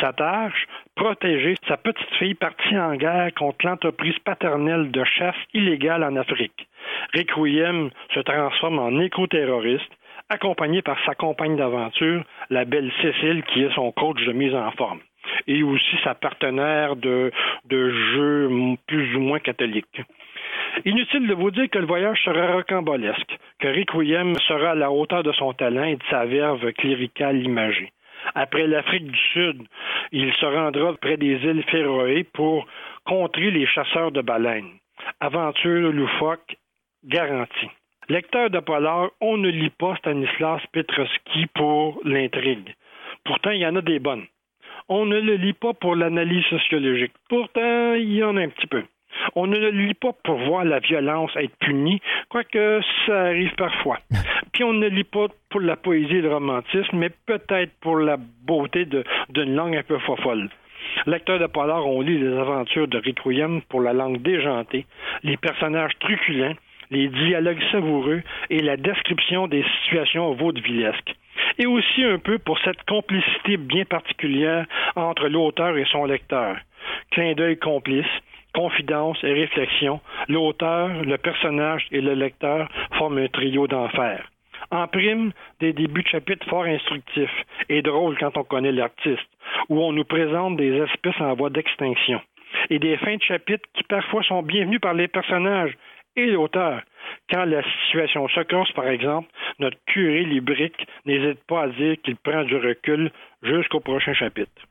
Sa 0.00 0.12
tâche, 0.12 0.66
protéger 0.94 1.54
sa 1.68 1.76
petite 1.76 2.14
fille 2.18 2.34
partie 2.34 2.78
en 2.78 2.96
guerre 2.96 3.32
contre 3.34 3.66
l'entreprise 3.66 4.18
paternelle 4.24 4.90
de 4.90 5.04
chasse 5.04 5.36
illégale 5.54 6.04
en 6.04 6.16
Afrique. 6.16 6.68
Requiem 7.14 7.90
se 8.14 8.20
transforme 8.20 8.78
en 8.78 8.98
éco-terroriste, 9.00 9.92
accompagné 10.28 10.82
par 10.82 10.98
sa 11.04 11.14
compagne 11.14 11.56
d'aventure, 11.56 12.24
la 12.50 12.64
belle 12.64 12.92
Cécile, 13.00 13.42
qui 13.44 13.62
est 13.62 13.74
son 13.74 13.92
coach 13.92 14.22
de 14.24 14.32
mise 14.32 14.54
en 14.54 14.70
forme, 14.72 15.00
et 15.46 15.62
aussi 15.62 15.96
sa 16.02 16.14
partenaire 16.14 16.96
de, 16.96 17.30
de 17.64 17.90
jeu 17.90 18.50
plus 18.86 19.16
ou 19.16 19.20
moins 19.20 19.38
catholique. 19.38 20.00
Inutile 20.84 21.26
de 21.26 21.34
vous 21.34 21.50
dire 21.50 21.70
que 21.70 21.78
le 21.78 21.86
voyage 21.86 22.20
sera 22.22 22.52
rocambolesque, 22.52 23.38
que 23.58 23.68
Requiem 23.68 24.36
sera 24.46 24.70
à 24.70 24.74
la 24.74 24.90
hauteur 24.90 25.22
de 25.22 25.32
son 25.32 25.52
talent 25.52 25.84
et 25.84 25.96
de 25.96 26.02
sa 26.10 26.26
verve 26.26 26.72
cléricale 26.72 27.42
imagée. 27.42 27.92
Après 28.34 28.66
l'Afrique 28.66 29.06
du 29.06 29.18
Sud, 29.32 29.62
il 30.12 30.32
se 30.34 30.46
rendra 30.46 30.94
près 30.94 31.16
des 31.16 31.36
îles 31.44 31.64
Féroé 31.70 32.24
pour 32.24 32.66
contrer 33.04 33.50
les 33.50 33.66
chasseurs 33.66 34.10
de 34.10 34.20
baleines. 34.20 34.72
Aventure 35.20 35.92
loufoque 35.92 36.56
garantie. 37.04 37.70
Lecteur 38.08 38.50
de 38.50 38.60
polar, 38.60 39.10
on 39.20 39.36
ne 39.36 39.48
lit 39.48 39.70
pas 39.70 39.96
Stanislas 39.96 40.62
Petrovski 40.70 41.46
pour 41.56 42.00
l'intrigue. 42.04 42.72
Pourtant, 43.24 43.50
il 43.50 43.58
y 43.58 43.66
en 43.66 43.74
a 43.74 43.80
des 43.80 43.98
bonnes. 43.98 44.26
On 44.88 45.06
ne 45.06 45.18
le 45.18 45.34
lit 45.34 45.54
pas 45.54 45.72
pour 45.74 45.96
l'analyse 45.96 46.44
sociologique. 46.44 47.12
Pourtant, 47.28 47.94
il 47.94 48.14
y 48.14 48.22
en 48.22 48.36
a 48.36 48.42
un 48.42 48.48
petit 48.48 48.68
peu. 48.68 48.84
On 49.34 49.48
ne 49.48 49.58
le 49.58 49.70
lit 49.70 49.94
pas 49.94 50.12
pour 50.22 50.36
voir 50.36 50.64
la 50.64 50.78
violence 50.78 51.32
être 51.34 51.56
punie, 51.58 52.00
quoique 52.28 52.80
ça 53.06 53.24
arrive 53.24 53.54
parfois. 53.56 53.98
Puis 54.52 54.62
on 54.62 54.72
ne 54.72 54.86
lit 54.86 55.02
pas 55.02 55.26
pour 55.50 55.60
la 55.60 55.74
poésie 55.74 56.18
et 56.18 56.22
le 56.22 56.32
romantisme, 56.32 56.96
mais 56.96 57.10
peut-être 57.26 57.72
pour 57.80 57.98
la 57.98 58.18
beauté 58.18 58.86
d'une 59.30 59.56
langue 59.56 59.76
un 59.76 59.82
peu 59.82 59.98
folle. 59.98 60.48
Lecteur 61.06 61.40
de 61.40 61.46
polar, 61.46 61.84
on 61.84 62.02
lit 62.02 62.18
les 62.18 62.36
aventures 62.36 62.86
de 62.86 62.98
Requiem 62.98 63.62
pour 63.62 63.80
la 63.80 63.92
langue 63.92 64.22
déjantée, 64.22 64.86
les 65.24 65.36
personnages 65.36 65.98
truculents, 65.98 66.54
les 66.90 67.08
dialogues 67.08 67.62
savoureux 67.70 68.22
et 68.50 68.60
la 68.60 68.76
description 68.76 69.48
des 69.48 69.64
situations 69.82 70.32
vaudevillesques. 70.34 71.14
Et 71.58 71.66
aussi 71.66 72.04
un 72.04 72.18
peu 72.18 72.38
pour 72.38 72.58
cette 72.60 72.82
complicité 72.84 73.56
bien 73.56 73.84
particulière 73.84 74.66
entre 74.94 75.28
l'auteur 75.28 75.76
et 75.76 75.86
son 75.90 76.04
lecteur. 76.04 76.56
Clin 77.10 77.34
d'œil 77.34 77.58
complice, 77.58 78.06
confidence 78.54 79.18
et 79.22 79.32
réflexion, 79.32 80.00
l'auteur, 80.28 80.88
le 81.02 81.18
personnage 81.18 81.86
et 81.92 82.00
le 82.00 82.14
lecteur 82.14 82.68
forment 82.96 83.18
un 83.18 83.28
trio 83.28 83.66
d'enfer. 83.66 84.30
En 84.70 84.86
prime, 84.88 85.32
des 85.60 85.72
débuts 85.72 86.02
de 86.02 86.08
chapitre 86.08 86.46
fort 86.48 86.64
instructifs 86.64 87.44
et 87.68 87.82
drôles 87.82 88.18
quand 88.18 88.36
on 88.36 88.44
connaît 88.44 88.72
l'artiste, 88.72 89.28
où 89.68 89.80
on 89.80 89.92
nous 89.92 90.04
présente 90.04 90.56
des 90.56 90.74
espèces 90.78 91.20
en 91.20 91.34
voie 91.34 91.50
d'extinction, 91.50 92.20
et 92.70 92.78
des 92.78 92.96
fins 92.96 93.16
de 93.16 93.22
chapitre 93.22 93.68
qui 93.74 93.84
parfois 93.84 94.22
sont 94.22 94.42
bienvenues 94.42 94.80
par 94.80 94.94
les 94.94 95.08
personnages 95.08 95.74
et 96.16 96.26
l'auteur. 96.26 96.82
Quand 97.30 97.44
la 97.44 97.62
situation 97.84 98.26
se 98.28 98.72
par 98.74 98.88
exemple, 98.88 99.28
notre 99.58 99.78
curé 99.86 100.24
librique 100.24 100.86
n'hésite 101.04 101.42
pas 101.46 101.62
à 101.62 101.68
dire 101.68 101.96
qu'il 102.02 102.16
prend 102.16 102.44
du 102.44 102.56
recul 102.56 103.10
jusqu'au 103.42 103.80
prochain 103.80 104.14
chapitre. 104.14 104.62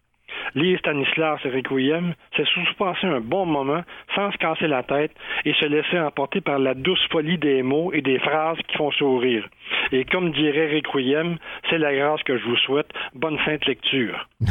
Lire 0.54 0.80
Stanislas 0.80 1.40
Requiem, 1.44 2.14
c'est 2.36 2.46
surtout 2.48 2.74
passer 2.78 3.08
un 3.08 3.20
bon 3.20 3.46
moment 3.46 3.82
sans 4.16 4.32
se 4.32 4.38
casser 4.38 4.68
la 4.68 4.84
tête 4.84 5.12
et 5.44 5.54
se 5.54 5.66
laisser 5.66 6.00
emporter 6.00 6.42
par 6.42 6.60
la 6.60 6.74
douce 6.74 7.00
folie 7.12 7.38
des 7.38 7.64
mots 7.64 7.92
et 7.94 8.02
des 8.02 8.20
phrases 8.20 8.58
qui 8.68 8.78
font 8.78 8.92
sourire. 8.92 9.48
Et 9.92 10.06
comme 10.06 10.32
dirait 10.32 10.76
Requiem, 10.76 11.38
c'est 11.70 11.78
la 11.78 11.96
grâce 11.96 12.22
que 12.24 12.38
je 12.38 12.44
vous 12.46 12.58
souhaite. 12.58 12.88
Bonne 13.14 13.38
sainte 13.46 13.66
lecture. 13.66 14.28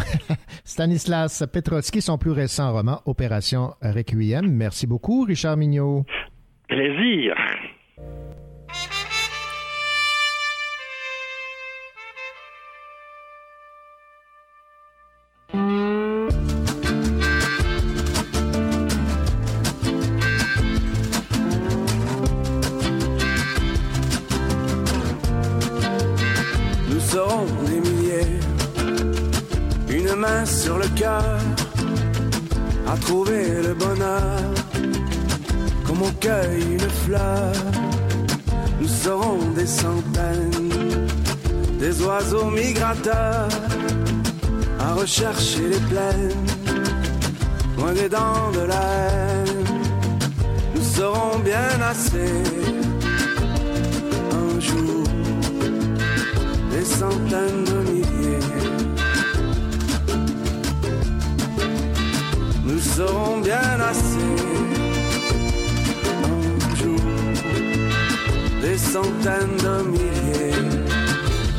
Stanislas 0.65 1.47
Petrovski, 1.53 2.01
son 2.01 2.19
plus 2.19 2.33
récent 2.33 2.73
roman, 2.73 3.01
Opération 3.07 3.71
Requiem. 3.83 4.51
Merci 4.51 4.87
beaucoup, 4.87 5.25
Richard 5.25 5.57
Mignot. 5.57 6.05
Nous 26.89 27.01
serons 27.01 27.47
des 27.67 27.81
milliers, 27.81 28.41
une 29.89 30.17
main 30.17 30.45
sur 30.45 30.79
le 30.79 30.89
cœur, 30.97 31.39
à 32.89 32.97
trouver 32.97 33.63
le 33.63 33.75
bonheur, 33.75 34.54
comme 35.95 36.03
on 36.09 36.13
cueille 36.21 36.73
une 36.73 36.91
fleur. 37.05 37.53
Nous 38.81 38.89
serons 38.89 39.39
des 39.57 39.67
centaines, 39.67 40.69
des 41.79 42.03
oiseaux 42.03 42.51
migrateurs, 42.51 43.49
à 44.81 44.95
rechercher 44.95 45.69
les 45.69 45.81
plaines, 45.91 46.47
loin 47.79 47.93
des 47.93 48.09
dents 48.09 48.51
de 48.53 48.61
la 48.61 48.83
haine. 49.07 49.65
Nous 50.75 50.83
serons 50.83 51.39
bien 51.45 51.81
assez, 51.89 52.43
un 54.33 54.61
jour 54.61 55.05
des 56.73 56.85
centaines 56.85 57.65
de 57.65 57.91
milliers. 57.91 58.39
Nous 62.65 62.81
serons 62.81 63.39
bien 63.41 63.81
assez. 63.91 64.64
Centaines 68.95 69.57
de 69.67 69.77
milliers, 69.91 70.55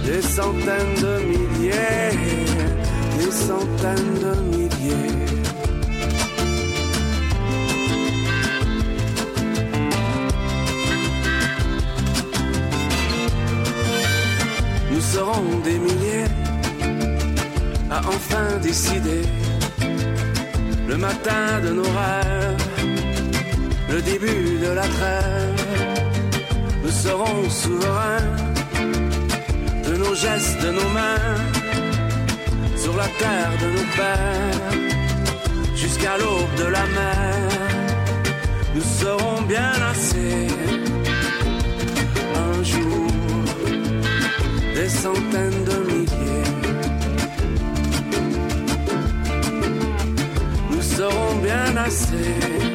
des 0.05 0.21
centaines 0.21 0.95
de 1.05 1.13
milliers, 1.31 2.11
des 3.17 3.31
centaines 3.47 4.13
de 4.25 4.33
milliers. 4.53 5.25
Nous 14.91 15.01
serons 15.01 15.59
des 15.65 15.79
milliers 15.87 16.31
à 17.91 17.99
enfin 18.15 18.47
décider 18.63 19.23
le 20.87 20.95
matin 20.95 21.59
de 21.65 21.71
nos 21.79 21.91
rêves, 21.99 22.65
le 23.89 24.01
début 24.01 24.57
de 24.65 24.71
la 24.71 24.87
trêve. 24.87 25.54
Nous 27.05 27.11
serons 27.11 27.49
souverains 27.51 28.35
de 29.87 29.95
nos 29.95 30.15
gestes, 30.15 30.59
de 30.59 30.71
nos 30.71 30.89
mains, 30.89 31.35
sur 32.75 32.97
la 32.97 33.07
terre 33.19 33.51
de 33.61 33.67
nos 33.77 33.87
pères, 33.95 34.71
jusqu'à 35.75 36.17
l'aube 36.17 36.55
de 36.57 36.63
la 36.63 36.85
mer. 36.87 37.49
Nous 38.73 38.81
serons 38.81 39.41
bien 39.43 39.71
assez 39.91 40.47
un 42.43 42.63
jour 42.63 43.11
des 44.73 44.89
centaines 44.89 45.63
de 45.63 45.77
milliers. 45.91 46.51
Nous 50.71 50.81
serons 50.81 51.35
bien 51.43 51.77
assez 51.77 52.74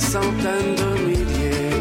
des 0.00 0.06
centaines 0.06 0.74
de 0.76 0.90
milliers, 1.08 1.76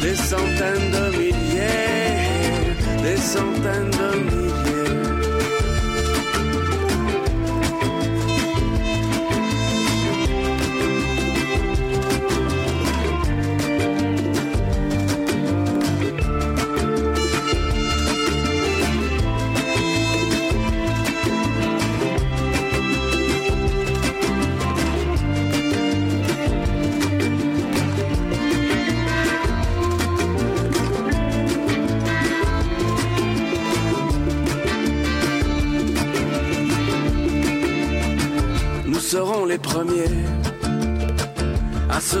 des 0.00 0.14
centaines 0.14 0.90
de 0.92 1.16
milliers, 1.18 2.76
des 3.02 3.16
centaines 3.16 3.90
de 3.90 4.10
milliers. 4.30 5.07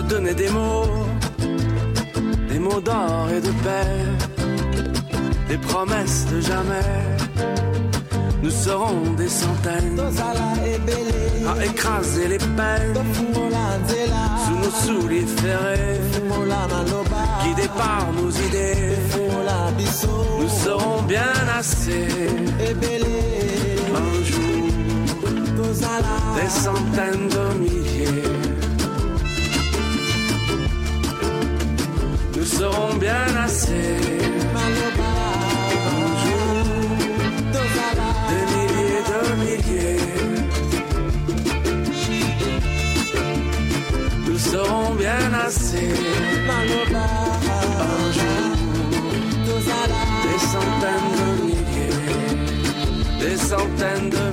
Donner 0.08 0.34
des 0.34 0.48
mots, 0.48 0.86
des 2.48 2.58
mots 2.58 2.80
d'or 2.80 3.28
et 3.36 3.40
de 3.40 3.52
paix, 3.64 3.96
des 5.48 5.58
promesses 5.58 6.26
de 6.32 6.40
jamais. 6.40 6.92
Nous 8.42 8.50
serons 8.50 9.12
des 9.16 9.28
centaines 9.28 10.00
à 10.00 11.64
écraser 11.64 12.28
les 12.28 12.38
peines 12.38 12.94
sous 14.44 14.56
nos 14.64 14.70
souliers 14.70 15.26
ferrés, 15.26 16.00
guidés 17.44 17.70
par 17.76 18.06
nos 18.12 18.30
idées. 18.30 18.96
Nous 20.40 20.48
serons 20.48 21.02
bien 21.02 21.34
assez 21.58 22.06
un 23.94 24.24
jour 24.24 24.58
des 26.36 26.48
centaines 26.48 27.28
de 27.28 27.58
milliers. 27.58 28.37
Nous 32.58 32.64
serons 32.64 32.94
bien 32.96 33.36
assez 33.44 33.86
un 34.52 34.72
jour 36.24 36.56
des 38.30 38.44
milliers 38.56 39.04
de 39.12 39.20
milliers. 39.44 40.06
Nous 44.26 44.38
serons 44.38 44.90
bien 44.96 45.24
assez 45.46 45.88
un 46.48 46.64
jour 48.12 48.42
des 50.24 50.38
centaines 50.52 51.12
de 51.20 51.28
milliers, 51.46 52.08
des 53.20 53.36
centaines 53.36 54.10
de 54.10 54.24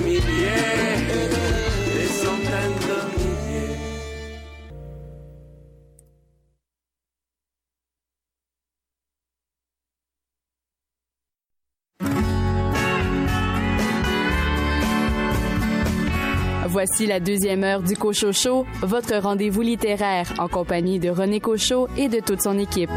Voici 16.78 17.06
la 17.06 17.20
deuxième 17.20 17.64
heure 17.64 17.82
du 17.82 17.96
Cochocho, 17.96 18.66
votre 18.82 19.16
rendez-vous 19.16 19.62
littéraire 19.62 20.30
en 20.38 20.46
compagnie 20.46 20.98
de 20.98 21.08
René 21.08 21.40
Cochot 21.40 21.88
et 21.96 22.10
de 22.10 22.20
toute 22.20 22.42
son 22.42 22.58
équipe. 22.58 22.90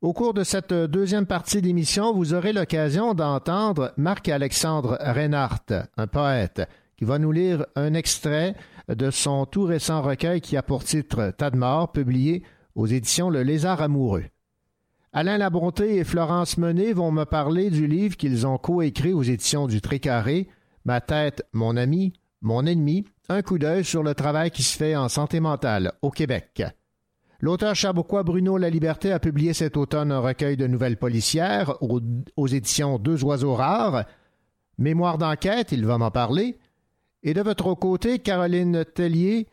Au 0.00 0.12
cours 0.12 0.34
de 0.34 0.44
cette 0.44 0.72
deuxième 0.72 1.26
partie 1.26 1.60
d'émission, 1.60 2.14
vous 2.14 2.32
aurez 2.32 2.52
l'occasion 2.52 3.14
d'entendre 3.14 3.92
Marc-Alexandre 3.96 4.96
Reinhardt, 5.00 5.72
un 5.96 6.06
poète, 6.06 6.62
qui 6.96 7.04
va 7.04 7.18
nous 7.18 7.32
lire 7.32 7.66
un 7.74 7.92
extrait 7.92 8.54
de 8.88 9.10
son 9.10 9.46
tout 9.46 9.64
récent 9.64 10.00
recueil 10.00 10.40
qui 10.40 10.56
a 10.56 10.62
pour 10.62 10.84
titre 10.84 11.32
Tas 11.36 11.50
de 11.50 11.56
mort, 11.56 11.90
publié 11.90 12.44
aux 12.76 12.86
éditions 12.86 13.30
Le 13.30 13.42
Lézard 13.42 13.82
amoureux. 13.82 14.26
Alain 15.18 15.38
Labonté 15.38 15.96
et 15.96 16.04
Florence 16.04 16.58
Menet 16.58 16.92
vont 16.92 17.10
me 17.10 17.24
parler 17.24 17.70
du 17.70 17.86
livre 17.86 18.18
qu'ils 18.18 18.46
ont 18.46 18.58
coécrit 18.58 19.14
aux 19.14 19.22
éditions 19.22 19.66
du 19.66 19.80
Trécarré, 19.80 20.46
Ma 20.84 21.00
tête, 21.00 21.42
mon 21.54 21.78
ami, 21.78 22.12
mon 22.42 22.66
ennemi, 22.66 23.06
un 23.30 23.40
coup 23.40 23.58
d'œil 23.58 23.82
sur 23.82 24.02
le 24.02 24.14
travail 24.14 24.50
qui 24.50 24.62
se 24.62 24.76
fait 24.76 24.94
en 24.94 25.08
santé 25.08 25.40
mentale 25.40 25.92
au 26.02 26.10
Québec. 26.10 26.62
L'auteur 27.40 27.74
chabouquois 27.74 28.24
Bruno 28.24 28.58
Laliberté 28.58 29.10
a 29.10 29.18
publié 29.18 29.54
cet 29.54 29.78
automne 29.78 30.12
un 30.12 30.18
recueil 30.18 30.58
de 30.58 30.66
nouvelles 30.66 30.98
policières 30.98 31.82
aux, 31.82 32.02
aux 32.36 32.46
éditions 32.46 32.98
Deux 32.98 33.24
oiseaux 33.24 33.54
rares. 33.54 34.04
Mémoire 34.76 35.16
d'enquête, 35.16 35.72
il 35.72 35.86
va 35.86 35.96
m'en 35.96 36.10
parler. 36.10 36.58
Et 37.22 37.32
de 37.32 37.40
votre 37.40 37.72
côté, 37.72 38.18
Caroline 38.18 38.84
Tellier, 38.84 39.46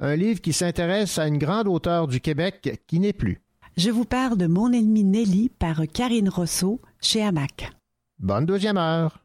un 0.00 0.16
livre 0.16 0.40
qui 0.40 0.52
s'intéresse 0.52 1.16
à 1.16 1.28
une 1.28 1.38
grande 1.38 1.68
auteure 1.68 2.08
du 2.08 2.20
Québec 2.20 2.82
qui 2.88 2.98
n'est 2.98 3.12
plus. 3.12 3.45
Je 3.76 3.90
vous 3.90 4.06
parle 4.06 4.38
de 4.38 4.46
Mon 4.46 4.72
ennemi 4.72 5.04
Nelly 5.04 5.50
par 5.50 5.82
Karine 5.92 6.30
Rousseau 6.30 6.80
chez 7.02 7.22
Hamac. 7.22 7.70
Bonne 8.18 8.46
deuxième 8.46 8.78
heure. 8.78 9.18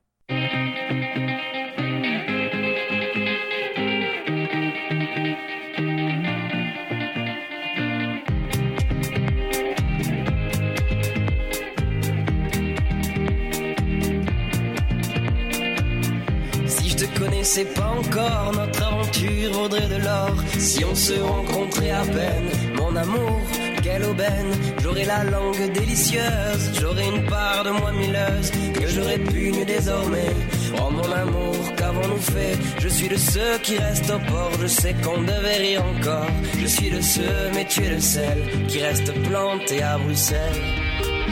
Si 16.68 16.90
je 16.90 16.98
te 16.98 17.18
connaissais 17.18 17.64
pas 17.64 17.88
encore, 17.98 18.52
notre 18.54 18.84
aventure 18.84 19.54
vaudrait 19.54 19.88
de 19.88 20.04
l'or. 20.04 20.36
Si 20.60 20.84
on 20.84 20.94
se 20.94 21.14
rencontrait 21.22 21.92
à 21.92 22.04
peine, 22.04 22.50
mon 22.76 22.94
amour, 22.98 23.40
quelle 23.82 24.04
aubaine. 24.04 24.52
J'aurais 24.82 25.06
la 25.06 25.24
langue 25.24 25.72
délicieuse, 25.74 26.72
j'aurais 26.80 27.08
une 27.08 27.26
part 27.26 27.64
de 27.64 27.72
moi 27.72 27.92
milleuse 27.92 28.52
que 28.74 28.88
je 28.88 29.02
répugne 29.02 29.66
désormais. 29.66 30.34
Oh 30.78 30.90
mon 30.90 31.12
amour, 31.12 31.56
qu'avons-nous 31.78 32.22
fait? 32.22 32.58
Je 32.80 32.88
suis 32.88 33.10
de 33.10 33.18
ceux 33.18 33.58
qui 33.64 33.78
restent 33.78 34.10
au 34.12 34.20
port, 34.32 34.52
je 34.62 34.68
sais 34.68 34.96
qu'on 35.04 35.22
devait 35.22 35.58
rire 35.58 35.84
encore. 35.86 36.28
Je 36.60 36.68
suis 36.68 36.90
de 36.90 37.02
ceux, 37.02 37.50
mais 37.54 37.66
tu 37.66 37.84
es 37.84 37.90
le 37.90 38.02
seul, 38.02 38.38
qui 38.68 38.82
reste 38.82 39.12
planté 39.24 39.82
à 39.82 39.98
Bruxelles. 39.98 40.62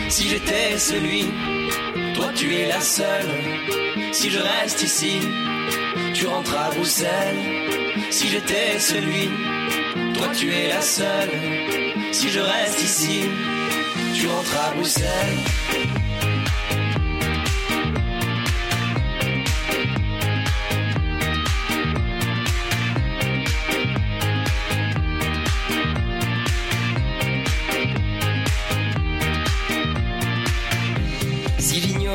Si 0.09 0.27
j'étais 0.27 0.77
celui, 0.77 1.25
toi 2.15 2.29
tu 2.35 2.55
es 2.55 2.67
la 2.67 2.81
seule. 2.81 3.31
Si 4.11 4.29
je 4.29 4.39
reste 4.39 4.81
ici, 4.83 5.19
tu 6.13 6.27
rentres 6.27 6.57
à 6.57 6.69
Bruxelles. 6.71 7.37
Si 8.09 8.27
j'étais 8.27 8.79
celui, 8.79 9.29
toi 10.15 10.27
tu 10.33 10.51
es 10.51 10.67
la 10.67 10.81
seule. 10.81 11.78
Si 12.11 12.29
je 12.29 12.39
reste 12.39 12.81
ici, 12.83 13.21
tu 14.15 14.27
rentres 14.27 14.57
à 14.57 14.73
Bruxelles. 14.73 15.98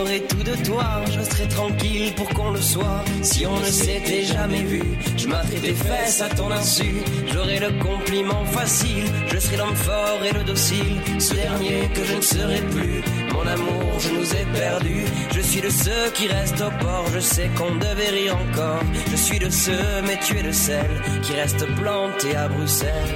Tout 0.05 0.43
de 0.43 0.55
toi, 0.65 1.03
je 1.07 1.23
serais 1.23 1.49
tranquille 1.49 2.13
pour 2.15 2.29
qu'on 2.29 2.51
le 2.51 2.61
soit. 2.61 3.03
Si 3.23 3.47
on 3.47 3.59
ne 3.59 3.65
s'était 3.65 4.23
jamais 4.25 4.63
vu, 4.63 4.83
je 5.17 5.27
m'attrais 5.27 5.57
tes 5.57 5.73
fesses 5.73 6.21
à 6.21 6.29
ton 6.29 6.51
insu. 6.51 6.97
J'aurais 7.33 7.59
le 7.59 7.71
compliment 7.83 8.45
facile, 8.45 9.07
je 9.33 9.39
serais 9.39 9.57
l'homme 9.57 9.75
fort 9.75 10.21
et 10.23 10.33
le 10.33 10.45
docile. 10.45 11.01
Ce 11.19 11.33
dernier 11.33 11.89
que 11.95 12.05
je 12.05 12.17
ne 12.17 12.21
serai 12.21 12.61
plus. 12.61 13.03
Mon 13.33 13.47
amour, 13.47 13.99
je 13.99 14.11
nous 14.11 14.35
ai 14.35 14.45
perdus. 14.53 15.05
Je 15.35 15.41
suis 15.41 15.63
de 15.63 15.71
ceux 15.71 16.11
qui 16.13 16.27
restent 16.27 16.61
au 16.61 16.85
port, 16.85 17.07
je 17.15 17.21
sais 17.21 17.49
qu'on 17.57 17.75
devait 17.77 18.11
rire 18.11 18.37
encore. 18.37 18.83
Je 19.11 19.17
suis 19.17 19.39
de 19.39 19.49
ceux, 19.49 20.03
mais 20.07 20.21
tu 20.21 20.39
es 20.39 20.43
de 20.43 20.53
celles 20.53 21.01
qui 21.23 21.33
restent 21.33 21.67
plantés 21.77 22.37
à 22.37 22.49
Bruxelles. 22.49 23.15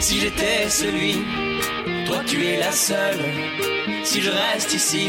Si 0.00 0.18
j'étais 0.18 0.68
celui, 0.68 1.22
toi 2.06 2.20
tu 2.26 2.44
es 2.46 2.58
la 2.58 2.72
seule. 2.72 3.20
Si 4.04 4.20
je 4.20 4.30
reste 4.30 4.74
ici, 4.74 5.08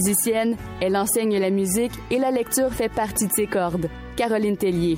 Musicienne, 0.00 0.56
elle 0.80 0.96
enseigne 0.96 1.38
la 1.38 1.50
musique 1.50 1.92
et 2.10 2.18
la 2.18 2.30
lecture 2.30 2.72
fait 2.72 2.88
partie 2.88 3.26
de 3.26 3.32
ses 3.32 3.46
cordes. 3.46 3.90
Caroline 4.16 4.56
Tellier. 4.56 4.96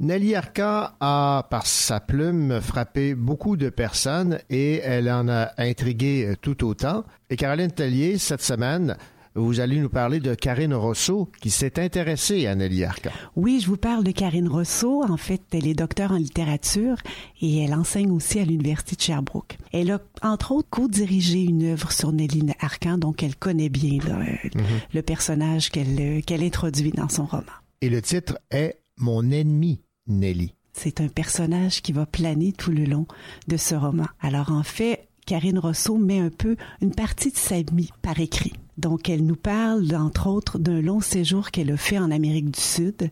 Nelly 0.00 0.34
Arca 0.34 0.96
a, 0.98 1.46
par 1.48 1.66
sa 1.68 2.00
plume, 2.00 2.60
frappé 2.60 3.14
beaucoup 3.14 3.56
de 3.56 3.68
personnes 3.68 4.40
et 4.50 4.78
elle 4.78 5.08
en 5.08 5.28
a 5.28 5.50
intrigué 5.56 6.34
tout 6.42 6.64
autant. 6.64 7.04
Et 7.30 7.36
Caroline 7.36 7.70
Tellier, 7.70 8.18
cette 8.18 8.42
semaine, 8.42 8.96
vous 9.36 9.60
allez 9.60 9.78
nous 9.78 9.88
parler 9.88 10.18
de 10.18 10.34
Karine 10.34 10.74
Rousseau 10.74 11.30
qui 11.40 11.50
s'est 11.50 11.78
intéressée 11.78 12.46
à 12.46 12.54
Nelly 12.54 12.84
Arca. 12.84 13.10
Oui, 13.36 13.60
je 13.60 13.66
vous 13.66 13.76
parle 13.76 14.02
de 14.02 14.10
Karine 14.10 14.48
Rousseau. 14.48 15.02
En 15.04 15.16
fait, 15.16 15.42
elle 15.52 15.66
est 15.66 15.74
docteur 15.74 16.12
en 16.12 16.16
littérature 16.16 16.96
et 17.40 17.58
elle 17.62 17.74
enseigne 17.74 18.10
aussi 18.10 18.40
à 18.40 18.44
l'Université 18.44 18.96
de 18.96 19.00
Sherbrooke. 19.02 19.58
Elle 19.72 19.90
a, 19.90 20.00
entre 20.22 20.52
autres, 20.52 20.68
co-dirigé 20.70 21.42
une 21.42 21.64
œuvre 21.64 21.92
sur 21.92 22.12
Nelly 22.12 22.46
Arcan, 22.60 22.98
donc 22.98 23.22
elle 23.22 23.36
connaît 23.36 23.68
bien 23.68 23.98
là, 24.08 24.18
Mhm. 24.18 24.62
le 24.94 25.02
personnage 25.02 25.70
qu'elle 25.70 26.22
qu'elle 26.24 26.42
introduit 26.42 26.90
dans 26.92 27.08
son 27.08 27.26
roman. 27.26 27.44
Et 27.82 27.90
le 27.90 28.00
titre 28.02 28.38
est 28.50 28.78
Mon 28.98 29.30
ennemi, 29.30 29.80
Nelly. 30.06 30.54
C'est 30.72 31.00
un 31.00 31.08
personnage 31.08 31.82
qui 31.82 31.92
va 31.92 32.04
planer 32.06 32.52
tout 32.52 32.70
le 32.70 32.84
long 32.84 33.06
de 33.48 33.56
ce 33.56 33.74
roman. 33.74 34.06
Alors 34.20 34.50
en 34.52 34.62
fait, 34.62 35.05
Karine 35.26 35.58
Rousseau 35.58 35.96
met 35.96 36.20
un 36.20 36.30
peu 36.30 36.56
une 36.80 36.94
partie 36.94 37.32
de 37.32 37.36
sa 37.36 37.56
vie 37.60 37.90
par 38.00 38.20
écrit. 38.20 38.52
Donc 38.78 39.08
elle 39.08 39.26
nous 39.26 39.36
parle, 39.36 39.92
entre 39.96 40.28
autres, 40.28 40.58
d'un 40.58 40.80
long 40.80 41.00
séjour 41.00 41.50
qu'elle 41.50 41.72
a 41.72 41.76
fait 41.76 41.98
en 41.98 42.12
Amérique 42.12 42.52
du 42.52 42.60
Sud. 42.60 43.10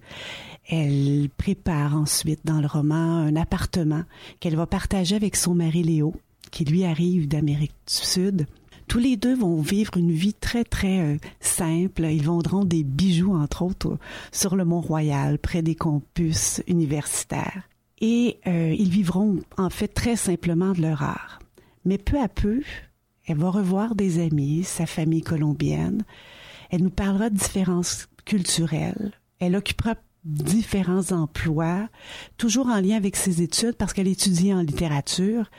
Elle 0.68 1.28
prépare 1.36 1.96
ensuite 1.96 2.40
dans 2.44 2.60
le 2.60 2.68
roman 2.68 3.18
un 3.18 3.34
appartement 3.34 4.04
qu'elle 4.38 4.54
va 4.54 4.66
partager 4.66 5.16
avec 5.16 5.34
son 5.34 5.56
mari 5.56 5.82
Léo, 5.82 6.14
qui 6.52 6.64
lui 6.64 6.84
arrive 6.84 7.26
d'Amérique 7.26 7.74
du 7.86 7.94
Sud. 7.94 8.46
Tous 8.86 8.98
les 9.00 9.16
deux 9.16 9.34
vont 9.34 9.60
vivre 9.60 9.96
une 9.96 10.12
vie 10.12 10.34
très, 10.34 10.62
très 10.62 11.00
euh, 11.00 11.16
simple. 11.40 12.04
Ils 12.04 12.24
vendront 12.24 12.64
des 12.64 12.84
bijoux, 12.84 13.34
entre 13.34 13.62
autres, 13.62 13.98
sur 14.30 14.54
le 14.54 14.64
Mont-Royal, 14.64 15.38
près 15.38 15.62
des 15.62 15.74
campus 15.74 16.62
universitaires. 16.68 17.62
Et 18.00 18.38
euh, 18.46 18.74
ils 18.78 18.90
vivront, 18.90 19.40
en 19.56 19.70
fait, 19.70 19.88
très 19.88 20.16
simplement 20.16 20.72
de 20.72 20.82
leur 20.82 21.02
art. 21.02 21.40
Mais 21.84 21.98
peu 21.98 22.20
à 22.20 22.28
peu, 22.28 22.62
elle 23.26 23.38
va 23.38 23.50
revoir 23.50 23.94
des 23.94 24.22
amis, 24.22 24.64
sa 24.64 24.86
famille 24.86 25.22
colombienne. 25.22 26.04
Elle 26.70 26.82
nous 26.82 26.90
parlera 26.90 27.30
de 27.30 27.36
différences 27.36 28.08
culturelles. 28.24 29.12
Elle 29.38 29.56
occupera 29.56 29.94
différents 30.24 31.12
emplois, 31.12 31.88
toujours 32.38 32.68
en 32.68 32.80
lien 32.80 32.96
avec 32.96 33.16
ses 33.16 33.42
études 33.42 33.76
parce 33.76 33.92
qu'elle 33.92 34.08
étudie 34.08 34.52
en 34.52 34.60
littérature. 34.60 35.50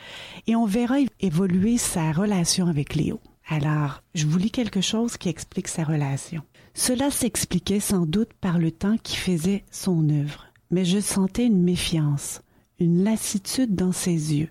Et 0.48 0.56
on 0.56 0.66
verra 0.66 0.98
évoluer 1.20 1.78
sa 1.78 2.12
relation 2.12 2.68
avec 2.68 2.96
Léo. 2.96 3.20
Alors, 3.48 4.02
je 4.16 4.26
vous 4.26 4.40
lis 4.40 4.52
quelque 4.52 4.82
chose 4.82 5.18
qui 5.18 5.30
explique 5.30 5.68
sa 5.68 5.84
relation. 5.84 6.42
Cela 6.74 7.12
s'expliquait 7.12 7.80
sans 7.80 8.06
doute 8.06 8.34
par 8.42 8.58
le 8.58 8.72
temps 8.72 8.98
qui 8.98 9.16
faisait 9.16 9.64
son 9.72 10.10
œuvre, 10.10 10.48
mais 10.72 10.84
je 10.84 11.00
sentais 11.00 11.46
une 11.46 11.64
méfiance, 11.64 12.42
une 12.80 13.04
lassitude 13.04 13.76
dans 13.76 13.92
ses 13.92 14.36
yeux. 14.36 14.50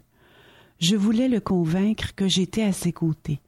Je 0.87 0.97
voulais 0.97 1.29
le 1.29 1.41
convaincre 1.41 2.15
que 2.15 2.29
j'étais 2.29 2.63
à 2.63 2.73
ses 2.73 2.93
côtés, 2.93 3.41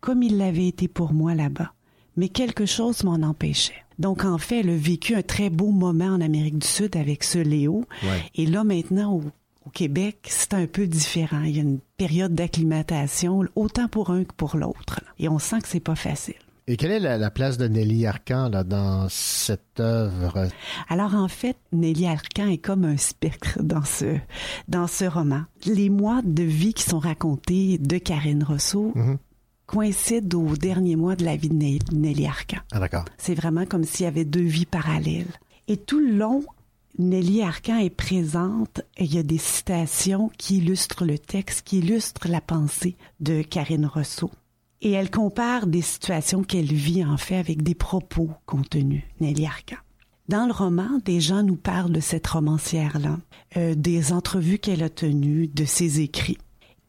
comme 0.00 0.22
il 0.22 0.38
l'avait 0.38 0.68
été 0.68 0.88
pour 0.88 1.12
moi 1.12 1.34
là-bas, 1.34 1.74
mais 2.16 2.30
quelque 2.30 2.64
chose 2.64 3.04
m'en 3.04 3.28
empêchait. 3.28 3.84
Donc, 3.98 4.24
en 4.24 4.38
fait, 4.38 4.60
elle 4.60 4.70
a 4.70 4.74
vécu 4.74 5.14
un 5.14 5.20
très 5.20 5.50
beau 5.50 5.70
moment 5.70 6.06
en 6.06 6.22
Amérique 6.22 6.60
du 6.60 6.66
Sud 6.66 6.96
avec 6.96 7.24
ce 7.24 7.40
Léo. 7.40 7.84
Ouais. 8.02 8.22
Et 8.36 8.46
là, 8.46 8.64
maintenant, 8.64 9.12
au, 9.16 9.22
au 9.66 9.68
Québec, 9.68 10.20
c'est 10.30 10.54
un 10.54 10.66
peu 10.66 10.86
différent. 10.86 11.42
Il 11.42 11.56
y 11.56 11.58
a 11.58 11.62
une 11.62 11.80
période 11.98 12.34
d'acclimatation, 12.34 13.44
autant 13.54 13.88
pour 13.88 14.08
un 14.08 14.24
que 14.24 14.32
pour 14.34 14.56
l'autre. 14.56 15.02
Et 15.18 15.28
on 15.28 15.38
sent 15.38 15.60
que 15.60 15.68
c'est 15.68 15.80
pas 15.80 15.94
facile. 15.94 16.36
Et 16.70 16.76
quelle 16.76 16.90
est 16.92 17.00
la, 17.00 17.16
la 17.16 17.30
place 17.30 17.56
de 17.56 17.66
Nelly 17.66 18.04
Arcan 18.06 18.50
là, 18.50 18.62
dans 18.62 19.08
cette 19.08 19.80
œuvre? 19.80 20.48
Alors 20.90 21.14
en 21.14 21.26
fait, 21.26 21.56
Nelly 21.72 22.06
Arcan 22.06 22.46
est 22.48 22.58
comme 22.58 22.84
un 22.84 22.98
spectre 22.98 23.58
dans 23.62 23.84
ce 23.84 24.18
dans 24.68 24.86
ce 24.86 25.06
roman. 25.06 25.44
Les 25.64 25.88
mois 25.88 26.20
de 26.22 26.42
vie 26.42 26.74
qui 26.74 26.82
sont 26.82 26.98
racontés 26.98 27.78
de 27.78 27.96
Karine 27.96 28.44
Rousseau 28.44 28.92
coïncident 29.66 30.38
aux 30.42 30.56
derniers 30.56 30.96
mois 30.96 31.16
de 31.16 31.24
la 31.24 31.36
vie 31.36 31.48
de 31.48 31.54
Ne- 31.54 31.78
Nelly 31.98 32.26
Arcan. 32.26 32.58
Ah, 32.72 32.80
d'accord. 32.80 33.04
C'est 33.16 33.34
vraiment 33.34 33.64
comme 33.64 33.84
s'il 33.84 34.04
y 34.04 34.08
avait 34.08 34.24
deux 34.26 34.40
vies 34.44 34.66
parallèles. 34.66 35.26
Et 35.68 35.76
tout 35.78 36.00
le 36.00 36.12
long, 36.16 36.44
Nelly 36.98 37.42
Arcan 37.42 37.78
est 37.78 37.90
présente 37.90 38.80
et 38.98 39.04
il 39.04 39.14
y 39.14 39.18
a 39.18 39.22
des 39.22 39.38
citations 39.38 40.30
qui 40.36 40.58
illustrent 40.58 41.04
le 41.06 41.18
texte, 41.18 41.62
qui 41.66 41.78
illustrent 41.78 42.28
la 42.28 42.40
pensée 42.42 42.96
de 43.20 43.40
Karine 43.42 43.86
Rousseau. 43.86 44.30
Et 44.80 44.92
elle 44.92 45.10
compare 45.10 45.66
des 45.66 45.82
situations 45.82 46.42
qu'elle 46.42 46.72
vit 46.72 47.04
en 47.04 47.16
fait 47.16 47.36
avec 47.36 47.62
des 47.62 47.74
propos 47.74 48.30
contenus, 48.46 49.02
Nelly 49.20 49.46
Arcan. 49.46 49.76
Dans 50.28 50.46
le 50.46 50.52
roman, 50.52 51.00
des 51.04 51.20
gens 51.20 51.42
nous 51.42 51.56
parlent 51.56 51.92
de 51.92 52.00
cette 52.00 52.26
romancière-là, 52.26 53.18
euh, 53.56 53.74
des 53.74 54.12
entrevues 54.12 54.58
qu'elle 54.58 54.82
a 54.82 54.90
tenues, 54.90 55.48
de 55.48 55.64
ses 55.64 56.00
écrits. 56.00 56.38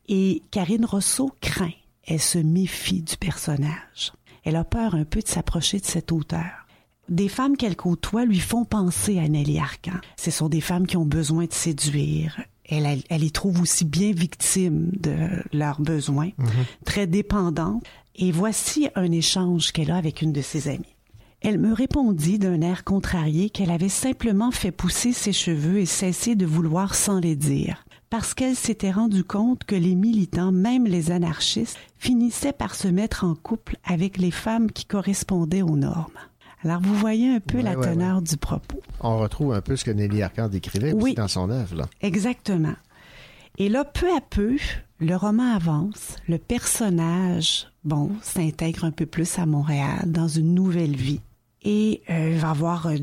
Et 0.10 0.44
Karine 0.52 0.86
Rousseau 0.86 1.32
craint, 1.40 1.72
elle 2.06 2.20
se 2.20 2.38
méfie 2.38 3.02
du 3.02 3.16
personnage. 3.16 4.12
Elle 4.44 4.56
a 4.56 4.64
peur 4.64 4.94
un 4.94 5.06
peu 5.06 5.22
de 5.22 5.28
s'approcher 5.28 5.80
de 5.80 5.86
cet 5.86 6.12
auteur. 6.12 6.68
Des 7.08 7.30
femmes 7.30 7.56
qu'elle 7.56 7.76
côtoie 7.76 8.26
lui 8.26 8.40
font 8.40 8.66
penser 8.66 9.20
à 9.20 9.28
Nelly 9.28 9.58
Arcan. 9.60 10.00
Ce 10.18 10.32
sont 10.32 10.50
des 10.50 10.62
femmes 10.62 10.86
qui 10.86 10.98
ont 10.98 11.06
besoin 11.06 11.46
de 11.46 11.54
séduire. 11.54 12.40
Elle, 12.70 12.86
elle, 12.86 13.04
elle 13.10 13.22
les 13.22 13.32
trouve 13.32 13.62
aussi 13.62 13.84
bien 13.84 14.12
victimes 14.12 14.92
de 15.00 15.16
leurs 15.52 15.82
besoins, 15.82 16.30
très 16.86 17.08
dépendantes. 17.08 17.84
Et 18.16 18.32
voici 18.32 18.90
un 18.96 19.12
échange 19.12 19.72
qu'elle 19.72 19.92
a 19.92 19.96
avec 19.96 20.22
une 20.22 20.34
de 20.34 20.42
ses 20.42 20.68
amies. 20.68 20.96
Elle 21.42 21.58
me 21.58 21.74
répondit 21.74 22.38
d'un 22.38 22.62
air 22.62 22.84
contrarié 22.84 23.50
qu'elle 23.50 23.72
avait 23.72 23.88
simplement 23.88 24.52
fait 24.52 24.72
pousser 24.72 25.14
ses 25.14 25.32
cheveux 25.32 25.80
et 25.80 25.86
cessé 25.86 26.36
de 26.36 26.46
vouloir 26.46 26.96
sans 26.96 27.20
les 27.20 27.38
dire, 27.38 27.86
parce 28.10 28.34
qu'elle 28.34 28.58
s'était 28.58 28.92
rendue 28.92 29.24
compte 29.24 29.64
que 29.64 29.76
les 29.76 29.96
militants, 29.96 30.52
même 30.52 30.86
les 30.86 31.12
anarchistes, 31.12 31.78
finissaient 31.98 32.52
par 32.52 32.76
se 32.76 32.90
mettre 32.90 33.24
en 33.24 33.36
couple 33.36 33.78
avec 33.86 34.18
les 34.18 34.32
femmes 34.32 34.70
qui 34.70 34.86
correspondaient 34.86 35.62
aux 35.62 35.78
normes. 35.78 36.20
Alors 36.64 36.82
vous 36.82 36.96
voyez 36.96 37.34
un 37.36 37.40
peu 37.40 37.58
Ouais, 37.58 37.64
la 37.64 37.78
ouais, 37.78 37.86
teneur 37.90 38.22
du 38.22 38.36
propos. 38.38 38.82
On 39.00 39.18
retrouve 39.20 39.54
un 39.54 39.62
peu 39.62 39.76
ce 39.76 39.86
que 39.86 39.92
Nelly 39.92 40.22
Arcan 40.22 40.50
décrivait 40.50 40.92
aussi 40.94 41.04
Oui. 41.04 41.14
dans 41.14 41.28
son 41.28 41.50
œuvre. 41.50 41.76
Là. 41.76 41.86
Exactement. 42.02 42.74
Et 43.58 43.70
là, 43.70 43.84
peu 43.86 44.08
à 44.16 44.22
peu, 44.22 44.58
le 45.00 45.16
roman 45.16 45.56
avance, 45.56 46.16
le 46.28 46.38
personnage, 46.38 47.68
bon, 47.84 48.12
s'intègre 48.22 48.86
un 48.86 48.92
peu 48.92 49.06
plus 49.06 49.38
à 49.40 49.46
Montréal, 49.46 50.04
dans 50.12 50.28
une 50.28 50.54
nouvelle 50.54 50.96
vie. 50.96 51.22
Et 51.64 52.02
euh, 52.10 52.32
il 52.34 52.40
va 52.40 52.52
avoir 52.52 52.88
euh, 52.88 52.96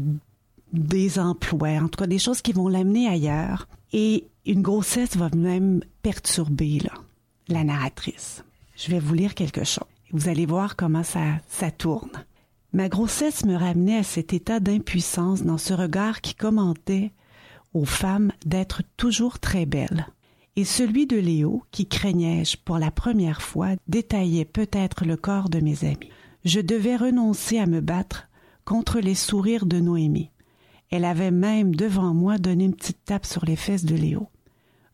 des 0.72 1.18
emplois, 1.18 1.78
en 1.82 1.88
tout 1.88 1.98
cas 1.98 2.06
des 2.06 2.18
choses 2.18 2.40
qui 2.42 2.52
vont 2.52 2.68
l'amener 2.68 3.06
ailleurs. 3.08 3.68
Et 3.92 4.26
une 4.46 4.62
grossesse 4.62 5.16
va 5.16 5.28
même 5.36 5.82
perturber 6.02 6.78
là, 6.80 6.92
la 7.48 7.64
narratrice. 7.64 8.42
Je 8.76 8.90
vais 8.90 8.98
vous 8.98 9.14
lire 9.14 9.34
quelque 9.34 9.64
chose. 9.64 9.84
Vous 10.12 10.28
allez 10.28 10.46
voir 10.46 10.76
comment 10.76 11.02
ça, 11.02 11.20
ça 11.48 11.70
tourne. 11.70 12.10
Ma 12.76 12.90
grossesse 12.90 13.46
me 13.46 13.54
ramenait 13.54 13.96
à 13.96 14.02
cet 14.02 14.34
état 14.34 14.60
d'impuissance 14.60 15.44
dans 15.44 15.56
ce 15.56 15.72
regard 15.72 16.20
qui 16.20 16.34
commentait 16.34 17.10
aux 17.72 17.86
femmes 17.86 18.32
d'être 18.44 18.82
toujours 18.98 19.38
très 19.38 19.64
belles. 19.64 20.06
Et 20.56 20.66
celui 20.66 21.06
de 21.06 21.16
Léo, 21.16 21.62
qui 21.70 21.86
craignais-je 21.88 22.58
pour 22.62 22.76
la 22.76 22.90
première 22.90 23.40
fois, 23.40 23.70
détaillait 23.88 24.44
peut-être 24.44 25.06
le 25.06 25.16
corps 25.16 25.48
de 25.48 25.60
mes 25.60 25.84
amis. 25.84 26.10
Je 26.44 26.60
devais 26.60 26.96
renoncer 26.96 27.58
à 27.58 27.64
me 27.64 27.80
battre 27.80 28.28
contre 28.66 29.00
les 29.00 29.14
sourires 29.14 29.64
de 29.64 29.80
Noémie. 29.80 30.30
Elle 30.90 31.06
avait 31.06 31.30
même 31.30 31.74
devant 31.74 32.12
moi 32.12 32.36
donné 32.36 32.66
une 32.66 32.76
petite 32.76 33.06
tape 33.06 33.24
sur 33.24 33.46
les 33.46 33.56
fesses 33.56 33.86
de 33.86 33.96
Léo. 33.96 34.28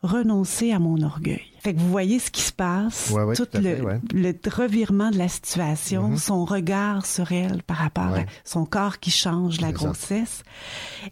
Renoncer 0.03 0.71
à 0.71 0.79
mon 0.79 1.01
orgueil. 1.01 1.52
Fait 1.63 1.73
que 1.73 1.79
vous 1.79 1.89
voyez 1.89 2.19
ce 2.19 2.29
qui 2.29 2.41
se 2.41 2.51
passe, 2.51 3.09
Ouais, 3.11 3.23
ouais, 3.23 3.35
tout 3.35 3.45
tout 3.45 3.57
le, 3.57 3.63
fait, 3.77 3.81
ouais. 3.81 4.01
le 4.13 4.33
revirement 4.51 5.11
de 5.11 5.17
la 5.17 5.29
situation, 5.29 6.09
Mhm. 6.09 6.17
son 6.17 6.43
regard 6.43 7.05
sur 7.05 7.31
elle 7.31 7.63
par 7.63 7.77
rapport 7.77 8.13
à 8.15 8.25
son 8.43 8.65
corps 8.65 8.99
qui 8.99 9.11
change, 9.11 9.61
la 9.61 9.71
grossesse. 9.71 10.43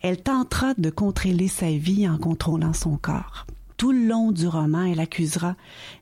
Elle 0.01 0.21
tentera 0.21 0.73
de 0.77 0.89
contrôler 0.89 1.47
sa 1.47 1.71
vie 1.71 2.05
en 2.07 2.17
contrôlant 2.17 2.73
son 2.73 2.97
corps. 2.97 3.45
Tout 3.77 3.93
le 3.93 4.05
long 4.05 4.31
du 4.33 4.45
roman, 4.47 4.83
elle 4.83 4.99
accusera 4.99 5.55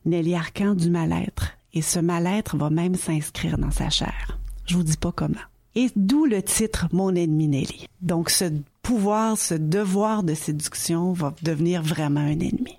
Nelly 0.04 0.34
Arcan 0.34 0.74
du 0.74 0.90
mal-être, 0.90 1.52
et 1.72 1.80
ce 1.80 2.00
mal-être 2.00 2.56
va 2.56 2.70
même 2.70 2.96
s'inscrire 2.96 3.56
dans 3.56 3.70
sa 3.70 3.88
chair. 3.88 4.36
Je 4.66 4.74
vous 4.76 4.82
dis 4.82 4.96
pas 4.96 5.12
comment. 5.12 5.36
Et 5.76 5.90
d'où 5.94 6.24
le 6.26 6.42
titre 6.42 6.88
Mon 6.92 7.14
ennemi 7.14 7.46
Nelly. 7.46 7.86
Donc 8.02 8.28
ce 8.30 8.46
pouvoir, 8.82 9.38
ce 9.38 9.54
devoir 9.54 10.24
de 10.24 10.34
séduction 10.34 11.12
va 11.12 11.32
devenir 11.42 11.82
vraiment 11.84 12.20
un 12.20 12.40
ennemi. 12.40 12.76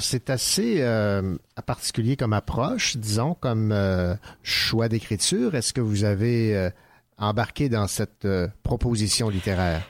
C'est 0.00 0.30
assez 0.30 0.76
euh, 0.80 1.36
particulier 1.66 2.16
comme 2.16 2.32
approche, 2.32 2.96
disons, 2.96 3.34
comme 3.34 3.70
euh, 3.72 4.14
choix 4.42 4.88
d'écriture. 4.88 5.54
Est-ce 5.54 5.72
que 5.72 5.80
vous 5.80 6.04
avez 6.04 6.56
euh, 6.56 6.70
embarqué 7.18 7.68
dans 7.68 7.86
cette 7.86 8.26
proposition 8.62 9.28
littéraire? 9.28 9.82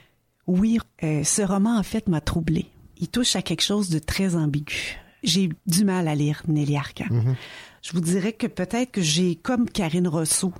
Oui, 0.46 0.78
ce 1.00 1.42
roman 1.42 1.78
en 1.78 1.82
fait 1.82 2.08
m'a 2.08 2.20
troublé. 2.20 2.66
Il 2.98 3.08
touche 3.08 3.34
à 3.36 3.42
quelque 3.42 3.62
chose 3.62 3.88
de 3.88 3.98
très 3.98 4.36
ambigu. 4.36 4.98
j'ai 5.22 5.48
du 5.66 5.84
mal 5.84 6.06
à 6.06 6.14
lire 6.14 6.42
Nelly 6.48 6.76
Arcan. 6.76 7.06
Mhm. 7.10 7.34
Je 7.82 7.92
vous 7.92 8.00
dirais 8.00 8.32
que 8.32 8.46
peut-être 8.46 8.92
que 8.92 9.02
j'ai, 9.02 9.36
comme 9.36 9.68
Karine 9.68 10.08
Rousseau, 10.08 10.52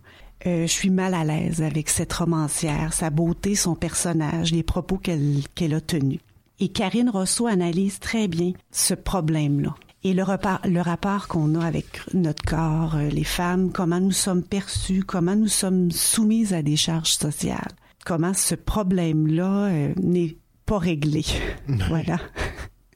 je 0.45 0.67
suis 0.67 0.91
mal 0.91 1.15
à 1.15 1.25
l'aise 1.25 1.63
avec 1.63 1.89
cette 1.89 2.13
romancière, 2.13 2.93
sa 2.93 3.09
beauté, 3.11 3.55
son 3.55 3.75
personnage, 3.75 4.53
les 4.53 4.63
propos 4.63 4.99
qu'elle 4.99 5.43
qu'elle 5.55 5.75
a 5.75 5.81
tenus. 5.81 6.21
Et 6.61 6.69
Karine 6.69 7.11
Rousseau 7.11 7.47
analyse 7.47 7.99
très 7.99 8.29
bien 8.29 8.53
ce 8.71 8.95
problème-là. 8.95 9.75
Et 10.05 10.13
le, 10.13 10.23
rapport, 10.23 10.61
le 10.65 10.81
rapport 10.81 11.29
qu'on 11.29 11.55
a 11.55 11.65
avec 11.65 11.87
notre 12.13 12.45
corps, 12.45 12.97
euh, 12.97 13.09
les 13.09 13.25
femmes, 13.25 13.73
comment 13.73 14.01
nous 14.01 14.13
sommes 14.13 14.43
perçus, 14.43 15.03
comment 15.03 15.35
nous 15.35 15.49
sommes 15.49 15.91
soumises 15.91 16.53
à 16.53 16.63
des 16.63 16.77
charges 16.77 17.15
sociales, 17.15 17.73
comment 18.05 18.35
ce 18.35 18.55
problème-là 18.55 19.69
euh, 19.69 19.95
n'est 19.97 20.37
pas 20.67 20.79
réglé. 20.79 21.25
voilà. 21.89 22.19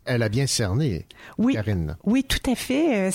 Elle 0.05 0.23
a 0.23 0.29
bien 0.29 0.47
cerné, 0.47 1.07
Oui. 1.39 1.55
Karine. 1.55 1.97
Oui, 2.05 2.25
tout 2.25 2.51
à 2.51 2.55
fait. 2.55 3.09
Euh, 3.09 3.11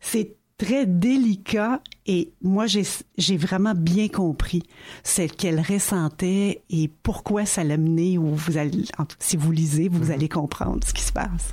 c'est 0.00 0.36
très 0.62 0.86
délicat 0.86 1.80
et 2.06 2.30
moi 2.40 2.66
j'ai 2.66 3.36
vraiment 3.36 3.74
bien 3.74 4.06
compris 4.06 4.62
ce 5.02 5.22
qu'elle 5.22 5.60
ressentait 5.60 6.62
et 6.70 6.88
pourquoi 7.02 7.46
ça 7.46 7.64
l'a 7.64 7.76
où 7.76 8.34
vous 8.34 8.56
allez 8.58 8.84
si 9.18 9.36
vous 9.36 9.50
lisez, 9.50 9.88
vous 9.88 10.12
allez 10.12 10.28
comprendre 10.28 10.86
ce 10.86 10.92
qui 10.92 11.02
se 11.02 11.12
passe. 11.12 11.52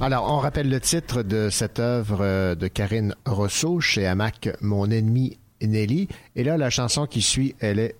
Alors, 0.00 0.32
on 0.32 0.38
rappelle 0.38 0.68
le 0.68 0.80
titre 0.80 1.22
de 1.22 1.48
cette 1.50 1.78
œuvre 1.78 2.20
euh, 2.22 2.54
de 2.54 2.68
Karine 2.68 3.14
Rousseau 3.26 3.80
chez 3.80 4.06
Hamac, 4.06 4.48
Mon 4.62 4.90
ennemi 4.90 5.38
Nelly. 5.60 6.08
Et 6.36 6.42
là, 6.42 6.56
la 6.56 6.70
chanson 6.70 7.06
qui 7.06 7.20
suit, 7.20 7.54
elle 7.60 7.78
est 7.78 7.96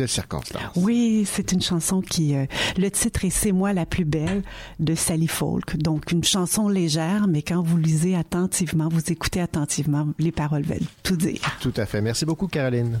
de 0.00 0.06
circonstance. 0.06 0.62
Oui, 0.76 1.26
c'est 1.30 1.52
une 1.52 1.62
chanson 1.62 2.00
qui 2.00 2.34
euh, 2.34 2.46
le 2.76 2.90
titre 2.90 3.24
est 3.24 3.30
C'est 3.30 3.52
moi 3.52 3.72
la 3.72 3.86
plus 3.86 4.04
belle 4.04 4.42
de 4.78 4.94
Sally 4.94 5.28
Folk. 5.28 5.76
Donc 5.76 6.12
une 6.12 6.24
chanson 6.24 6.68
légère 6.68 7.26
mais 7.28 7.42
quand 7.42 7.62
vous 7.62 7.76
lisez 7.76 8.16
attentivement, 8.16 8.88
vous 8.90 9.12
écoutez 9.12 9.40
attentivement, 9.40 10.08
les 10.18 10.32
paroles 10.32 10.62
veulent 10.62 10.78
tout 11.02 11.16
dire. 11.16 11.40
Tout 11.60 11.74
à 11.76 11.86
fait. 11.86 12.00
Merci 12.00 12.24
beaucoup, 12.24 12.48
Caroline. 12.48 13.00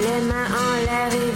Les 0.00 0.20
mains 0.26 0.48
en 0.50 0.74
l'air 0.84 1.14
et 1.14 1.30
vite, 1.30 1.31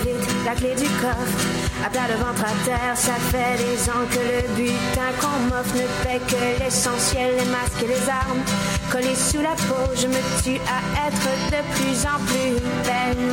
la 0.46 0.54
clé 0.54 0.74
du 0.76 0.88
coffre. 1.02 1.42
À 1.84 1.90
plat 1.90 2.06
de 2.08 2.14
ventre 2.22 2.44
à 2.44 2.54
terre, 2.64 2.94
ça 2.94 3.14
fait 3.30 3.58
des 3.58 3.90
ans 3.90 4.06
que 4.08 4.22
le 4.30 4.54
butin 4.54 5.10
qu'on 5.20 5.38
m'offre 5.48 5.74
ne 5.74 5.86
paie 6.04 6.20
que 6.30 6.62
l'essentiel, 6.62 7.34
les 7.36 7.50
masques 7.50 7.82
et 7.82 7.88
les 7.88 8.08
armes. 8.08 8.42
Collés 8.90 9.16
sous 9.16 9.42
la 9.42 9.56
peau, 9.66 9.84
je 9.96 10.06
me 10.06 10.20
tue 10.42 10.60
à 10.70 10.78
être 11.08 11.28
de 11.50 11.60
plus 11.74 11.98
en 12.06 12.18
plus 12.30 12.54
belle. 12.86 13.26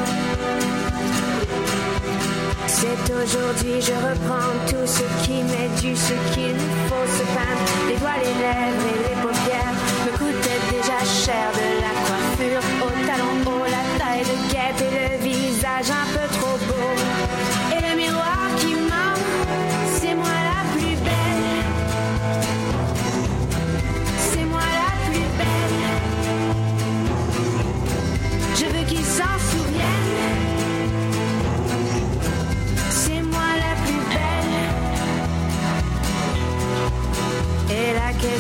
C'est 2.66 3.06
aujourd'hui, 3.14 3.78
je 3.80 3.94
reprends 3.94 4.54
tout 4.68 4.88
ce 4.88 5.06
qui 5.24 5.44
m'est 5.44 5.74
dû, 5.82 5.96
ce 5.96 6.16
qu'il 6.34 6.58
faut 6.90 7.08
se 7.18 7.26
peindre. 7.36 7.64
Les 7.88 7.98
doigts, 7.98 8.18
les 8.18 8.36
lèvres 8.42 8.88
et 8.94 9.00
les 9.08 9.22
paupières 9.22 9.78
me 10.06 10.12
coûtaient 10.18 10.64
déjà 10.74 10.98
cher 11.06 11.46
de 11.54 11.68
la 11.86 11.94
coiffure 12.06 12.83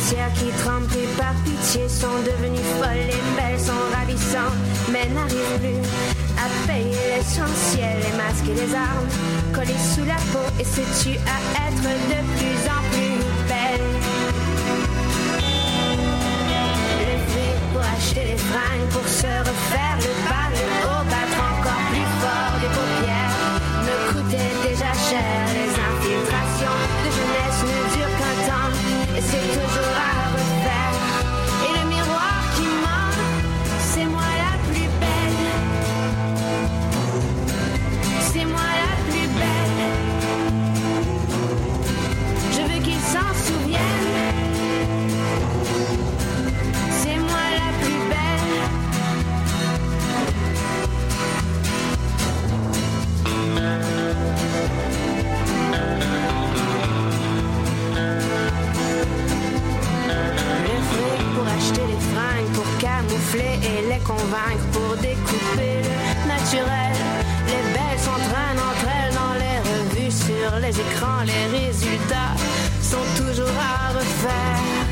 Caissière 0.03 0.33
qui 0.33 0.49
trempe 0.63 0.91
et 0.95 1.07
par 1.17 1.33
pitié 1.45 1.87
sont 1.87 2.19
devenues 2.25 2.67
folles. 2.77 3.07
Les 3.07 3.23
belles 3.37 3.59
sont 3.59 3.71
ravissantes, 3.93 4.59
mais 4.91 5.07
n'arrivent 5.13 5.59
plus 5.59 5.79
à 6.37 6.67
payer 6.67 7.15
l'essentiel. 7.15 7.99
Les 8.01 8.17
masques 8.17 8.49
et 8.49 8.53
les 8.53 8.75
armes 8.75 9.07
collés 9.53 9.83
sous 9.95 10.05
la 10.05 10.19
peau 10.31 10.45
et 10.59 10.65
se 10.65 10.81
tuent 11.01 11.19
à 11.25 11.67
être 11.67 11.87
de 12.11 12.19
plus 12.35 12.59
en 12.67 12.81
plus 12.91 13.17
belles. 13.47 13.93
Pour 17.71 17.81
acheter 17.81 18.25
les 18.25 18.37
fringues, 18.37 18.89
pour 18.91 19.07
se 19.07 19.27
refaire 19.27 19.97
le 20.01 20.82
et 63.41 63.87
les 63.89 63.99
convaincre, 63.99 64.65
pour 64.71 64.95
découper 64.97 65.81
le 65.81 66.27
naturel. 66.27 66.93
Les 67.47 67.73
belles 67.73 67.99
s'entraînent 67.99 68.59
entre 68.59 68.87
elles 68.97 69.13
dans 69.13 69.33
les 69.33 69.59
revues, 69.69 70.11
sur 70.11 70.59
les 70.59 70.79
écrans, 70.79 71.23
les 71.25 71.57
résultats 71.57 72.35
sont 72.81 73.23
toujours 73.23 73.57
à 73.57 73.93
refaire. 73.97 74.82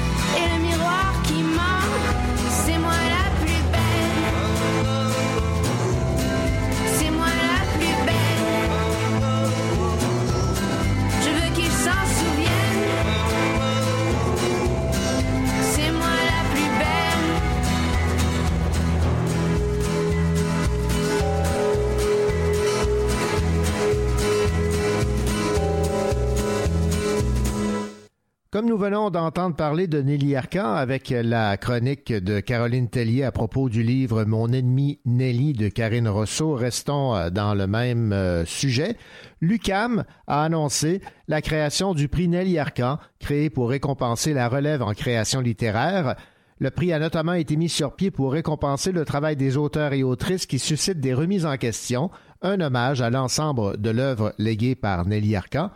Comme 28.52 28.66
nous 28.66 28.78
venons 28.78 29.12
d'entendre 29.12 29.56
parler 29.56 29.88
de 29.88 30.02
Nelly 30.02 30.36
Arcan 30.36 30.74
avec 30.74 31.10
la 31.10 31.56
chronique 31.56 32.12
de 32.12 32.42
Caroline 32.42 32.90
Tellier 32.90 33.24
à 33.24 33.32
propos 33.32 33.70
du 33.70 33.82
livre 33.82 34.26
Mon 34.26 34.50
ennemi 34.50 35.00
Nelly 35.06 35.54
de 35.54 35.70
Karine 35.70 36.10
Rousseau, 36.10 36.56
restons 36.56 37.16
euh, 37.16 37.30
dans 37.30 37.54
le 37.54 37.66
même 37.66 38.12
euh, 38.12 38.44
sujet. 38.44 38.98
L'UCAM 39.40 40.04
a 40.28 40.44
annoncé 40.44 41.00
la 41.30 41.42
création 41.42 41.94
du 41.94 42.10
prix 42.10 42.28
Nelly 42.28 42.60
Arcan, 42.60 42.98
créé 43.22 43.50
pour 43.50 43.70
récompenser 43.70 44.34
la 44.34 44.50
relève 44.50 44.82
en 44.82 44.94
création 44.94 45.40
littéraire. 45.40 46.18
Le 46.60 46.72
prix 46.72 46.92
a 46.92 47.00
notamment 47.00 47.36
été 47.36 47.56
mis 47.56 47.70
sur 47.70 47.96
pied 47.96 48.12
pour 48.12 48.34
récompenser 48.34 48.92
le 48.92 49.06
travail 49.06 49.38
des 49.38 49.56
auteurs 49.56 49.94
et 49.94 50.04
autrices 50.04 50.46
qui 50.46 50.60
suscitent 50.60 51.00
des 51.00 51.14
remises 51.14 51.46
en 51.46 51.56
question, 51.56 52.12
un 52.42 52.60
hommage 52.60 53.02
à 53.02 53.10
l'ensemble 53.10 53.80
de 53.80 53.92
l'œuvre 53.92 54.34
léguée 54.38 54.76
par 54.76 55.06
Nelly 55.06 55.38
Arcan. 55.38 55.70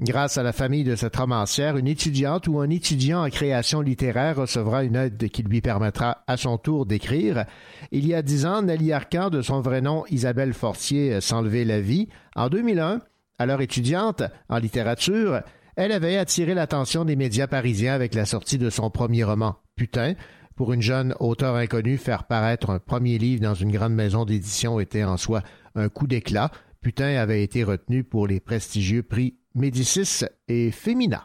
Grâce 0.00 0.38
à 0.38 0.42
la 0.42 0.54
famille 0.54 0.82
de 0.82 0.96
cette 0.96 1.16
romancière, 1.16 1.76
une 1.76 1.86
étudiante 1.86 2.48
ou 2.48 2.58
un 2.58 2.70
étudiant 2.70 3.22
en 3.22 3.28
création 3.28 3.82
littéraire 3.82 4.36
recevra 4.36 4.82
une 4.82 4.96
aide 4.96 5.28
qui 5.28 5.42
lui 5.42 5.60
permettra 5.60 6.24
à 6.26 6.38
son 6.38 6.56
tour 6.56 6.86
d'écrire. 6.86 7.44
Il 7.92 8.06
y 8.06 8.14
a 8.14 8.22
dix 8.22 8.46
ans, 8.46 8.62
Nelly 8.62 8.94
Arcan, 8.94 9.28
de 9.28 9.42
son 9.42 9.60
vrai 9.60 9.82
nom 9.82 10.04
Isabelle 10.08 10.54
Fortier, 10.54 11.20
s'enlevait 11.20 11.66
la 11.66 11.82
vie. 11.82 12.08
En 12.34 12.48
2001, 12.48 13.02
alors 13.38 13.60
étudiante 13.60 14.22
en 14.48 14.56
littérature, 14.56 15.42
elle 15.76 15.92
avait 15.92 16.16
attiré 16.16 16.54
l'attention 16.54 17.04
des 17.04 17.16
médias 17.16 17.46
parisiens 17.46 17.92
avec 17.92 18.14
la 18.14 18.24
sortie 18.24 18.56
de 18.56 18.70
son 18.70 18.88
premier 18.88 19.22
roman, 19.24 19.56
Putain. 19.76 20.14
Pour 20.56 20.72
une 20.72 20.82
jeune 20.82 21.14
auteure 21.20 21.56
inconnue, 21.56 21.98
faire 21.98 22.24
paraître 22.24 22.70
un 22.70 22.78
premier 22.78 23.18
livre 23.18 23.42
dans 23.42 23.54
une 23.54 23.72
grande 23.72 23.94
maison 23.94 24.24
d'édition 24.24 24.80
était 24.80 25.04
en 25.04 25.18
soi 25.18 25.42
un 25.74 25.90
coup 25.90 26.06
d'éclat. 26.06 26.50
Putain 26.80 27.16
avait 27.16 27.42
été 27.42 27.64
retenu 27.64 28.02
pour 28.02 28.26
les 28.26 28.40
prestigieux 28.40 29.02
prix 29.02 29.39
Médicis 29.54 30.24
et 30.48 30.70
Femina. 30.70 31.24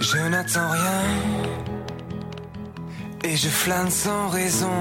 Je 0.00 0.28
n'attends 0.28 0.70
rien 0.70 1.02
et 3.24 3.36
je 3.36 3.48
flâne 3.48 3.90
sans 3.90 4.28
raison. 4.28 4.72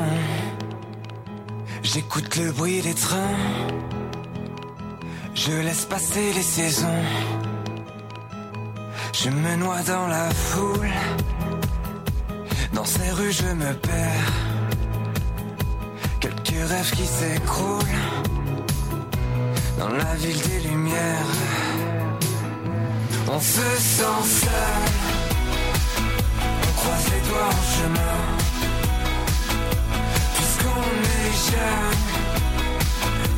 J'écoute 1.82 2.36
le 2.38 2.52
bruit 2.52 2.82
des 2.82 2.94
trains, 2.94 3.38
je 5.34 5.52
laisse 5.52 5.86
passer 5.86 6.34
les 6.34 6.42
saisons. 6.42 7.04
Je 9.14 9.30
me 9.30 9.56
noie 9.56 9.82
dans 9.84 10.08
la 10.08 10.30
foule, 10.30 10.92
dans 12.74 12.86
ces 12.86 13.10
rues 13.12 13.32
je 13.32 13.54
me 13.54 13.74
perds. 13.74 14.53
Quelques 16.64 16.76
rêves 16.76 16.92
qui 16.92 17.06
s'écroulent 17.06 18.00
dans 19.78 19.90
la 19.90 20.16
ville 20.16 20.42
des 20.42 20.60
lumières. 20.70 21.26
On 23.30 23.40
se 23.40 23.68
sent 23.80 24.24
seul, 24.24 24.84
on 26.62 26.72
croise 26.80 27.06
les 27.12 27.22
doigts 27.28 27.50
en 27.50 27.64
chemin. 27.76 28.18
Puisqu'on 30.36 30.86
est 31.20 31.36
jeune, 31.52 32.04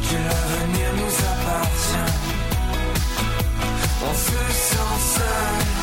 que 0.04 0.18
l'avenir 0.28 0.90
nous 1.00 1.16
appartient. 1.32 2.14
On 4.08 4.14
se 4.14 4.42
sent 4.54 4.96
seul, 5.16 5.75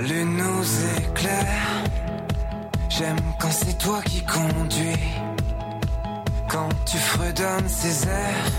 La 0.00 0.04
lune 0.06 0.36
nous 0.36 0.64
éclaire. 0.96 1.82
J'aime 2.88 3.18
quand 3.40 3.50
c'est 3.50 3.76
toi 3.78 4.00
qui 4.02 4.22
conduis. 4.22 5.04
Quand 6.48 6.68
tu 6.86 6.98
fredonnes 6.98 7.68
ces 7.68 8.06
airs 8.06 8.52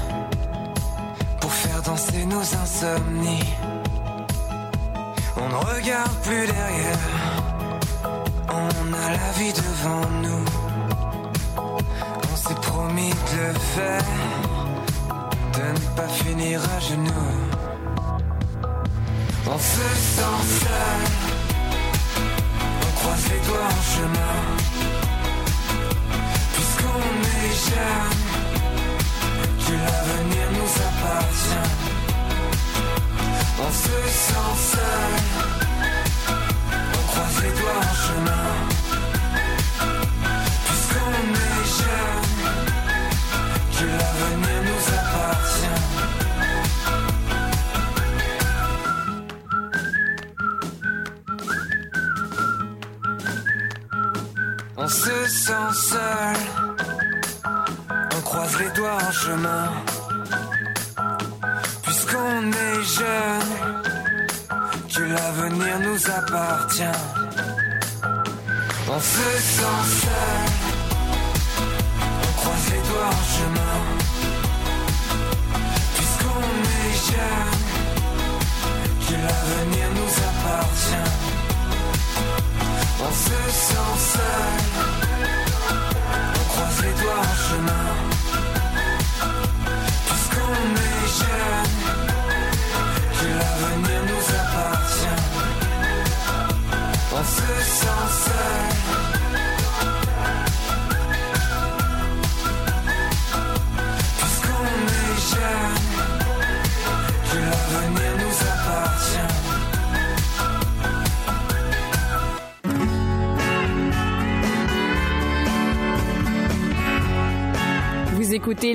pour 1.39 1.53
faire 1.53 1.81
danser 1.83 2.25
nos 2.25 2.41
insomnies. 2.41 3.53
On 5.37 5.47
ne 5.47 5.55
regarde 5.55 6.13
plus 6.23 6.45
derrière. 6.45 7.07
On 8.49 8.93
a 9.05 9.11
la 9.11 9.31
vie 9.37 9.53
devant 9.53 10.09
nous. 10.21 10.45
On 12.33 12.35
s'est 12.35 12.61
promis 12.69 13.11
de 13.11 13.47
le 13.53 13.59
faire. 13.77 14.03
De 15.53 15.79
ne 15.79 15.95
pas 15.95 16.09
finir 16.09 16.59
à 16.75 16.79
genoux. 16.81 17.29
On 19.47 19.57
se 19.57 19.87
sent 20.17 20.65
seul. 20.65 21.28
On 23.09 23.11
croise 23.11 23.31
les 23.31 23.47
doigts 23.47 23.57
en 23.57 23.81
chemin. 23.95 24.37
Puisqu'on 26.53 27.07
est 27.41 27.55
jeune, 27.69 28.21
que 29.65 29.73
l'avenir 29.73 30.47
nous 30.53 30.73
appartient. 30.89 31.71
On 33.65 33.71
se 33.71 33.97
sent 34.25 34.53
seul. 34.73 35.13
On 36.93 37.03
croise 37.11 37.37
les 37.41 37.53
en 37.79 37.93
chemin. 38.05 38.78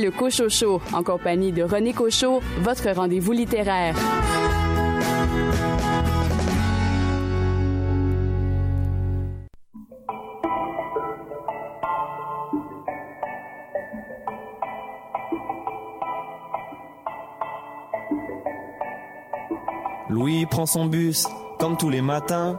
Le 0.04 0.10
Cochocho 0.10 0.82
en 0.92 1.02
compagnie 1.02 1.50
de 1.50 1.62
René 1.62 1.94
Cochot, 1.94 2.42
votre 2.60 2.90
rendez-vous 2.90 3.32
littéraire. 3.32 3.96
Louis 20.10 20.44
prend 20.46 20.66
son 20.66 20.84
bus, 20.84 21.26
comme 21.58 21.78
tous 21.78 21.88
les 21.88 22.02
matins. 22.02 22.58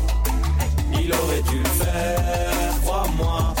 Il 1.11 1.19
aurait 1.19 1.41
dû 1.41 1.59
le 1.59 1.65
faire, 1.65 2.81
crois-moi. 2.83 3.60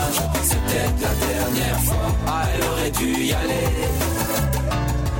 Peut-être 0.71 1.01
la 1.01 1.27
dernière 1.27 1.79
fois. 1.81 2.15
Ah, 2.27 2.43
elle 2.53 2.63
aurait 2.63 2.91
dû 2.91 3.25
y 3.25 3.33
aller. 3.33 3.67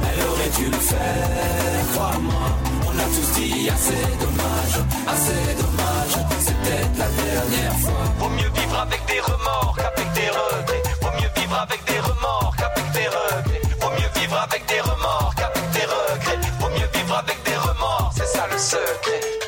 Elle 0.08 0.28
aurait 0.28 0.50
dû 0.58 0.66
le 0.72 0.78
faire, 0.78 1.86
crois-moi. 1.94 2.48
On 2.88 2.98
a 2.98 3.04
tous 3.04 3.40
dit 3.40 3.70
assez 3.70 4.02
dommage, 4.22 4.76
assez 5.08 5.44
dommage. 5.62 6.26
C'est 6.40 6.56
peut-être 6.56 6.98
la 6.98 7.10
dernière 7.24 7.78
fois. 7.80 8.04
Vaut 8.20 8.30
mieux 8.30 8.50
vivre 8.62 8.80
avec 8.80 9.06
des 9.08 9.20
remords 9.20 9.76
qu'avec 9.76 10.14
des 10.14 10.30
regrets. 10.30 10.84
Vaut 11.02 11.16
mieux 11.20 11.32
vivre 11.36 11.58
avec 11.60 11.84
des 11.86 12.00
remords 12.00 12.54
qu'avec 12.58 12.92
des 12.94 13.08
regrets. 13.08 13.62
Vaut 13.82 13.92
mieux 13.92 14.22
vivre 14.22 14.38
avec 14.38 14.66
des 14.68 14.80
remords 14.80 15.34
qu'avec 15.36 15.72
des 15.72 15.86
regrets. 15.86 16.40
Vaut 16.62 16.70
mieux 16.70 16.90
vivre 16.94 17.16
avec 17.18 17.38
des 17.44 17.58
remords, 17.58 18.14
c'est 18.16 18.28
ça 18.28 18.48
le 18.50 18.58
secret. 18.58 19.41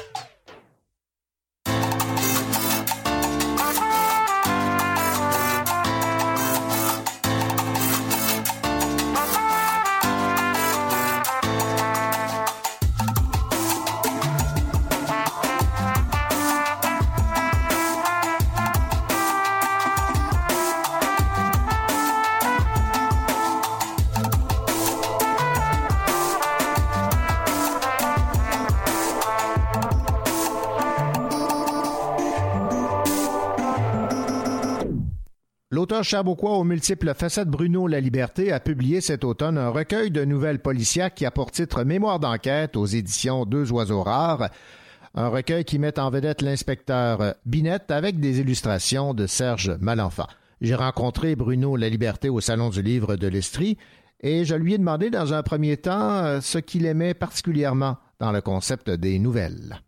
L'auteur 35.74 36.04
chabouquois 36.04 36.60
aux 36.60 36.64
multiples 36.64 37.16
facettes 37.16 37.48
Bruno 37.48 37.88
La 37.88 38.00
Liberté 38.00 38.52
a 38.52 38.60
publié 38.60 39.02
cet 39.02 39.24
automne 39.24 39.58
un 39.58 39.70
recueil 39.70 40.12
de 40.12 40.24
nouvelles 40.24 40.62
policières 40.62 41.12
qui 41.12 41.26
a 41.26 41.32
pour 41.32 41.50
titre 41.50 41.84
Mémoire 41.84 42.20
d'enquête 42.20 42.78
aux 42.78 42.86
éditions 42.86 43.44
Deux 43.48 43.72
oiseaux 43.72 44.04
rares. 44.04 44.52
Un 45.16 45.30
recueil 45.30 45.66
qui 45.66 45.80
met 45.80 45.98
en 45.98 46.12
vedette 46.12 46.44
l'inspecteur 46.44 47.34
Binette 47.48 47.90
avec 47.90 48.20
des 48.20 48.40
illustrations 48.40 49.16
de 49.16 49.26
Serge 49.26 49.76
Malenfant. 49.82 50.28
J'ai 50.62 50.76
rencontré 50.76 51.36
Bruno 51.36 51.76
La 51.76 51.90
Liberté 51.90 52.30
au 52.30 52.40
Salon 52.40 52.70
du 52.70 52.84
Livre 52.84 53.16
de 53.16 53.28
l'Estrie 53.28 53.80
et 54.22 54.46
je 54.46 54.54
lui 54.54 54.76
ai 54.76 54.78
demandé 54.78 55.10
dans 55.10 55.34
un 55.34 55.42
premier 55.42 55.78
temps 55.78 56.40
ce 56.40 56.60
qu'il 56.60 56.86
aimait 56.86 57.16
particulièrement 57.16 57.98
dans 58.20 58.32
le 58.32 58.42
concept 58.42 58.92
des 58.92 59.18
nouvelles. 59.18 59.82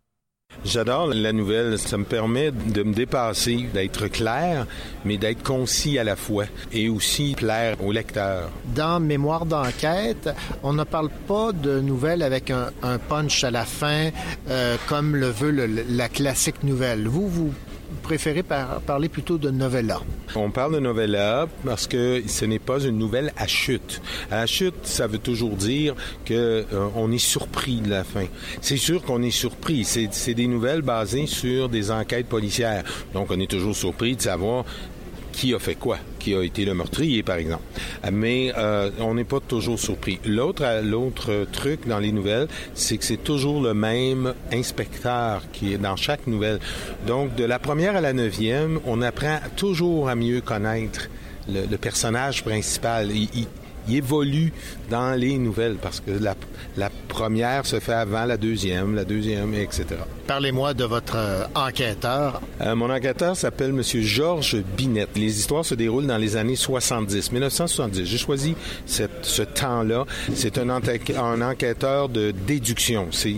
J'adore 0.64 1.08
la 1.08 1.32
nouvelle. 1.32 1.78
Ça 1.78 1.96
me 1.96 2.04
permet 2.04 2.50
de 2.50 2.82
me 2.82 2.92
dépasser, 2.92 3.68
d'être 3.72 4.08
clair, 4.08 4.66
mais 5.04 5.16
d'être 5.16 5.42
concis 5.42 5.98
à 5.98 6.04
la 6.04 6.16
fois 6.16 6.44
et 6.72 6.88
aussi 6.88 7.34
plaire 7.36 7.76
au 7.84 7.92
lecteur. 7.92 8.50
Dans 8.74 9.00
Mémoire 9.00 9.46
d'enquête, 9.46 10.30
on 10.62 10.72
ne 10.72 10.84
parle 10.84 11.10
pas 11.28 11.52
de 11.52 11.80
nouvelles 11.80 12.22
avec 12.22 12.50
un, 12.50 12.70
un 12.82 12.98
punch 12.98 13.44
à 13.44 13.50
la 13.50 13.64
fin 13.64 14.10
euh, 14.48 14.76
comme 14.88 15.14
le 15.16 15.28
veut 15.28 15.50
la 15.88 16.08
classique 16.08 16.62
nouvelle. 16.62 17.06
Vous, 17.06 17.28
vous 17.28 17.52
préférez 18.02 18.42
par, 18.42 18.80
parler 18.80 19.08
plutôt 19.08 19.38
de 19.38 19.50
novella. 19.50 20.00
On 20.34 20.50
parle 20.50 20.74
de 20.74 20.80
novella 20.80 21.46
parce 21.64 21.86
que 21.86 22.22
ce 22.26 22.44
n'est 22.44 22.58
pas 22.58 22.80
une 22.80 22.98
nouvelle 22.98 23.32
à 23.36 23.46
chute. 23.46 24.00
À 24.30 24.46
chute, 24.46 24.74
ça 24.84 25.06
veut 25.06 25.18
toujours 25.18 25.56
dire 25.56 25.94
que 26.24 26.64
euh, 26.72 26.88
on 26.94 27.10
est 27.12 27.18
surpris 27.18 27.80
de 27.80 27.90
la 27.90 28.04
fin. 28.04 28.26
C'est 28.60 28.76
sûr 28.76 29.02
qu'on 29.02 29.22
est 29.22 29.30
surpris. 29.30 29.84
C'est 29.84 30.34
des 30.34 30.46
nouvelles 30.46 30.82
basées 30.82 31.26
sur 31.26 31.68
des 31.68 31.90
enquêtes 31.90 32.26
policières. 32.26 32.84
Donc, 33.14 33.28
on 33.30 33.40
est 33.40 33.50
toujours 33.50 33.74
surpris 33.74 34.16
de 34.16 34.22
savoir 34.22 34.64
qui 35.36 35.54
a 35.54 35.58
fait 35.58 35.74
quoi, 35.74 35.98
qui 36.18 36.34
a 36.34 36.42
été 36.42 36.64
le 36.64 36.72
meurtrier, 36.72 37.22
par 37.22 37.36
exemple. 37.36 37.62
Mais 38.10 38.52
euh, 38.56 38.90
on 38.98 39.14
n'est 39.14 39.24
pas 39.24 39.40
toujours 39.40 39.78
surpris. 39.78 40.18
L'autre, 40.24 40.80
l'autre 40.82 41.46
truc 41.52 41.86
dans 41.86 41.98
les 41.98 42.10
nouvelles, 42.10 42.48
c'est 42.72 42.96
que 42.96 43.04
c'est 43.04 43.22
toujours 43.22 43.60
le 43.60 43.74
même 43.74 44.32
inspecteur 44.50 45.42
qui 45.52 45.74
est 45.74 45.78
dans 45.78 45.96
chaque 45.96 46.26
nouvelle. 46.26 46.58
Donc, 47.06 47.34
de 47.34 47.44
la 47.44 47.58
première 47.58 47.96
à 47.96 48.00
la 48.00 48.14
neuvième, 48.14 48.80
on 48.86 49.02
apprend 49.02 49.38
toujours 49.56 50.08
à 50.08 50.14
mieux 50.14 50.40
connaître 50.40 51.10
le, 51.52 51.66
le 51.70 51.76
personnage 51.76 52.42
principal. 52.42 53.10
Il 53.88 53.96
évolue 53.96 54.52
dans 54.90 55.12
les 55.18 55.38
nouvelles 55.38 55.76
parce 55.80 56.00
que 56.00 56.10
la, 56.10 56.34
la, 56.76 56.90
première 57.08 57.64
se 57.66 57.80
fait 57.80 57.94
avant 57.94 58.24
la 58.24 58.36
deuxième, 58.36 58.94
la 58.94 59.04
deuxième, 59.04 59.54
etc. 59.54 59.86
Parlez-moi 60.26 60.74
de 60.74 60.84
votre 60.84 61.16
euh, 61.16 61.44
enquêteur. 61.54 62.42
Euh, 62.60 62.74
mon 62.74 62.90
enquêteur 62.90 63.36
s'appelle 63.36 63.72
Monsieur 63.72 64.02
Georges 64.02 64.56
Binette. 64.76 65.16
Les 65.16 65.38
histoires 65.38 65.64
se 65.64 65.74
déroulent 65.74 66.06
dans 66.06 66.18
les 66.18 66.36
années 66.36 66.56
70, 66.56 67.32
1970. 67.32 68.04
J'ai 68.04 68.18
choisi 68.18 68.54
cette, 68.84 69.24
ce 69.24 69.42
temps-là. 69.42 70.04
C'est 70.34 70.58
un, 70.58 70.68
un 70.68 71.42
enquêteur 71.42 72.08
de 72.08 72.32
déduction. 72.32 73.08
C'est 73.12 73.34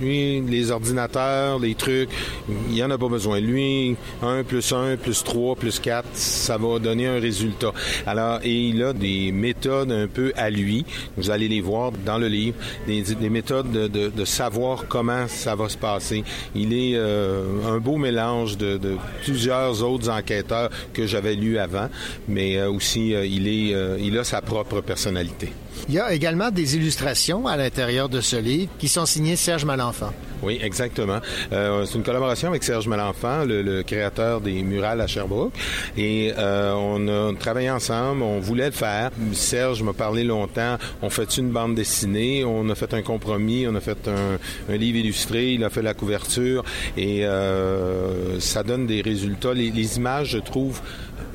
lui, 0.00 0.40
les 0.42 0.70
ordinateurs, 0.70 1.58
les 1.58 1.74
trucs, 1.74 2.10
il 2.48 2.74
n'y 2.74 2.82
en 2.82 2.90
a 2.90 2.98
pas 2.98 3.08
besoin. 3.08 3.40
Lui, 3.40 3.96
1 4.22 4.44
plus 4.44 4.72
1 4.72 4.96
plus 4.96 5.24
3 5.24 5.56
plus 5.56 5.80
4, 5.80 6.06
ça 6.12 6.56
va 6.56 6.78
donner 6.78 7.06
un 7.06 7.18
résultat. 7.18 7.72
Alors, 8.06 8.40
et 8.44 8.68
il 8.68 8.82
a 8.82 8.92
des 8.92 9.32
méthodes 9.32 9.67
un 9.70 10.06
peu 10.06 10.32
à 10.36 10.50
lui. 10.50 10.84
Vous 11.16 11.30
allez 11.30 11.48
les 11.48 11.60
voir 11.60 11.92
dans 12.04 12.18
le 12.18 12.28
livre. 12.28 12.56
Des, 12.86 13.02
des 13.02 13.30
méthodes 13.30 13.70
de, 13.70 14.24
savoir 14.24 14.84
comment 14.88 15.26
ça 15.28 15.54
va 15.54 15.68
se 15.68 15.76
passer. 15.76 16.22
Il 16.54 16.72
est 16.72 16.96
euh, 16.96 17.42
un 17.66 17.78
beau 17.78 17.96
mélange 17.96 18.56
de, 18.58 18.76
de, 18.76 18.96
plusieurs 19.22 19.82
autres 19.82 20.10
enquêteurs 20.10 20.70
que 20.92 21.06
j'avais 21.06 21.34
lus 21.34 21.58
avant, 21.58 21.88
mais 22.28 22.58
euh, 22.58 22.70
aussi 22.70 23.14
euh, 23.14 23.24
il, 23.24 23.48
est, 23.48 23.74
il 24.00 24.18
a 24.18 24.24
sa 24.24 24.42
propre 24.42 24.80
personnalité. 24.80 25.52
Il 25.88 25.94
y 25.94 25.98
a 25.98 26.12
également 26.12 26.50
des 26.50 26.76
illustrations 26.76 27.46
à 27.46 27.56
l'intérieur 27.56 28.08
de 28.08 28.20
ce 28.20 28.36
livre 28.36 28.70
qui 28.78 28.88
sont 28.88 29.06
signées 29.06 29.36
Serge 29.36 29.64
Malenfant. 29.64 30.12
Oui, 30.42 30.58
exactement. 30.62 31.18
Euh, 31.52 31.84
c'est 31.84 31.96
une 31.96 32.04
collaboration 32.04 32.48
avec 32.48 32.62
Serge 32.62 32.86
Malenfant, 32.86 33.44
le, 33.44 33.62
le, 33.62 33.82
créateur 33.82 34.40
des 34.40 34.62
murales 34.62 35.00
à 35.00 35.06
Sherbrooke. 35.06 35.52
Et 35.96 36.32
euh, 36.38 36.74
on 36.74 37.08
a 37.08 37.34
travaillé 37.34 37.70
ensemble, 37.70 38.22
on 38.22 38.38
voulait 38.38 38.66
le 38.66 38.72
faire. 38.72 39.10
Serge 39.32 39.82
m'a 39.82 39.92
parlé 39.92 40.22
longtemps, 40.22 40.76
on 41.02 41.10
fait 41.10 41.36
une 41.38 41.50
bande 41.50 41.74
dessinée, 41.74 42.44
on 42.44 42.68
a 42.68 42.74
fait 42.74 42.94
un 42.94 43.02
compromis, 43.02 43.66
on 43.66 43.74
a 43.74 43.80
fait 43.80 44.08
un, 44.08 44.38
un 44.72 44.76
livre 44.76 44.98
illustré, 44.98 45.52
il 45.52 45.64
a 45.64 45.70
fait 45.70 45.82
la 45.82 45.94
couverture 45.94 46.64
et 46.96 47.26
euh, 47.26 48.38
ça 48.38 48.62
donne 48.62 48.86
des 48.86 49.00
résultats. 49.00 49.54
Les, 49.54 49.70
les 49.70 49.96
images, 49.96 50.30
je 50.30 50.38
trouve, 50.38 50.80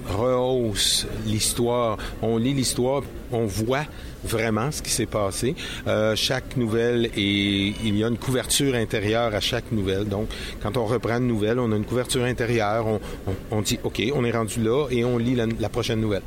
rehaussent 0.07 1.07
l'histoire. 1.25 1.97
On 2.21 2.37
lit 2.37 2.53
l'histoire, 2.53 3.03
on 3.31 3.45
voit 3.45 3.85
vraiment 4.23 4.71
ce 4.71 4.81
qui 4.81 4.91
s'est 4.91 5.05
passé. 5.05 5.55
Euh, 5.87 6.15
chaque 6.15 6.57
nouvelle 6.57 7.09
et 7.15 7.73
il 7.83 7.97
y 7.97 8.03
a 8.03 8.07
une 8.07 8.17
couverture 8.17 8.75
intérieure 8.75 9.33
à 9.33 9.39
chaque 9.39 9.71
nouvelle. 9.71 10.05
Donc, 10.05 10.29
quand 10.61 10.77
on 10.77 10.85
reprend 10.85 11.17
une 11.17 11.27
nouvelle, 11.27 11.59
on 11.59 11.71
a 11.71 11.75
une 11.75 11.85
couverture 11.85 12.23
intérieure. 12.23 12.87
On, 12.87 12.99
on, 13.27 13.57
on 13.57 13.61
dit 13.61 13.79
OK, 13.83 14.01
on 14.15 14.23
est 14.23 14.31
rendu 14.31 14.61
là 14.61 14.87
et 14.89 15.03
on 15.03 15.17
lit 15.17 15.35
la, 15.35 15.45
la, 15.59 15.69
prochaine 15.69 16.01
nouvelle. 16.01 16.23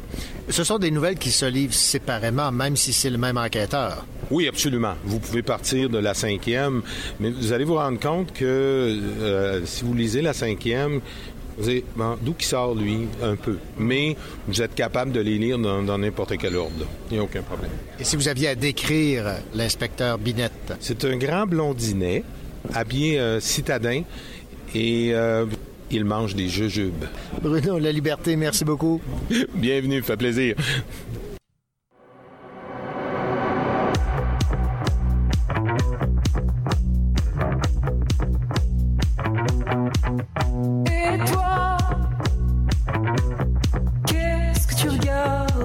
Ce 0.48 0.64
sont 0.64 0.78
des 0.78 0.90
nouvelles 0.90 1.18
qui 1.18 1.30
se 1.30 1.46
livrent 1.46 1.74
séparément, 1.74 2.52
même 2.52 2.76
si 2.76 2.92
c'est 2.92 3.10
le 3.10 3.18
même 3.18 3.36
enquêteur. 3.36 4.04
Oui, 4.30 4.48
absolument. 4.48 4.94
Vous 5.04 5.20
pouvez 5.20 5.42
partir 5.42 5.88
de 5.88 5.98
la 5.98 6.12
cinquième, 6.14 6.82
mais 7.20 7.30
vous 7.30 7.52
allez 7.52 7.64
vous 7.64 7.76
rendre 7.76 8.00
compte 8.00 8.32
que 8.32 8.44
euh, 8.44 9.64
si 9.64 9.84
vous 9.84 9.94
lisez 9.94 10.20
la 10.20 10.32
cinquième, 10.32 11.00
vous 11.58 11.70
bon, 11.96 12.16
d'où 12.20 12.34
qui 12.34 12.46
sort, 12.46 12.74
lui, 12.74 13.06
un 13.22 13.36
peu. 13.36 13.58
Mais 13.78 14.16
vous 14.46 14.60
êtes 14.60 14.74
capable 14.74 15.12
de 15.12 15.20
les 15.20 15.38
lire 15.38 15.58
dans 15.58 15.98
n'importe 15.98 16.36
quel 16.36 16.56
ordre. 16.56 16.86
Il 17.10 17.14
n'y 17.14 17.20
a 17.20 17.22
aucun 17.22 17.42
problème. 17.42 17.70
Et 17.98 18.04
si 18.04 18.16
vous 18.16 18.28
aviez 18.28 18.48
à 18.48 18.54
décrire 18.54 19.36
l'inspecteur 19.54 20.18
Binette? 20.18 20.74
C'est 20.80 21.04
un 21.04 21.16
grand 21.16 21.46
blondinet, 21.46 22.24
habillé 22.74 23.18
euh, 23.18 23.40
citadin, 23.40 24.02
et 24.74 25.10
euh, 25.12 25.46
il 25.90 26.04
mange 26.04 26.34
des 26.34 26.48
jujubes. 26.48 27.04
Bruno, 27.40 27.78
la 27.78 27.92
liberté, 27.92 28.36
merci 28.36 28.64
beaucoup. 28.64 29.00
Bienvenue, 29.54 30.02
fait 30.02 30.16
plaisir. 30.16 30.56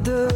de 0.03 0.30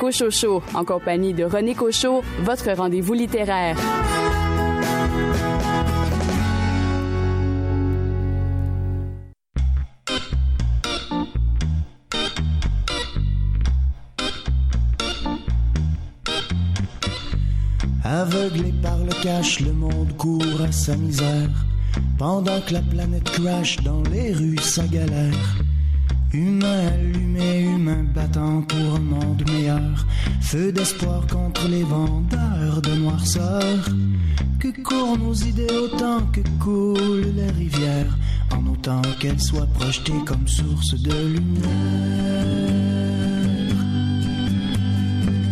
écoutez 0.00 0.24
le 0.24 0.30
Cochocho 0.30 0.62
en 0.74 0.84
compagnie 0.84 1.34
de 1.34 1.44
René 1.44 1.74
Cochot, 1.74 2.22
votre 2.42 2.70
rendez-vous 2.72 3.14
littéraire. 3.14 3.76
Aveuglé 18.04 18.72
par 18.82 18.98
le 18.98 19.22
cash, 19.22 19.60
le 19.60 19.72
monde 19.72 20.16
court 20.16 20.42
à 20.66 20.72
sa 20.72 20.96
misère. 20.96 21.48
Pendant 22.18 22.60
que 22.60 22.74
la 22.74 22.82
planète 22.82 23.30
crash 23.30 23.82
dans 23.82 24.02
les 24.12 24.32
rues, 24.32 24.58
sa 24.58 24.84
galère. 24.86 25.34
Humain 26.32 27.09
Feu 30.50 30.72
d'espoir 30.72 31.24
contre 31.28 31.68
les 31.68 31.84
vendeurs 31.84 32.82
de 32.82 32.90
noirceur. 32.96 33.88
Que 34.58 34.82
courent 34.82 35.16
nos 35.16 35.32
idées 35.32 35.72
autant 35.80 36.26
que 36.32 36.40
coulent 36.58 37.32
les 37.36 37.52
rivières, 37.52 38.18
en 38.52 38.66
autant 38.66 39.00
qu'elles 39.20 39.40
soient 39.40 39.68
projetées 39.74 40.24
comme 40.26 40.48
source 40.48 41.00
de 41.00 41.12
lumière. 41.12 41.68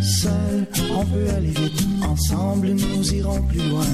Seul, 0.02 0.66
on 0.92 1.04
peut 1.04 1.30
aller 1.36 1.52
vite, 1.52 1.86
ensemble 2.04 2.70
nous 2.70 3.14
irons 3.14 3.42
plus 3.42 3.68
loin. 3.68 3.86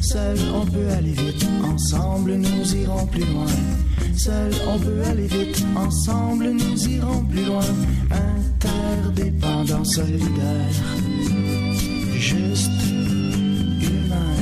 Seul, 0.00 0.38
on 0.54 0.64
peut 0.64 0.88
aller 0.96 1.12
vite, 1.12 1.46
ensemble 1.62 2.36
nous 2.36 2.74
irons 2.74 3.06
plus 3.06 3.26
loin. 3.26 3.52
Seul, 4.18 4.50
on 4.66 4.80
peut 4.80 5.00
aller 5.04 5.28
vite, 5.28 5.64
ensemble 5.76 6.50
nous 6.50 6.88
irons 6.88 7.24
plus 7.24 7.44
loin. 7.44 7.62
Interdépendant, 8.10 9.84
solidaire, 9.84 10.74
juste 12.16 12.68
humain. 13.80 14.34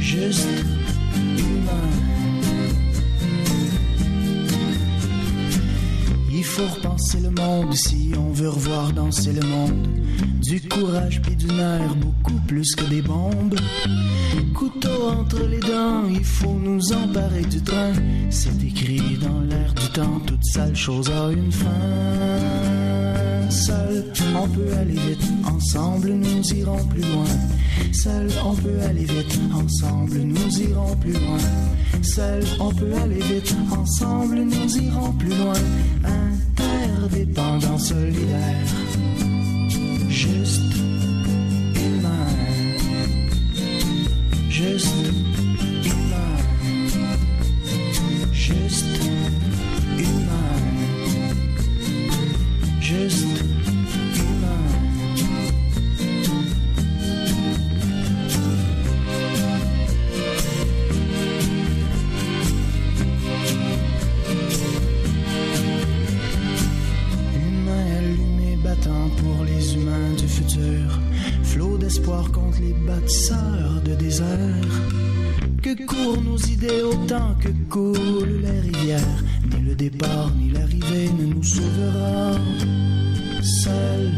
Juste 0.00 0.71
faut 6.52 6.66
repenser 6.66 7.18
le 7.20 7.30
monde 7.30 7.72
si 7.72 8.12
on 8.18 8.30
veut 8.30 8.50
revoir 8.50 8.92
danser 8.92 9.32
le 9.32 9.40
monde. 9.46 9.88
Du 10.42 10.60
courage 10.60 11.22
puis 11.22 11.34
du 11.34 11.46
nerf, 11.46 11.94
beaucoup 11.94 12.38
plus 12.46 12.74
que 12.74 12.84
des 12.84 13.00
bombes. 13.00 13.58
Couteau 14.54 15.08
entre 15.18 15.46
les 15.46 15.60
dents, 15.60 16.04
il 16.10 16.22
faut 16.22 16.58
nous 16.62 16.92
emparer 16.92 17.40
du 17.42 17.62
train. 17.62 17.94
C'est 18.28 18.62
écrit 18.62 19.16
dans 19.18 19.40
l'air 19.40 19.72
du 19.72 19.88
temps, 19.92 20.20
toute 20.26 20.44
sale 20.44 20.76
chose 20.76 21.10
a 21.10 21.32
une 21.32 21.50
fin. 21.50 21.70
Seul, 23.48 24.04
on 24.36 24.46
peut 24.48 24.76
aller 24.78 25.00
vite, 25.08 25.32
ensemble 25.44 26.10
nous 26.10 26.52
irons 26.52 26.84
plus 26.84 27.00
loin. 27.00 27.32
Seul, 27.92 28.28
on 28.44 28.54
peut 28.54 28.80
aller 28.86 29.04
vite, 29.04 29.40
ensemble 29.54 30.18
nous 30.18 30.60
irons 30.60 30.96
plus 30.96 31.12
loin. 31.12 31.38
Seul, 32.02 32.44
on 32.60 32.70
peut 32.74 32.94
aller 33.02 33.20
vite, 33.20 33.56
ensemble 33.70 34.42
nous 34.42 34.76
irons 34.76 35.12
plus 35.12 35.30
loin. 35.30 36.41
Interdépendant, 37.22 37.78
solidaire, 37.78 38.66
juste 40.08 40.71
que 77.40 77.48
coulent 77.68 78.40
les 78.42 78.60
rivières. 78.60 79.00
Ni 79.50 79.60
le 79.68 79.74
départ 79.74 80.30
ni 80.36 80.50
l'arrivée 80.50 81.10
ne 81.18 81.34
nous 81.34 81.42
sauvera. 81.42 82.32
Seule 83.42 84.12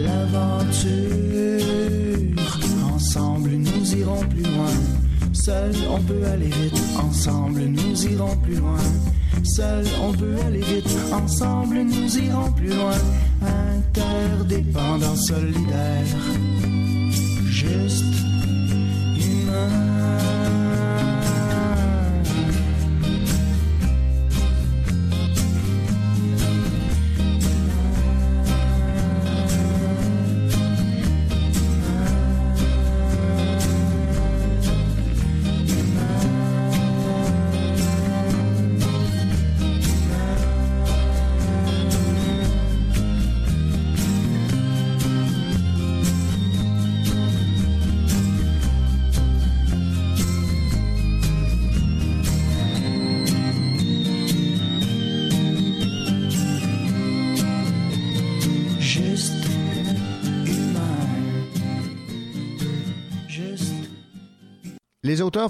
l'aventure. 0.00 0.86
Ensemble 2.94 3.50
nous 3.50 3.96
irons 3.96 4.24
plus 4.28 4.42
loin. 4.42 4.74
Seul 5.32 5.72
on 5.90 6.00
peut 6.02 6.24
aller 6.24 6.46
vite. 6.46 6.80
Ensemble 6.98 7.62
nous 7.62 8.06
irons 8.06 8.36
plus 8.36 8.56
loin. 8.56 8.78
Seul 9.42 9.84
on 10.02 10.12
peut 10.12 10.36
aller 10.46 10.60
vite. 10.60 10.96
Ensemble 11.12 11.82
nous 11.82 12.18
irons 12.18 12.52
plus 12.52 12.68
loin. 12.68 12.98
Interdépendant, 13.42 15.16
solidaire. 15.16 16.06
Juste 17.48 18.04
humain. 19.16 19.95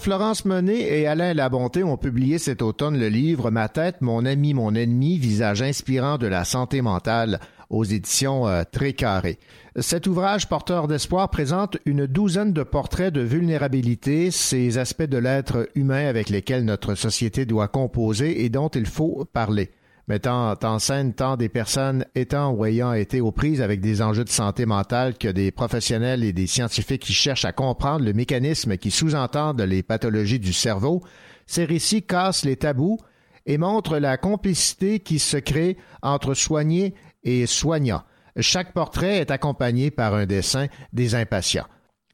Florence 0.00 0.44
Monet 0.44 0.80
et 0.80 1.06
Alain 1.06 1.32
Labonté 1.32 1.84
ont 1.84 1.96
publié 1.96 2.38
cet 2.38 2.60
automne 2.60 2.98
le 2.98 3.08
livre 3.08 3.52
Ma 3.52 3.68
tête, 3.68 4.00
mon 4.00 4.26
ami, 4.26 4.52
mon 4.52 4.74
ennemi, 4.74 5.16
visage 5.16 5.62
inspirant 5.62 6.18
de 6.18 6.26
la 6.26 6.44
santé 6.44 6.82
mentale 6.82 7.38
aux 7.70 7.84
éditions 7.84 8.48
euh, 8.48 8.64
Très 8.70 8.94
Carré. 8.94 9.38
Cet 9.78 10.08
ouvrage 10.08 10.48
porteur 10.48 10.88
d'espoir 10.88 11.30
présente 11.30 11.78
une 11.86 12.06
douzaine 12.06 12.52
de 12.52 12.64
portraits 12.64 13.14
de 13.14 13.20
vulnérabilité, 13.20 14.32
ces 14.32 14.76
aspects 14.76 15.04
de 15.04 15.18
l'être 15.18 15.68
humain 15.76 16.08
avec 16.08 16.30
lesquels 16.30 16.64
notre 16.64 16.96
société 16.96 17.46
doit 17.46 17.68
composer 17.68 18.44
et 18.44 18.48
dont 18.48 18.68
il 18.68 18.86
faut 18.86 19.24
parler 19.32 19.70
mettant 20.08 20.54
en 20.62 20.78
scène 20.78 21.14
tant 21.14 21.36
des 21.36 21.48
personnes 21.48 22.04
étant 22.14 22.52
ou 22.52 22.64
ayant 22.64 22.92
été 22.92 23.20
aux 23.20 23.32
prises 23.32 23.60
avec 23.60 23.80
des 23.80 24.02
enjeux 24.02 24.24
de 24.24 24.30
santé 24.30 24.64
mentale 24.66 25.18
que 25.18 25.28
des 25.28 25.50
professionnels 25.50 26.22
et 26.22 26.32
des 26.32 26.46
scientifiques 26.46 27.02
qui 27.02 27.12
cherchent 27.12 27.44
à 27.44 27.52
comprendre 27.52 28.04
le 28.04 28.12
mécanisme 28.12 28.76
qui 28.76 28.90
sous-entendent 28.90 29.62
les 29.62 29.82
pathologies 29.82 30.38
du 30.38 30.52
cerveau, 30.52 31.02
ces 31.46 31.64
récits 31.64 32.02
cassent 32.02 32.44
les 32.44 32.56
tabous 32.56 32.98
et 33.46 33.58
montrent 33.58 33.98
la 33.98 34.16
complicité 34.16 35.00
qui 35.00 35.18
se 35.18 35.36
crée 35.36 35.76
entre 36.02 36.34
soignés 36.34 36.94
et 37.24 37.46
soignants. 37.46 38.02
Chaque 38.38 38.72
portrait 38.72 39.18
est 39.18 39.30
accompagné 39.30 39.90
par 39.90 40.14
un 40.14 40.26
dessin 40.26 40.66
des 40.92 41.14
impatients. 41.14 41.66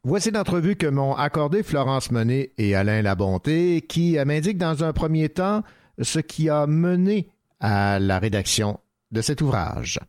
Voici 0.05 0.31
l'entrevue 0.31 0.77
que 0.77 0.86
m'ont 0.86 1.14
accordé 1.14 1.62
Florence 1.62 2.10
Monet 2.10 2.52
et 2.59 2.74
Alain 2.74 3.02
Labonté, 3.02 3.82
qui 3.82 4.16
m'indiquent 4.24 4.59
dans 4.59 4.82
un 4.82 4.93
premier 4.93 5.28
temps 5.28 5.62
ce 6.01 6.19
qui 6.19 6.48
a 6.48 6.66
mené 6.66 7.28
à 7.62 7.98
la 8.01 8.18
rédaction 8.18 8.80
de 9.12 9.22
cet 9.22 9.40
ouvrage. 9.40 10.01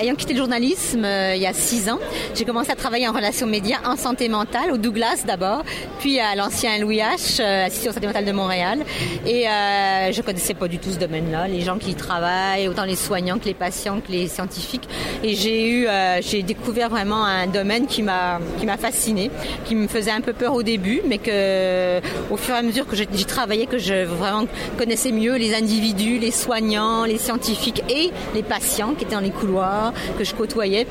Ayant 0.00 0.14
quitté 0.14 0.32
le 0.32 0.38
journalisme 0.38 1.04
euh, 1.04 1.34
il 1.36 1.42
y 1.42 1.46
a 1.46 1.52
six 1.52 1.90
ans, 1.90 1.98
j'ai 2.34 2.46
commencé 2.46 2.70
à 2.70 2.74
travailler 2.74 3.06
en 3.06 3.12
relations 3.12 3.46
médias 3.46 3.80
en 3.84 3.96
santé 3.96 4.30
mentale, 4.30 4.72
au 4.72 4.78
Douglas 4.78 5.24
d'abord, 5.26 5.62
puis 5.98 6.18
à 6.18 6.34
l'ancien 6.34 6.78
Louis 6.78 7.00
H, 7.00 7.38
euh, 7.38 7.66
Institut 7.66 7.92
santé 7.92 8.06
mentale 8.06 8.24
de 8.24 8.32
Montréal. 8.32 8.78
Et 9.26 9.46
euh, 9.46 10.10
je 10.10 10.22
connaissais 10.22 10.54
pas 10.54 10.68
du 10.68 10.78
tout 10.78 10.90
ce 10.90 10.98
domaine-là, 10.98 11.48
les 11.48 11.60
gens 11.60 11.76
qui 11.76 11.90
y 11.90 11.94
travaillent, 11.94 12.66
autant 12.66 12.84
les 12.84 12.96
soignants 12.96 13.38
que 13.38 13.44
les 13.44 13.52
patients, 13.52 14.00
que 14.00 14.10
les 14.10 14.26
scientifiques. 14.26 14.88
Et 15.22 15.34
j'ai 15.34 15.68
eu, 15.68 15.86
euh, 15.86 16.22
j'ai 16.22 16.42
découvert 16.42 16.88
vraiment 16.88 17.22
un 17.22 17.46
domaine 17.46 17.86
qui 17.86 18.02
m'a, 18.02 18.40
qui 18.58 18.64
m'a 18.64 18.78
fasciné, 18.78 19.30
qui 19.66 19.74
me 19.74 19.86
faisait 19.86 20.12
un 20.12 20.22
peu 20.22 20.32
peur 20.32 20.54
au 20.54 20.62
début, 20.62 21.02
mais 21.06 21.18
que, 21.18 22.00
au 22.30 22.38
fur 22.38 22.54
et 22.54 22.58
à 22.58 22.62
mesure 22.62 22.86
que 22.86 22.96
j'y 22.96 23.26
travaillais, 23.26 23.66
que 23.66 23.76
je 23.76 24.04
vraiment 24.04 24.46
connaissais 24.78 25.12
mieux 25.12 25.36
les 25.36 25.54
individus, 25.54 26.18
les 26.18 26.30
soignants, 26.30 27.04
les 27.04 27.18
scientifiques 27.18 27.82
et 27.90 28.10
les 28.34 28.42
patients 28.42 28.94
qui 28.94 29.04
étaient 29.04 29.14
dans 29.14 29.20
les 29.20 29.28
couloirs 29.28 29.89
que 30.18 30.24
je 30.24 30.34
côtoyais. 30.34 30.86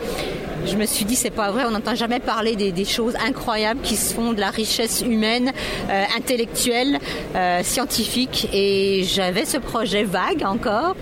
Je 0.66 0.76
me 0.76 0.86
suis 0.86 1.06
dit, 1.06 1.16
c'est 1.16 1.30
pas 1.30 1.52
vrai, 1.52 1.64
on 1.66 1.72
n'entend 1.72 1.96
jamais 1.96 2.20
parler 2.20 2.56
des, 2.56 2.86
choses 2.86 3.16
incroyables 3.26 3.82
qui 3.82 3.96
se 3.96 4.14
font 4.14 4.34
de 4.34 4.40
la 4.40 4.50
richesse 4.50 5.02
humaine, 5.02 5.52
euh, 5.90 6.04
intellectuelle, 6.18 7.00
euh, 7.36 7.62
scientifique. 7.64 8.50
Et 8.52 9.04
j'avais 9.04 9.46
ce 9.46 9.58
projet 9.58 10.04
vague 10.04 10.44
encore 10.44 10.96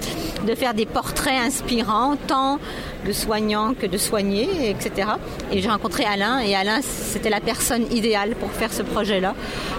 de 0.45 0.53
faire 0.53 0.73
des 0.73 0.85
portraits 0.85 1.39
inspirants, 1.39 2.15
tant 2.27 2.59
de 3.07 3.13
soignants 3.13 3.73
que 3.73 3.87
de 3.87 3.97
soignés, 3.97 4.69
etc. 4.69 5.09
Et 5.51 5.61
j'ai 5.61 5.69
rencontré 5.69 6.03
Alain, 6.03 6.39
et 6.39 6.55
Alain, 6.55 6.81
c'était 6.81 7.29
la 7.29 7.39
personne 7.39 7.85
idéale 7.91 8.35
pour 8.35 8.51
faire 8.51 8.73
ce 8.73 8.83
projet-là, 8.83 9.33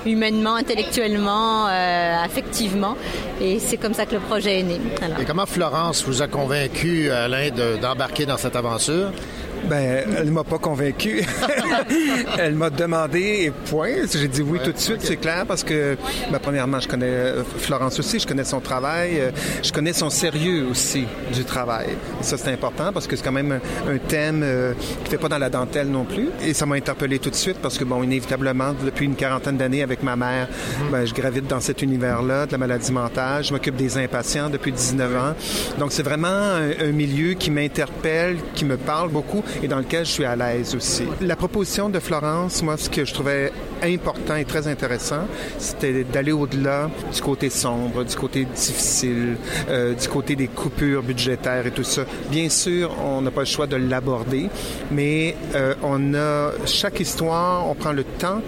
humainement, 0.06 0.54
intellectuellement, 0.54 1.66
euh, 1.68 2.24
affectivement. 2.24 2.96
Et 3.40 3.58
c'est 3.58 3.76
comme 3.76 3.94
ça 3.94 4.06
que 4.06 4.14
le 4.14 4.20
projet 4.20 4.60
est 4.60 4.62
né. 4.62 4.80
Et 5.20 5.24
comment 5.24 5.46
Florence 5.46 6.04
vous 6.04 6.22
a 6.22 6.26
convaincu, 6.26 7.10
Alain, 7.10 7.50
d'embarquer 7.80 8.26
dans 8.26 8.38
cette 8.38 8.56
aventure? 8.56 9.12
Ben, 9.64 10.04
elle 10.16 10.30
m'a 10.30 10.44
pas 10.44 10.58
convaincu. 10.58 11.22
elle 12.38 12.54
m'a 12.54 12.70
demandé 12.70 13.44
et 13.44 13.50
point. 13.50 13.92
J'ai 14.10 14.28
dit 14.28 14.42
oui 14.42 14.58
tout 14.62 14.72
de 14.72 14.78
suite, 14.78 15.00
c'est 15.02 15.16
clair, 15.16 15.44
parce 15.46 15.62
que, 15.62 15.96
ben, 16.30 16.38
premièrement, 16.38 16.80
je 16.80 16.88
connais 16.88 17.06
euh, 17.06 17.42
Florence 17.58 17.98
aussi, 17.98 18.18
je 18.18 18.26
connais 18.26 18.44
son 18.44 18.60
travail, 18.60 19.20
euh, 19.20 19.30
je 19.62 19.72
connais 19.72 19.92
son 19.92 20.10
sérieux 20.10 20.66
aussi 20.70 21.04
du 21.32 21.44
travail. 21.44 21.88
Et 22.20 22.24
ça, 22.24 22.36
c'est 22.36 22.52
important 22.52 22.92
parce 22.92 23.06
que 23.06 23.16
c'est 23.16 23.24
quand 23.24 23.32
même 23.32 23.52
un, 23.52 23.98
thème 24.08 24.42
euh, 24.42 24.72
qui 25.04 25.10
fait 25.10 25.18
pas 25.18 25.28
dans 25.28 25.38
la 25.38 25.50
dentelle 25.50 25.88
non 25.88 26.04
plus. 26.04 26.30
Et 26.42 26.54
ça 26.54 26.64
m'a 26.66 26.76
interpellé 26.76 27.18
tout 27.18 27.30
de 27.30 27.34
suite 27.34 27.58
parce 27.60 27.76
que, 27.76 27.84
bon, 27.84 28.02
inévitablement, 28.02 28.74
depuis 28.84 29.06
une 29.06 29.16
quarantaine 29.16 29.56
d'années 29.56 29.82
avec 29.82 30.02
ma 30.02 30.16
mère, 30.16 30.48
mhm. 30.48 30.90
ben, 30.90 31.04
je 31.04 31.12
gravite 31.12 31.46
dans 31.46 31.60
cet 31.60 31.82
univers-là 31.82 32.46
de 32.46 32.52
la 32.52 32.58
maladie 32.58 32.92
mentale. 32.92 33.44
Je 33.44 33.52
m'occupe 33.52 33.76
des 33.76 33.98
impatients 33.98 34.48
depuis 34.48 34.72
19 34.72 35.16
ans. 35.16 35.34
Donc, 35.78 35.92
c'est 35.92 36.02
vraiment 36.02 36.28
un 36.28 36.92
milieu 36.92 37.34
qui 37.34 37.50
m'interpelle, 37.50 38.38
qui 38.54 38.64
me 38.64 38.76
parle 38.76 39.10
beaucoup 39.10 39.42
et 39.62 39.68
dans 39.68 39.78
lequel 39.78 40.04
je 40.04 40.10
suis 40.10 40.24
à 40.24 40.36
l'aise 40.36 40.74
aussi. 40.74 41.04
La 41.20 41.36
proposition 41.36 41.88
de 41.88 41.98
Florence, 41.98 42.62
moi, 42.62 42.76
ce 42.76 42.88
que 42.88 43.04
je 43.04 43.14
trouvais 43.14 43.52
important 43.82 44.36
et 44.36 44.44
très 44.44 44.66
intéressant, 44.68 45.26
c'était 45.58 46.04
d'aller 46.04 46.32
au-delà 46.32 46.90
du 47.12 47.20
côté 47.20 47.50
sombre, 47.50 48.04
du 48.04 48.16
côté 48.16 48.44
difficile, 48.44 49.36
euh, 49.68 49.94
du 49.94 50.08
côté 50.08 50.36
des 50.36 50.48
coupures 50.48 51.02
budgétaires 51.02 51.66
et 51.66 51.70
tout 51.70 51.84
ça. 51.84 52.02
Bien 52.30 52.48
sûr, 52.48 52.94
on 53.04 53.20
n'a 53.22 53.30
pas 53.30 53.40
le 53.40 53.46
choix 53.46 53.66
de 53.66 53.76
l'aborder, 53.76 54.48
mais 54.90 55.36
euh, 55.54 55.74
on 55.82 56.14
a 56.14 56.52
chaque 56.66 57.00
histoire, 57.00 57.68
on 57.68 57.74
prend 57.74 57.92
le 57.92 58.04
temps 58.04 58.42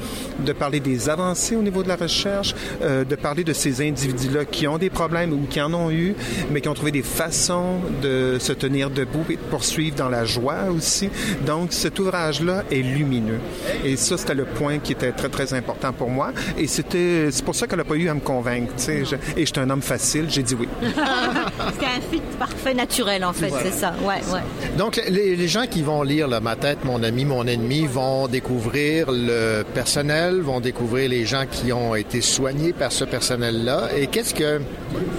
de 0.44 0.52
parler 0.52 0.80
des 0.80 1.08
avancées 1.08 1.56
au 1.56 1.62
niveau 1.62 1.82
de 1.82 1.88
la 1.88 1.96
recherche, 1.96 2.54
euh, 2.82 3.04
de 3.04 3.16
parler 3.16 3.44
de 3.44 3.52
ces 3.52 3.86
individus-là 3.86 4.44
qui 4.44 4.66
ont 4.66 4.78
des 4.78 4.90
problèmes 4.90 5.32
ou 5.32 5.46
qui 5.48 5.60
en 5.60 5.72
ont 5.74 5.90
eu, 5.90 6.14
mais 6.50 6.60
qui 6.60 6.68
ont 6.68 6.74
trouvé 6.74 6.90
des 6.90 7.02
façons 7.02 7.80
de 8.02 8.38
se 8.38 8.52
tenir 8.52 8.90
debout 8.90 9.24
et 9.28 9.36
de 9.36 9.42
poursuivre 9.50 9.96
dans 9.96 10.08
la 10.08 10.24
joie 10.24 10.70
aussi. 10.74 11.10
Donc, 11.46 11.72
cet 11.72 11.98
ouvrage-là 11.98 12.64
est 12.70 12.82
lumineux. 12.82 13.40
Et 13.84 13.96
ça, 13.96 14.16
c'était 14.16 14.34
le 14.34 14.44
point 14.44 14.78
qui 14.78 14.92
était 14.92 15.12
très, 15.20 15.28
très 15.28 15.54
important 15.54 15.92
pour 15.92 16.08
moi. 16.08 16.32
Et 16.56 16.66
c'était, 16.66 17.28
c'est 17.30 17.44
pour 17.44 17.54
ça 17.54 17.66
qu'elle 17.66 17.78
n'a 17.78 17.84
pas 17.84 17.94
eu 17.94 18.08
à 18.08 18.14
me 18.14 18.20
convaincre. 18.20 18.72
Je, 18.78 19.16
et 19.36 19.46
j'étais 19.46 19.60
un 19.60 19.70
homme 19.70 19.82
facile, 19.82 20.26
j'ai 20.28 20.42
dit 20.42 20.54
oui. 20.54 20.68
c'était 20.82 21.86
un 21.86 22.00
fit 22.10 22.22
parfait, 22.38 22.74
naturel, 22.74 23.24
en 23.24 23.32
fait, 23.32 23.52
c'est 23.62 23.72
ça. 23.72 23.94
Ouais, 24.02 24.20
ouais. 24.32 24.40
Donc, 24.76 25.00
les, 25.08 25.48
gens 25.48 25.66
qui 25.68 25.82
vont 25.82 26.02
lire 26.02 26.28
Ma 26.40 26.56
tête, 26.56 26.84
mon 26.84 27.02
ami, 27.02 27.24
mon 27.24 27.46
ennemi 27.46 27.86
vont 27.86 28.28
découvrir 28.28 29.10
le 29.10 29.62
personnel, 29.74 30.40
vont 30.40 30.60
découvrir 30.60 31.10
les 31.10 31.26
gens 31.26 31.44
qui 31.50 31.72
ont 31.72 31.94
été 31.94 32.20
soignés 32.20 32.72
par 32.72 32.92
ce 32.92 33.04
personnel-là. 33.04 33.88
Et 33.96 34.06
qu'est-ce 34.06 34.32
que, 34.32 34.60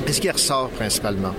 qu'est-ce 0.06 0.22
qui 0.22 0.32
ressort 0.32 0.70
principalement? 0.70 1.36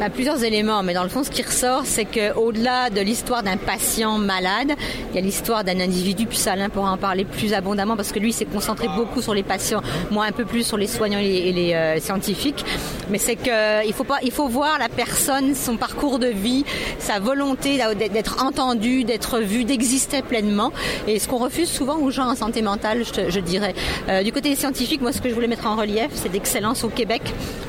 Bah, 0.00 0.08
plusieurs 0.08 0.42
éléments, 0.44 0.82
mais 0.82 0.94
dans 0.94 1.02
le 1.02 1.10
fond, 1.10 1.22
ce 1.24 1.30
qui 1.30 1.42
ressort, 1.42 1.82
c'est 1.84 2.06
qu'au-delà 2.06 2.88
de 2.88 3.02
l'histoire 3.02 3.42
d'un 3.42 3.58
patient 3.58 4.16
malade, 4.16 4.72
il 5.10 5.16
y 5.16 5.18
a 5.18 5.20
l'histoire 5.20 5.62
d'un 5.62 5.78
individu, 5.78 6.24
puis 6.24 6.38
Alain 6.46 6.70
pourra 6.70 6.92
en 6.92 6.96
parler 6.96 7.26
plus 7.26 7.52
abondamment 7.52 7.96
parce 7.96 8.10
que 8.10 8.18
lui 8.18 8.32
s'est 8.32 8.46
concentré 8.46 8.88
beaucoup 8.96 9.20
sur 9.20 9.34
les 9.34 9.42
patients, 9.42 9.82
moi 10.10 10.24
un 10.24 10.32
peu 10.32 10.46
plus 10.46 10.66
sur 10.66 10.78
les 10.78 10.86
soignants 10.86 11.18
et 11.18 11.52
les, 11.52 11.74
euh, 11.74 12.00
scientifiques. 12.00 12.64
Mais 13.10 13.18
c'est 13.18 13.36
qu'il 13.36 13.92
faut 13.92 14.04
pas, 14.04 14.20
il 14.22 14.30
faut 14.30 14.48
voir 14.48 14.78
la 14.78 14.88
personne, 14.88 15.54
son 15.54 15.76
parcours 15.76 16.18
de 16.18 16.28
vie, 16.28 16.64
sa 16.98 17.18
volonté 17.18 17.78
d'être 17.94 18.42
entendu, 18.42 19.04
d'être 19.04 19.40
vu, 19.40 19.64
d'exister 19.64 20.22
pleinement. 20.22 20.72
Et 21.08 21.18
ce 21.18 21.28
qu'on 21.28 21.36
refuse 21.36 21.68
souvent 21.68 21.98
aux 21.98 22.10
gens 22.10 22.30
en 22.30 22.36
santé 22.36 22.62
mentale, 22.62 23.02
je, 23.04 23.40
dirais. 23.40 23.74
Euh, 24.08 24.22
du 24.22 24.32
côté 24.32 24.56
scientifique, 24.56 25.02
moi, 25.02 25.12
ce 25.12 25.20
que 25.20 25.28
je 25.28 25.34
voulais 25.34 25.46
mettre 25.46 25.66
en 25.66 25.76
relief, 25.76 26.08
c'est 26.14 26.30
d'excellence 26.30 26.84
au 26.84 26.88
Québec 26.88 27.20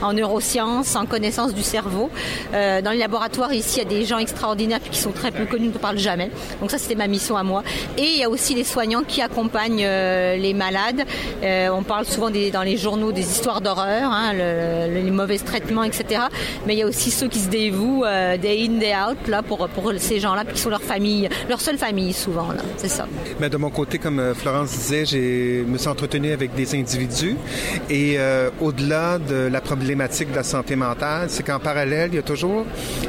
en 0.01 0.13
neurosciences, 0.13 0.95
en 0.95 1.05
connaissance 1.05 1.53
du 1.53 1.63
cerveau. 1.63 2.09
Euh, 2.53 2.81
dans 2.81 2.91
les 2.91 2.97
laboratoires 2.97 3.53
ici, 3.53 3.79
il 3.79 3.83
y 3.83 3.95
a 3.95 3.99
des 3.99 4.05
gens 4.05 4.17
extraordinaires 4.17 4.79
qui 4.81 4.99
sont 4.99 5.11
très 5.11 5.31
peu 5.31 5.45
connus, 5.45 5.69
on 5.69 5.73
ne 5.73 5.77
parle 5.77 5.97
jamais. 5.97 6.29
Donc 6.59 6.71
ça, 6.71 6.77
c'était 6.77 6.95
ma 6.95 7.07
mission 7.07 7.37
à 7.37 7.43
moi. 7.43 7.63
Et 7.97 8.03
il 8.03 8.17
y 8.17 8.23
a 8.23 8.29
aussi 8.29 8.55
les 8.55 8.63
soignants 8.63 9.03
qui 9.07 9.21
accompagnent 9.21 9.83
euh, 9.83 10.35
les 10.35 10.53
malades. 10.53 11.03
Euh, 11.43 11.69
on 11.69 11.83
parle 11.83 12.05
souvent 12.05 12.29
dans 12.29 12.63
les 12.63 12.77
journaux 12.77 13.11
des 13.11 13.21
histoires 13.21 13.61
d'horreur, 13.61 14.11
hein, 14.11 14.33
les 14.33 15.11
mauvais 15.11 15.37
traitements, 15.37 15.83
etc. 15.83 16.21
Mais 16.65 16.75
il 16.75 16.79
y 16.79 16.83
a 16.83 16.87
aussi 16.87 17.11
ceux 17.11 17.27
qui 17.27 17.39
se 17.39 17.49
dévouent 17.49 18.03
day 18.41 18.67
in, 18.67 18.79
day 18.79 18.93
out 18.95 19.27
là, 19.27 19.41
pour, 19.41 19.67
pour 19.69 19.91
ces 19.97 20.19
gens-là, 20.19 20.45
qui 20.45 20.59
sont 20.59 20.69
leur 20.69 20.81
famille, 20.81 21.29
leur 21.49 21.61
seule 21.61 21.77
famille 21.77 22.13
souvent. 22.13 22.47
C'est 22.77 22.89
ça. 22.89 23.07
Mais 23.39 23.49
de 23.49 23.57
mon 23.57 23.69
côté, 23.69 23.97
comme 23.97 24.33
Florence 24.35 24.71
disait, 24.71 25.05
je 25.05 25.63
me 25.63 25.77
suis 25.77 25.87
entretenu 25.87 26.31
avec 26.31 26.53
des 26.55 26.75
individus. 26.75 27.35
Et 27.89 28.17
au-delà 28.59 29.19
de 29.19 29.47
la 29.51 29.61
problématique 29.61 30.31
de 30.31 30.35
la 30.35 30.43
santé 30.43 30.75
mentale, 30.75 31.27
c'est 31.29 31.43
qu'en 31.43 31.59
parallèle, 31.59 32.10
il 32.11 32.15
y 32.15 32.19
a 32.19 32.23
toujours 32.23 32.65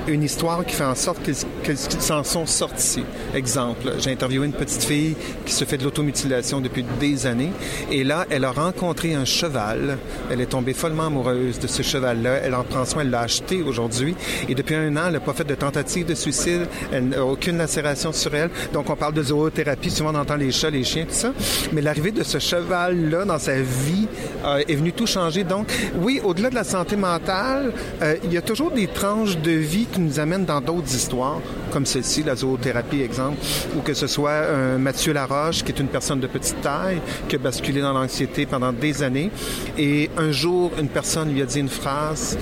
une 0.07 0.23
histoire 0.23 0.65
qui 0.65 0.75
fait 0.75 0.85
en 0.85 0.95
sorte 0.95 1.19
qu'ils 1.23 1.77
s'en 1.77 2.25
sont 2.25 2.47
sortis. 2.47 3.05
Exemple, 3.35 3.93
j'ai 3.99 4.11
interviewé 4.11 4.47
une 4.47 4.53
petite 4.53 4.85
fille 4.85 5.17
qui 5.45 5.53
se 5.53 5.65
fait 5.65 5.77
de 5.77 5.85
l'automutilation 5.85 6.61
depuis 6.61 6.85
des 7.01 7.27
années 7.27 7.53
et 7.91 8.05
là, 8.05 8.27
elle 8.31 8.45
a 8.45 8.53
rencontré 8.53 9.15
un 9.15 9.25
cheval. 9.25 9.99
Elle 10.31 10.41
est 10.41 10.47
tombée 10.47 10.73
follement 10.73 11.07
amoureuse 11.07 11.59
de 11.59 11.67
ce 11.67 11.83
cheval-là. 11.83 12.41
Elle 12.45 12.55
en 12.55 12.65
prend 12.65 12.85
soin, 12.85 13.03
elle 13.03 13.11
l'a 13.11 13.21
acheté 13.21 13.63
aujourd'hui 13.63 14.15
et 14.49 14.55
depuis 14.55 14.75
un 14.75 14.97
an, 14.97 15.03
elle 15.07 15.15
n'a 15.15 15.21
pas 15.21 15.33
fait 15.33 15.45
de 15.45 15.55
tentative 15.55 16.07
de 16.07 16.15
suicide. 16.15 16.67
Elle 16.93 17.09
n'a 17.09 17.25
aucune 17.25 17.59
lacération 17.59 18.13
sur 18.13 18.35
elle. 18.35 18.51
Donc, 18.73 18.91
on 18.91 18.97
parle 18.97 19.15
de 19.15 19.23
zoothérapie. 19.23 19.91
Souvent, 19.91 20.15
on 20.15 20.19
entend 20.19 20.37
les 20.37 20.53
chats, 20.53 20.71
les 20.71 20.85
chiens, 20.85 21.05
tout 21.05 21.15
ça. 21.15 21.33
Mais 21.73 21.81
l'arrivée 21.81 22.13
de 22.13 22.23
ce 22.23 22.39
cheval-là 22.39 23.25
dans 23.25 23.39
sa 23.39 23.61
vie 23.61 24.09
euh, 24.45 24.63
est 24.69 24.75
venue 24.75 24.93
tout 24.93 25.07
changer. 25.07 25.45
Donc, 25.45 25.67
oui, 26.01 26.21
au-delà 26.25 26.51
de 26.51 26.55
la 26.55 26.65
santé 26.65 26.97
mentale, 26.97 27.73
euh, 28.03 28.17
il 28.25 28.33
y 28.33 28.37
a 28.37 28.43
toujours 28.43 28.71
des 28.71 28.87
tranches 28.95 29.39
de 29.39 29.51
vie 29.51 29.87
qui 29.87 30.01
nous 30.01 30.21
amènent 30.21 30.45
dans 30.45 30.61
d'autres 30.61 30.95
histoires, 30.95 31.41
comme 31.71 31.87
celle-ci, 31.87 32.23
la 32.23 32.37
zoothérapie, 32.37 33.01
exemple, 33.01 33.39
ou 33.77 33.81
que 33.81 33.95
ce 33.95 34.07
soit 34.07 34.77
Mathieu 34.79 35.13
Laroche, 35.13 35.63
qui 35.63 35.73
est 35.73 35.81
une 35.81 35.89
personne 35.89 36.21
de 36.21 36.27
petite 36.27 36.61
taille, 36.61 37.01
qui 37.29 37.37
a 37.37 37.39
basculé 37.39 37.81
dans 37.81 37.93
l'anxiété 37.93 38.47
pendant 38.47 38.73
des 38.73 39.03
années, 39.03 39.31
et 39.79 40.11
un 40.17 40.33
jour, 40.33 40.73
une 40.79 40.89
personne 40.89 41.33
lui 41.33 41.43
a 41.43 41.47
dit 41.47 41.61
une 41.61 41.69
phrase 41.69 42.39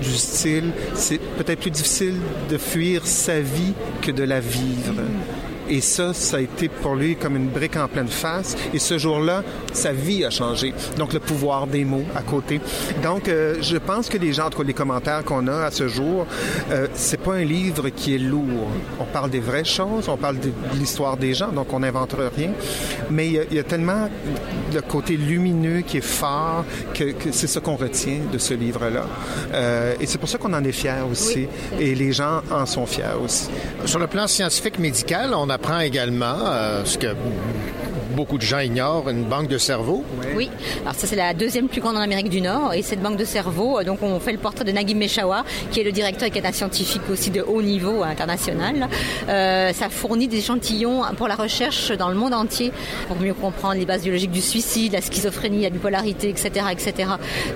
du 0.00 0.14
style, 0.16 0.70
c'est 0.94 1.18
peut-être 1.18 1.60
plus 1.60 1.70
difficile 1.70 2.14
de 2.48 2.58
fuir 2.58 3.06
sa 3.06 3.40
vie 3.40 3.74
que 4.00 4.12
de 4.12 4.22
la 4.22 4.40
vivre. 4.40 4.94
Et 5.68 5.80
ça, 5.80 6.14
ça 6.14 6.38
a 6.38 6.40
été 6.40 6.68
pour 6.68 6.94
lui 6.94 7.16
comme 7.16 7.36
une 7.36 7.48
brique 7.48 7.76
en 7.76 7.88
pleine 7.88 8.08
face. 8.08 8.56
Et 8.72 8.78
ce 8.78 8.98
jour-là, 8.98 9.42
sa 9.72 9.92
vie 9.92 10.24
a 10.24 10.30
changé. 10.30 10.72
Donc, 10.96 11.12
le 11.12 11.20
pouvoir 11.20 11.66
des 11.66 11.84
mots 11.84 12.04
à 12.16 12.22
côté. 12.22 12.60
Donc, 13.02 13.28
euh, 13.28 13.56
je 13.60 13.76
pense 13.76 14.08
que 14.08 14.18
les 14.18 14.32
gens, 14.32 14.46
entre 14.46 14.64
les 14.64 14.72
commentaires 14.72 15.24
qu'on 15.24 15.46
a 15.46 15.64
à 15.64 15.70
ce 15.70 15.88
jour, 15.88 16.26
euh, 16.70 16.86
c'est 16.94 17.20
pas 17.20 17.34
un 17.34 17.44
livre 17.44 17.88
qui 17.90 18.14
est 18.14 18.18
lourd. 18.18 18.68
On 18.98 19.04
parle 19.04 19.30
des 19.30 19.40
vraies 19.40 19.64
choses, 19.64 20.08
on 20.08 20.16
parle 20.16 20.38
de, 20.38 20.50
l'histoire 20.74 21.16
des 21.16 21.34
gens, 21.34 21.52
donc 21.52 21.72
on 21.72 21.80
n'invente 21.80 22.14
rien. 22.36 22.50
Mais 23.10 23.28
il 23.28 23.54
y, 23.54 23.58
a 23.58 23.62
tellement 23.62 24.08
le 24.72 24.80
côté 24.80 25.16
lumineux 25.16 25.80
qui 25.80 25.98
est 25.98 26.00
fort 26.00 26.64
que, 26.94 27.14
c'est 27.30 27.46
ce 27.46 27.58
qu'on 27.58 27.76
retient 27.76 28.20
de 28.32 28.38
ce 28.38 28.54
livre-là. 28.54 29.06
Euh, 29.52 29.94
et 30.00 30.06
c'est 30.06 30.18
pour 30.18 30.28
ça 30.28 30.38
qu'on 30.38 30.52
en 30.52 30.64
est 30.64 30.72
fiers 30.72 31.04
aussi. 31.10 31.46
Et 31.78 31.94
les 31.94 32.12
gens 32.12 32.42
en 32.50 32.66
sont 32.66 32.86
fiers 32.86 33.16
aussi. 33.22 33.48
Sur 33.84 33.98
le 33.98 34.06
plan 34.06 34.26
scientifique 34.26 34.78
médical, 34.78 35.34
on 35.34 35.48
a 35.50 35.57
apprend 35.58 35.80
également 35.80 36.36
euh, 36.46 36.84
ce 36.84 36.98
que 36.98 37.08
beaucoup 38.18 38.36
de 38.36 38.42
gens 38.42 38.58
ignorent, 38.58 39.08
une 39.10 39.22
banque 39.22 39.46
de 39.46 39.58
cerveau. 39.58 40.04
Oui, 40.34 40.50
alors 40.82 40.96
ça 40.96 41.06
c'est 41.06 41.14
la 41.14 41.34
deuxième 41.34 41.68
plus 41.68 41.80
grande 41.80 41.96
en 41.96 42.00
Amérique 42.00 42.30
du 42.30 42.40
Nord 42.40 42.74
et 42.74 42.82
cette 42.82 43.00
banque 43.00 43.16
de 43.16 43.24
cerveau, 43.24 43.78
euh, 43.78 43.84
donc 43.84 44.02
on 44.02 44.18
fait 44.18 44.32
le 44.32 44.38
portrait 44.38 44.64
de 44.64 44.72
Naguib 44.72 44.96
Meshawa, 44.96 45.44
qui 45.70 45.78
est 45.78 45.84
le 45.84 45.92
directeur 45.92 46.26
et 46.26 46.32
qui 46.32 46.38
est 46.38 46.44
un 46.44 46.50
scientifique 46.50 47.08
aussi 47.12 47.30
de 47.30 47.42
haut 47.42 47.62
niveau 47.62 48.02
international. 48.02 48.88
Euh, 49.28 49.72
ça 49.72 49.88
fournit 49.88 50.26
des 50.26 50.38
échantillons 50.38 51.02
pour 51.16 51.28
la 51.28 51.36
recherche 51.36 51.92
dans 51.92 52.08
le 52.08 52.16
monde 52.16 52.34
entier 52.34 52.72
pour 53.06 53.20
mieux 53.20 53.34
comprendre 53.34 53.74
les 53.74 53.86
bases 53.86 54.02
biologiques 54.02 54.32
du 54.32 54.42
suicide, 54.42 54.94
la 54.94 55.00
schizophrénie, 55.00 55.62
la 55.62 55.70
bipolarité, 55.70 56.28
etc. 56.28 56.66
etc. 56.72 57.10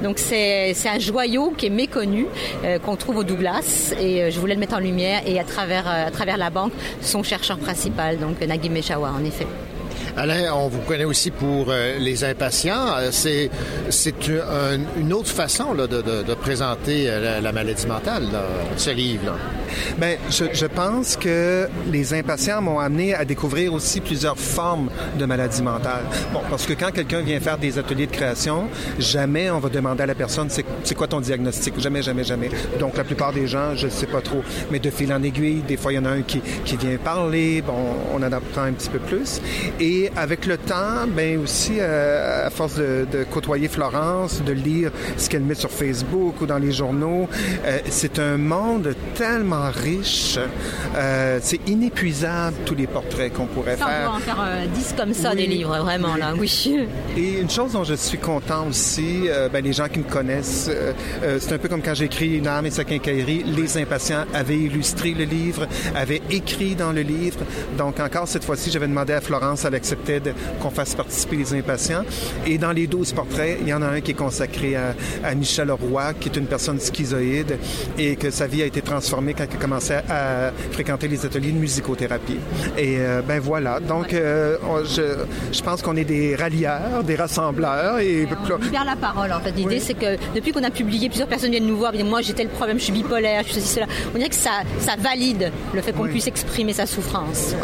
Donc 0.05 0.21
c'est 0.21 0.77
un 0.87 1.01
joyau 1.01 1.55
qui 1.59 1.67
est 1.67 1.71
méconnu, 1.71 2.27
qu'on 2.85 2.95
trouve 2.95 3.17
au 3.17 3.25
Douglas 3.25 3.95
et 4.01 4.31
je 4.31 4.39
voulais 4.39 4.55
le 4.55 4.61
mettre 4.61 4.77
en 4.77 4.81
lumière 4.81 5.23
et 5.27 5.41
à 5.41 5.45
travers, 5.45 6.37
la 6.37 6.51
banque, 6.51 6.73
son 7.01 7.25
chercheur 7.25 7.59
principal 7.59 8.19
donc 8.19 8.41
Nagui 8.41 8.71
Meshawa, 8.71 9.11
en 9.11 9.25
effet. 9.25 9.47
Alain, 10.15 10.53
on 10.55 10.69
vous 10.69 10.81
connaît 10.81 11.05
aussi 11.05 11.31
pour 11.31 11.67
euh, 11.69 11.99
les 11.99 12.23
impatients. 12.23 12.99
Euh, 12.99 13.09
c'est 13.11 13.51
c'est 13.89 14.15
une 14.99 15.13
autre 15.13 15.31
façon 15.31 15.73
là, 15.73 15.87
de, 15.87 16.35
présenter 16.35 17.07
euh, 17.09 17.41
la, 17.41 17.53
maladie 17.53 17.87
mentale, 17.87 18.25
là, 18.31 18.43
ce 18.77 18.91
livre. 18.91 19.35
Bien, 19.97 20.17
je, 20.29 20.45
je, 20.53 20.67
pense 20.67 21.17
que 21.17 21.67
les 21.91 22.13
impatients 22.13 22.61
m'ont 22.61 22.79
amené 22.79 23.15
à 23.15 23.25
découvrir 23.25 23.73
aussi 23.73 24.01
plusieurs 24.01 24.39
formes 24.39 24.91
de 25.19 25.25
maladie 25.25 25.63
mentale. 25.63 26.03
Bon, 26.33 26.41
parce 26.51 26.67
que 26.67 26.75
quand 26.75 26.91
quelqu'un 26.93 27.23
vient 27.23 27.41
faire 27.41 27.57
des 27.57 27.79
ateliers 27.79 28.07
de 28.07 28.13
création, 28.13 28.69
jamais 28.99 29.51
on 29.51 29.61
va 29.61 29.71
demander 29.71 30.03
à 30.03 30.07
la 30.07 30.15
personne 30.15 30.49
c'est 30.51 30.95
quoi 30.95 31.07
ton 31.07 31.21
diagnostic? 31.21 31.81
Jamais, 31.81 32.03
jamais, 32.03 32.25
jamais. 32.25 32.51
Donc, 32.79 32.99
la 32.99 33.05
plupart 33.05 33.33
des 33.33 33.47
gens, 33.47 33.75
je 33.77 33.87
ne 33.87 33.91
sais 33.91 34.07
pas 34.07 34.21
trop. 34.21 34.43
Mais 34.71 34.79
de 34.79 34.91
fil 34.91 35.13
en 35.13 35.23
aiguille, 35.23 35.63
des 35.67 35.79
fois, 35.79 35.93
il 35.93 35.97
y 35.97 35.99
en 35.99 36.05
a 36.05 36.11
un 36.11 36.23
qui, 36.23 36.41
qui 36.65 36.77
vient 36.77 36.97
parler. 37.03 37.63
Bon, 37.63 37.75
on 38.13 38.23
en 38.23 38.33
apprend 38.33 38.63
un 38.63 38.73
petit 38.73 38.91
peu 38.91 38.99
plus. 38.99 39.41
Et 39.81 40.02
avec 40.17 40.47
le 40.47 40.57
temps, 40.57 41.07
ben 41.09 41.39
aussi, 41.39 41.75
euh, 41.79 42.47
à 42.47 42.51
force 42.51 42.77
de, 42.77 43.07
de, 43.11 43.25
côtoyer 43.25 43.69
Florence, 43.69 44.43
de 44.45 44.53
lire 44.53 44.91
ce 45.17 45.29
qu'elle 45.29 45.43
met 45.43 45.55
sur 45.55 45.71
Facebook 45.71 46.41
ou 46.41 46.47
dans 46.47 46.59
les 46.59 46.73
journaux, 46.73 47.29
euh, 47.65 47.79
c'est 47.91 48.19
un 48.19 48.37
monde 48.37 48.95
tellement 49.15 49.71
riche. 49.71 50.39
Euh, 50.97 51.39
c'est 51.43 51.61
inépuisable, 51.69 52.57
tous 52.65 52.75
les 52.75 52.87
portraits 52.87 53.33
qu'on 53.33 53.47
pourrait 53.47 53.77
ça, 53.77 53.87
faire. 53.87 54.13
On 54.15 54.21
pourrait 54.21 54.33
en 54.33 54.37
faire 54.37 54.69
10 54.75 54.95
comme 54.97 55.15
ça, 55.15 55.35
des 55.35 55.47
livres, 55.47 55.79
vraiment, 55.79 56.17
là, 56.17 56.33
oui. 56.39 56.79
Et 57.17 57.41
une 57.41 57.51
chose 57.51 57.73
dont 57.73 57.85
je 57.85 57.95
suis 57.95 58.19
content 58.19 58.67
aussi, 58.69 59.29
ben, 59.53 59.63
les 59.63 59.73
gens 59.73 59.89
qui 59.89 59.99
me 59.99 60.05
connaissent, 60.05 60.71
c'est 61.39 61.53
un 61.53 61.59
peu 61.59 61.69
comme 61.69 61.83
quand 61.83 61.95
j'ai 61.95 62.07
écrit 62.07 62.39
Une 62.39 62.47
âme 62.47 62.67
et 62.67 62.71
sa 62.71 62.85
quincaillerie, 62.85 63.45
les 63.45 63.77
impatients 63.79 64.25
avaient 64.35 64.59
illustré 64.59 65.13
le 65.13 65.25
livre, 65.25 65.67
avaient 65.95 66.23
écrit 66.31 66.75
dans 66.75 66.93
le 66.93 67.03
livre. 67.03 67.39
Donc 67.77 68.01
encore 68.01 68.29
cette 68.29 68.45
fois-ci, 68.45 68.71
j'avais 68.71 68.89
demandé 68.89 69.13
à 69.13 69.21
Florence, 69.21 69.65
elle 69.65 69.75
acceptait 69.93 70.35
qu'on 70.61 70.71
fasse 70.71 70.95
participer 70.95 71.37
les 71.37 71.55
impatients. 71.55 72.05
Et 72.47 72.59
dans 72.59 72.73
les 72.73 72.87
12 72.87 73.13
portraits, 73.13 73.59
il 73.61 73.69
y 73.69 73.75
en 73.75 73.83
a 73.83 73.87
un 73.87 74.01
qui 74.01 74.13
est 74.13 74.15
consacré 74.15 74.77
à, 74.77 74.95
à 75.25 75.35
Michel 75.35 75.71
Roy, 75.71 76.15
qui 76.15 76.29
est 76.29 76.37
une 76.37 76.47
personne 76.47 76.81
schizoïde 76.81 77.59
et 77.99 78.17
que 78.17 78.31
sa 78.31 78.47
vie 78.47 78.63
a 78.63 78.67
été 78.67 78.81
transformée 78.83 79.35
quand 79.35 79.45
il 79.51 79.57
a 79.57 79.61
commencé 79.61 79.95
à, 80.09 80.53
fréquenter 80.71 81.09
les 81.09 81.25
ateliers 81.27 81.53
de 81.53 81.59
musicothérapie. 81.59 82.39
Et 82.79 82.97
euh, 82.99 83.23
ben 83.27 83.41
voilà, 83.41 83.81
donc 83.81 84.13
euh, 84.13 84.57
je, 84.85 85.25
je, 85.53 85.63
pense 85.63 85.83
qu'on 85.83 85.97
est 85.97 86.05
des 86.05 86.35
rallieurs, 86.37 87.05
des 87.05 87.17
rassembleurs. 87.17 87.99
Et, 87.99 88.27
on 88.51 88.57
libère 88.57 88.85
la 88.85 88.97
parole 88.97 89.33
en 89.33 89.41
fait. 89.41 89.53
L'idée 89.53 89.81
c'est 89.81 89.95
que 89.95 90.17
depuis 90.35 90.53
qu'on 90.53 90.65
a 90.65 90.71
publié, 90.71 91.09
plusieurs 91.09 91.29
personnes 91.29 91.51
viennent 91.51 91.67
nous 91.67 91.77
voir, 91.77 91.93
disent 91.93 92.05
moi 92.05 92.23
j'ai 92.23 92.33
tel 92.33 92.49
problème, 92.49 92.79
je 92.79 92.85
suis 92.85 92.93
bipolaire, 92.93 93.43
je 93.47 93.53
suis 93.53 93.61
ceci, 93.61 93.75
cela. 93.75 93.87
On 94.15 94.19
dirait 94.19 94.31
que 94.31 94.35
ça, 94.35 94.63
ça 94.81 94.95
valide 94.99 95.51
le 95.75 95.83
fait 95.83 95.93
qu'on 95.93 96.07
puisse 96.07 96.27
exprimer 96.27 96.73
sa 96.73 96.87
souffrance. 96.87 97.55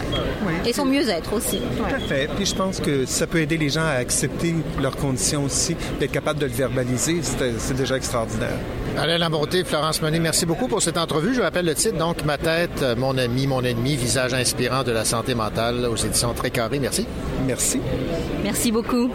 Ouais. 0.46 0.70
Et 0.70 0.72
son 0.72 0.84
mieux-être 0.84 1.32
aussi. 1.32 1.60
Tout 1.76 1.94
à 1.94 1.98
fait. 1.98 2.18
Puis 2.27 2.47
je 2.47 2.55
pense 2.55 2.81
que 2.81 3.07
ça 3.07 3.27
peut 3.27 3.39
aider 3.39 3.59
les 3.59 3.69
gens 3.69 3.85
à 3.85 3.93
accepter 3.93 4.55
leurs 4.81 4.97
conditions 4.97 5.45
aussi, 5.45 5.77
d'être 6.01 6.12
capable 6.12 6.40
de 6.40 6.47
le 6.47 6.53
verbaliser, 6.53 7.20
c'est 7.23 7.77
déjà 7.77 7.97
extraordinaire. 7.97 8.57
Alain 8.97 9.19
Labonté, 9.19 9.62
Florence 9.65 10.03
Monet, 10.03 10.19
merci 10.19 10.45
beaucoup 10.45 10.66
pour 10.66 10.82
cette 10.82 10.99
entrevue. 10.99 11.35
Je 11.35 11.40
rappelle 11.40 11.66
le 11.66 11.74
titre, 11.74 11.99
donc, 11.99 12.24
Ma 12.24 12.36
tête, 12.39 12.85
mon 12.97 13.16
ami, 13.16 13.47
mon 13.47 13.62
ennemi, 13.62 13.97
visage 13.97 14.35
inspirant 14.35 14.82
de 14.82 14.93
la 14.93 15.05
santé 15.05 15.35
mentale 15.35 15.86
aux 15.86 15.97
éditions 15.97 16.35
Très 16.35 16.51
Carré. 16.51 16.78
Merci. 16.81 17.07
Merci. 17.47 17.81
Merci 18.43 18.73
beaucoup. 18.73 19.11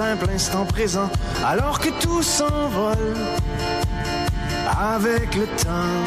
Simple 0.00 0.30
instant 0.34 0.64
présent, 0.64 1.10
alors 1.44 1.78
que 1.78 1.90
tout 2.00 2.22
s'envole 2.22 3.18
avec 4.94 5.34
le 5.34 5.46
temps. 5.64 6.00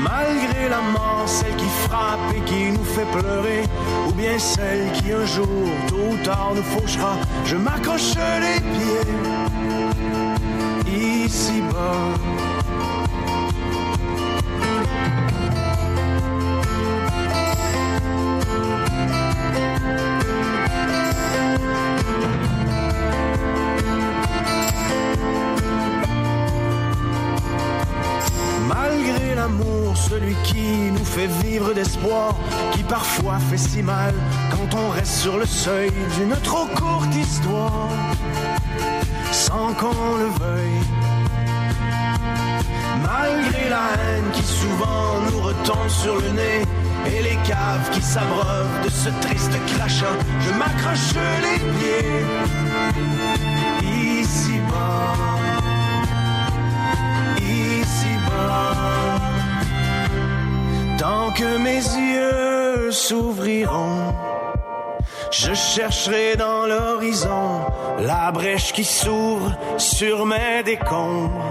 Malgré 0.00 0.70
la 0.70 0.80
mort, 0.96 1.24
celle 1.26 1.54
qui 1.56 1.70
frappe 1.86 2.28
et 2.34 2.40
qui 2.48 2.70
nous 2.70 2.88
fait 2.94 3.10
pleurer, 3.18 3.62
ou 4.08 4.12
bien 4.12 4.38
celle 4.38 4.90
qui 4.92 5.12
un 5.12 5.26
jour, 5.26 5.64
tôt 5.88 6.12
ou 6.12 6.16
tard, 6.24 6.52
nous 6.56 6.62
fauchera, 6.62 7.14
je 7.44 7.56
m'accroche 7.56 8.14
les 8.44 8.60
pieds 8.74 9.12
ici 11.26 11.60
qui 32.72 32.82
parfois 32.82 33.38
fait 33.38 33.58
si 33.58 33.82
mal 33.82 34.14
quand 34.50 34.78
on 34.78 34.90
reste 34.90 35.16
sur 35.22 35.38
le 35.38 35.46
seuil 35.46 35.90
d'une 36.16 36.36
trop 36.42 36.66
courte 36.66 37.14
histoire, 37.14 37.88
sans 39.32 39.72
qu'on 39.74 40.16
le 40.16 40.28
veuille. 40.40 40.82
Malgré 43.02 43.68
la 43.68 43.86
haine 43.94 44.30
qui 44.32 44.42
souvent 44.42 45.20
nous 45.30 45.40
retombe 45.40 45.88
sur 45.88 46.16
le 46.16 46.30
nez, 46.30 46.62
et 47.06 47.22
les 47.22 47.36
caves 47.46 47.90
qui 47.92 48.02
s'abreuvent 48.02 48.84
de 48.84 48.90
ce 48.90 49.08
triste 49.20 49.52
crachat, 49.66 50.16
je 50.40 50.50
m'accroche 50.58 51.14
les 51.44 51.58
pieds 51.78 52.24
ici 54.20 54.58
bas, 54.68 55.16
ici 57.40 58.12
bas. 58.26 59.15
Tant 60.98 61.30
que 61.32 61.58
mes 61.58 61.76
yeux 61.76 62.90
s'ouvriront, 62.90 64.14
je 65.30 65.52
chercherai 65.52 66.36
dans 66.36 66.64
l'horizon 66.66 67.60
la 68.00 68.32
brèche 68.32 68.72
qui 68.72 68.84
s'ouvre 68.84 69.54
sur 69.76 70.24
mes 70.24 70.62
décombres, 70.64 71.44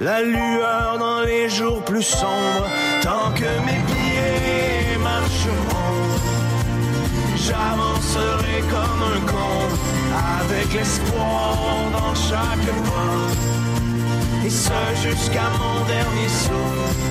la 0.00 0.22
lueur 0.22 0.98
dans 0.98 1.22
les 1.22 1.48
jours 1.48 1.82
plus 1.82 2.04
sombres. 2.04 2.68
Tant 3.02 3.32
que 3.34 3.50
mes 3.66 3.80
pieds 3.90 4.96
marcheront, 5.02 6.06
j'avancerai 7.36 8.60
comme 8.70 9.02
un 9.16 9.20
con, 9.26 9.62
avec 10.42 10.72
l'espoir 10.72 11.56
dans 11.92 12.14
chaque 12.14 12.66
pas, 12.86 14.46
et 14.46 14.50
ce 14.50 15.08
jusqu'à 15.08 15.48
mon 15.58 15.84
dernier 15.86 16.28
souffle 16.28 17.09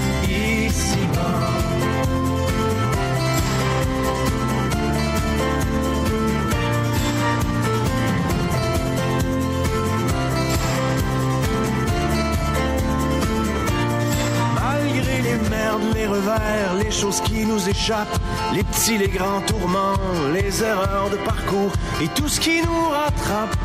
les 16.83 16.91
choses 16.91 17.21
qui 17.21 17.45
nous 17.45 17.69
échappent, 17.69 18.19
les 18.53 18.63
petits, 18.63 18.97
les 18.97 19.07
grands 19.07 19.41
tourments, 19.41 19.95
les 20.33 20.63
erreurs 20.63 21.09
de 21.09 21.17
parcours 21.17 21.71
et 22.01 22.07
tout 22.09 22.27
ce 22.27 22.39
qui 22.39 22.61
nous 22.61 22.89
rattrape 22.89 23.55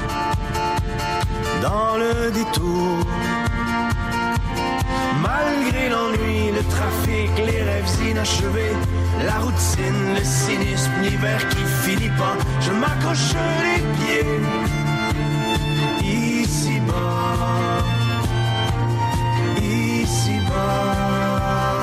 dans 1.63 1.97
le 1.97 2.31
détour 2.31 2.99
Malgré 5.65 5.89
l'ennui, 5.89 6.51
le 6.53 6.63
trafic, 6.65 7.31
les 7.39 7.63
rêves 7.63 8.11
inachevés, 8.11 8.73
la 9.25 9.39
routine, 9.39 10.15
le 10.15 10.23
cynisme, 10.23 10.91
l'hiver 11.03 11.49
qui 11.49 11.65
finit 11.83 12.11
pas, 12.19 12.37
je 12.61 12.71
m'accroche 12.71 13.35
les 13.63 13.81
pieds. 13.97 14.27
Ici 16.03 16.81
bas, 16.81 17.83
ici 19.63 20.39
bas, 20.49 21.83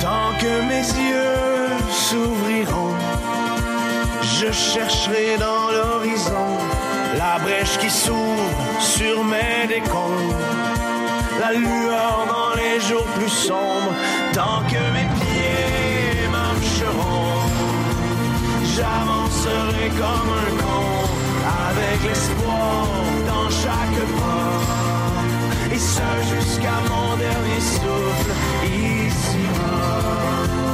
tant 0.00 0.30
que 0.40 0.62
mes 0.68 0.86
yeux 1.10 1.68
s'ouvriront, 1.90 2.94
je 4.22 4.52
chercherai 4.52 5.36
dans 5.38 5.70
l'horizon 5.70 6.48
la 7.18 7.38
brèche 7.40 7.78
qui 7.78 7.90
s'ouvre 7.90 8.48
sur 8.80 9.22
mes 9.24 9.66
décombres 9.68 10.67
la 11.40 11.52
lueur 11.52 12.26
dans 12.28 12.54
les 12.56 12.80
jours 12.80 13.06
plus 13.16 13.28
sombres, 13.28 13.94
tant 14.32 14.62
que 14.70 14.82
mes 14.94 15.08
pieds 15.18 16.28
marcheront, 16.30 17.48
j'avancerai 18.74 19.88
comme 20.00 20.30
un 20.44 20.50
con, 20.62 20.88
avec 21.68 21.98
l'espoir 22.08 22.86
dans 23.26 23.50
chaque 23.50 24.00
pas, 24.18 25.74
et 25.74 25.78
ce 25.78 26.08
jusqu'à 26.34 26.78
mon 26.90 27.16
dernier 27.16 27.60
souffle 27.60 28.32
ici. 28.64 29.44
-bas. 29.54 30.67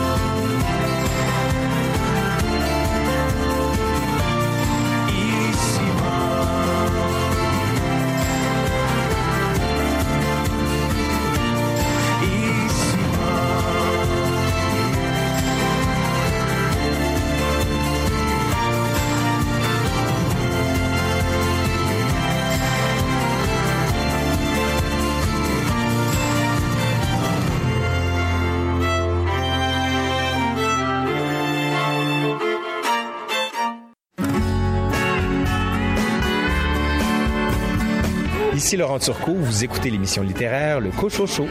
Laurent 38.76 38.98
Turcot, 38.98 39.34
vous 39.34 39.64
écoutez 39.64 39.90
l'émission 39.90 40.22
littéraire 40.22 40.80
Le 40.80 40.90
Cochocho. 40.90 41.46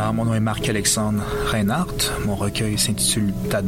Alors, 0.00 0.14
mon 0.14 0.26
nom 0.26 0.34
est 0.34 0.38
Marc-Alexandre 0.38 1.24
Reinhardt. 1.50 2.12
Mon 2.24 2.36
recueil 2.36 2.78
s'intitule 2.78 3.34
Tas 3.50 3.64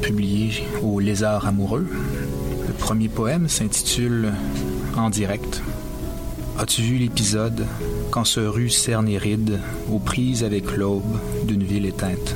publié 0.00 0.64
au 0.82 0.98
Lézard 0.98 1.46
amoureux. 1.46 1.86
Le 2.66 2.72
premier 2.72 3.10
poème 3.10 3.50
s'intitule 3.50 4.32
En 4.96 5.10
direct. 5.10 5.62
As-tu 6.58 6.80
vu 6.80 6.96
l'épisode 6.96 7.66
quand 8.10 8.24
se 8.24 8.40
rue 8.40 8.70
cerne 8.70 9.08
et 9.10 9.18
ride 9.18 9.60
aux 9.92 9.98
prises 9.98 10.42
avec 10.42 10.74
l'aube 10.74 11.18
d'une 11.46 11.62
ville 11.62 11.84
éteinte? 11.84 12.34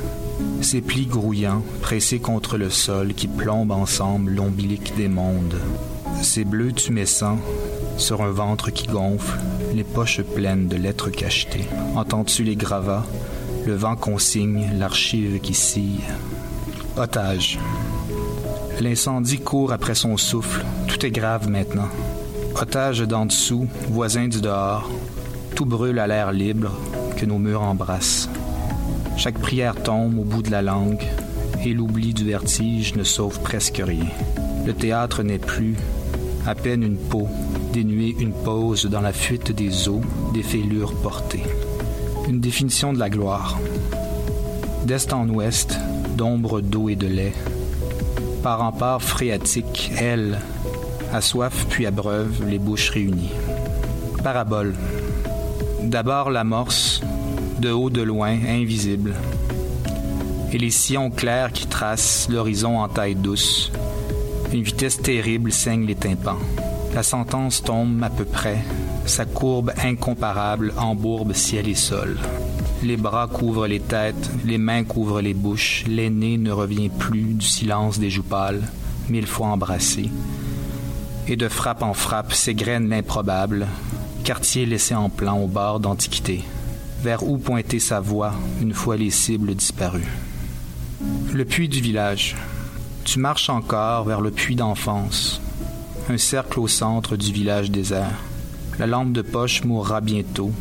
Ses 0.61 0.83
plis 0.83 1.07
grouillants, 1.07 1.63
pressés 1.81 2.19
contre 2.19 2.59
le 2.59 2.69
sol 2.69 3.15
qui 3.15 3.29
plombe 3.29 3.71
ensemble 3.71 4.33
l'ombilic 4.33 4.95
des 4.95 5.09
mondes? 5.09 5.59
Ses 6.21 6.45
bleus 6.45 6.73
tumescents 6.73 7.39
sur 7.97 8.21
un 8.21 8.31
ventre 8.31 8.69
qui 8.71 8.89
gonfle, 8.89 9.39
les 9.75 9.85
poches 9.85 10.21
pleines 10.21 10.69
de 10.69 10.77
lettres 10.77 11.09
cachetées. 11.09 11.65
Entends-tu 11.97 12.45
les 12.45 12.55
gravats? 12.55 13.07
Le 13.69 13.75
vent 13.75 13.97
consigne 13.97 14.71
l'archive 14.79 15.41
qui 15.41 15.53
scie. 15.53 16.01
Otage. 16.97 17.59
L'incendie 18.81 19.41
court 19.41 19.75
après 19.75 19.95
son 19.95 20.17
souffle. 20.17 20.65
Tout 20.87 21.05
est 21.05 21.11
grave 21.11 21.51
maintenant. 21.51 21.91
Otage 22.59 23.01
d'en 23.01 23.27
dessous, 23.27 23.69
voisin 23.91 24.27
du 24.27 24.41
dehors. 24.41 24.89
Tout 25.55 25.67
brûle 25.67 25.99
à 25.99 26.07
l'air 26.07 26.33
libre 26.33 26.73
que 27.19 27.27
nos 27.27 27.37
murs 27.37 27.61
embrassent. 27.61 28.31
Chaque 29.19 29.39
prière 29.39 29.75
tombe 29.75 30.19
au 30.19 30.25
bout 30.25 30.43
de 30.43 30.51
la 30.51 30.63
langue 30.63 31.05
et 31.63 31.75
l'oubli 31.75 32.15
du 32.15 32.25
vertige 32.25 32.95
ne 32.95 33.05
sauve 33.05 33.39
presque 33.41 33.83
rien. 33.85 34.09
Le 34.65 34.73
théâtre 34.73 35.23
n'est 35.23 35.37
plus, 35.37 35.77
à 36.47 36.55
peine 36.55 36.83
une 36.83 36.97
peau, 36.97 37.29
dénuée 37.75 38.17
une 38.19 38.33
pause 38.33 38.87
dans 38.87 39.03
la 39.03 39.13
fuite 39.13 39.53
des 39.53 39.91
eaux, 39.91 40.01
des 40.33 40.43
fêlures 40.43 40.95
portées. 41.03 41.45
Une 42.29 42.41
définition 42.41 42.93
de 42.93 42.99
la 42.99 43.09
gloire. 43.09 43.59
D'est 44.85 45.15
en 45.15 45.27
ouest, 45.31 45.79
d'ombre 46.15 46.61
d'eau 46.61 46.91
et 46.91 46.95
de 46.95 47.07
lait. 47.07 47.33
Par 48.43 48.59
rempart 48.59 49.03
phréatique, 49.03 49.91
elle, 49.97 50.39
à 51.11 51.23
soif 51.23 51.65
puis 51.71 51.87
abreuve 51.87 52.47
les 52.47 52.59
bouches 52.59 52.91
réunies. 52.91 53.31
Parabole. 54.23 54.75
D'abord 55.83 56.31
l'amorce, 56.31 57.01
de 57.61 57.71
haut 57.71 57.89
de 57.89 58.03
loin, 58.03 58.37
invisible. 58.47 59.15
Et 60.53 60.59
les 60.59 60.71
sillons 60.71 61.11
clairs 61.11 61.51
qui 61.53 61.67
tracent 61.67 62.29
l'horizon 62.31 62.79
en 62.79 62.89
taille 62.89 63.15
douce. 63.15 63.73
Une 64.53 64.63
vitesse 64.63 65.01
terrible 65.01 65.51
saigne 65.51 65.87
les 65.87 65.95
tympans. 65.95 66.39
La 66.95 67.03
sentence 67.03 67.63
tombe 67.63 68.03
à 68.03 68.11
peu 68.11 68.27
près, 68.27 68.59
sa 69.09 69.25
courbe 69.25 69.73
incomparable 69.83 70.73
embourbe 70.77 71.33
ciel 71.33 71.69
et 71.69 71.75
sol. 71.75 72.17
Les 72.83 72.97
bras 72.97 73.27
couvrent 73.27 73.67
les 73.67 73.81
têtes, 73.81 74.31
les 74.45 74.59
mains 74.59 74.85
couvrent 74.85 75.21
les 75.21 75.35
bouches, 75.35 75.85
l'aîné 75.89 76.39
ne 76.39 76.53
revient 76.53 76.91
plus 76.91 77.35
du 77.35 77.47
silence 77.47 77.99
des 77.99 78.11
joues 78.11 78.23
pâles, 78.23 78.63
mille 79.09 79.27
fois 79.27 79.49
embrassé. 79.49 80.11
Et 81.27 81.37
de 81.37 81.49
frappe 81.49 81.83
en 81.83 81.95
frappe 81.95 82.33
s'égrène 82.33 82.89
l'improbable, 82.89 83.67
quartier 84.23 84.65
laissé 84.65 84.95
en 84.95 85.09
plan 85.09 85.39
au 85.39 85.49
bord 85.49 85.81
d'Antiquité, 85.81 86.45
vers 87.03 87.29
où 87.29 87.39
pointer 87.39 87.81
sa 87.81 87.99
voix 87.99 88.35
une 88.61 88.75
fois 88.75 88.97
les 88.97 89.11
cibles 89.11 89.55
disparues? 89.55 90.07
Le 91.33 91.45
puits 91.45 91.69
du 91.69 91.81
village. 91.81 92.37
Tu 93.05 93.19
marches 93.19 93.51
encore 93.51 94.05
vers 94.05 94.21
le 94.21 94.31
puits 94.31 94.57
d'enfance, 94.57 95.41
un 96.09 96.19
cercle 96.19 96.61
au 96.61 96.69
centre 96.69 97.17
du 97.17 97.33
village 97.33 97.71
désert. 97.71 98.28
La 98.79 98.87
lampe 98.87 99.13
de 99.13 99.23
poche 99.23 99.65
mourra 99.65 100.01
bientôt. 100.01 100.53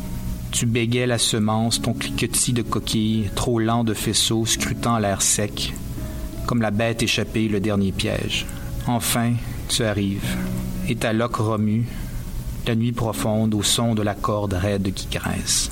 Tu 0.50 0.66
bégais 0.66 1.06
la 1.06 1.18
semence, 1.18 1.80
ton 1.80 1.92
cliquetis 1.92 2.52
de 2.52 2.62
coquilles, 2.62 3.30
trop 3.36 3.60
lent 3.60 3.84
de 3.84 3.94
faisceaux, 3.94 4.44
scrutant 4.44 4.98
l'air 4.98 5.22
sec, 5.22 5.72
comme 6.46 6.60
la 6.60 6.72
bête 6.72 7.02
échappée 7.02 7.48
le 7.48 7.60
dernier 7.60 7.92
piège. 7.92 8.44
Enfin, 8.88 9.34
tu 9.68 9.84
arrives, 9.84 10.36
et 10.88 10.96
ta 10.96 11.12
loque 11.12 11.36
remue, 11.36 11.86
la 12.66 12.74
nuit 12.74 12.92
profonde 12.92 13.54
au 13.54 13.62
son 13.62 13.94
de 13.94 14.02
la 14.02 14.14
corde 14.14 14.54
raide 14.54 14.92
qui 14.92 15.06
grince. 15.06 15.70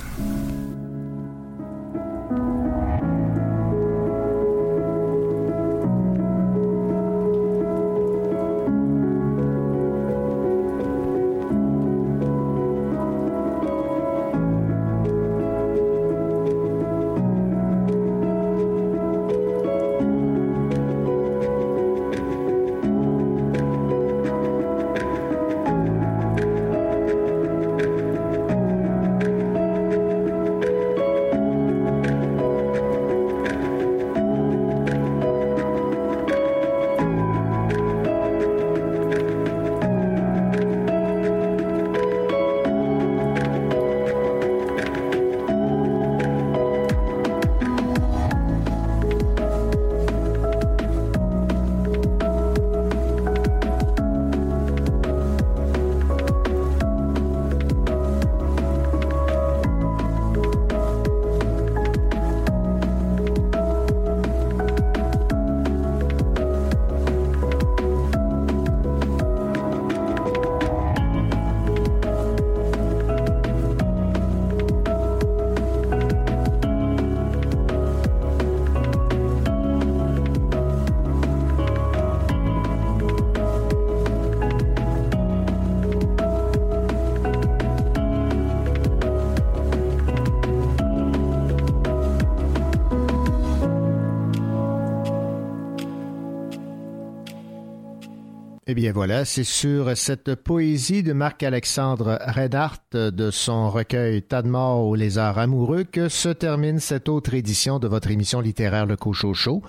Eh 98.69 98.75
bien 98.75 98.91
voilà, 98.91 99.23
c'est 99.23 99.45
sur 99.45 99.95
cette 99.95 100.35
poésie 100.35 101.01
de 101.01 101.13
Marc-Alexandre 101.13 102.19
Reinhardt 102.21 102.81
de 102.91 103.31
son 103.31 103.69
recueil 103.69 104.21
Tas 104.23 104.41
de 104.41 104.49
morts 104.49 104.85
aux 104.85 105.17
amoureux 105.17 105.85
que 105.85 106.09
se 106.09 106.27
termine 106.27 106.81
cette 106.81 107.07
autre 107.07 107.33
édition 107.33 107.79
de 107.79 107.87
votre 107.87 108.11
émission 108.11 108.41
littéraire 108.41 108.85
Le 108.85 108.97
Cochocho. 108.97 109.63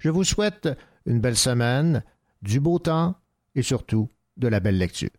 Je 0.00 0.10
vous 0.10 0.24
souhaite 0.24 0.68
une 1.06 1.20
belle 1.20 1.36
semaine, 1.36 2.02
du 2.42 2.58
beau 2.58 2.80
temps 2.80 3.14
et 3.54 3.62
surtout 3.62 4.08
de 4.36 4.48
la 4.48 4.58
belle 4.58 4.76
lecture. 4.76 5.10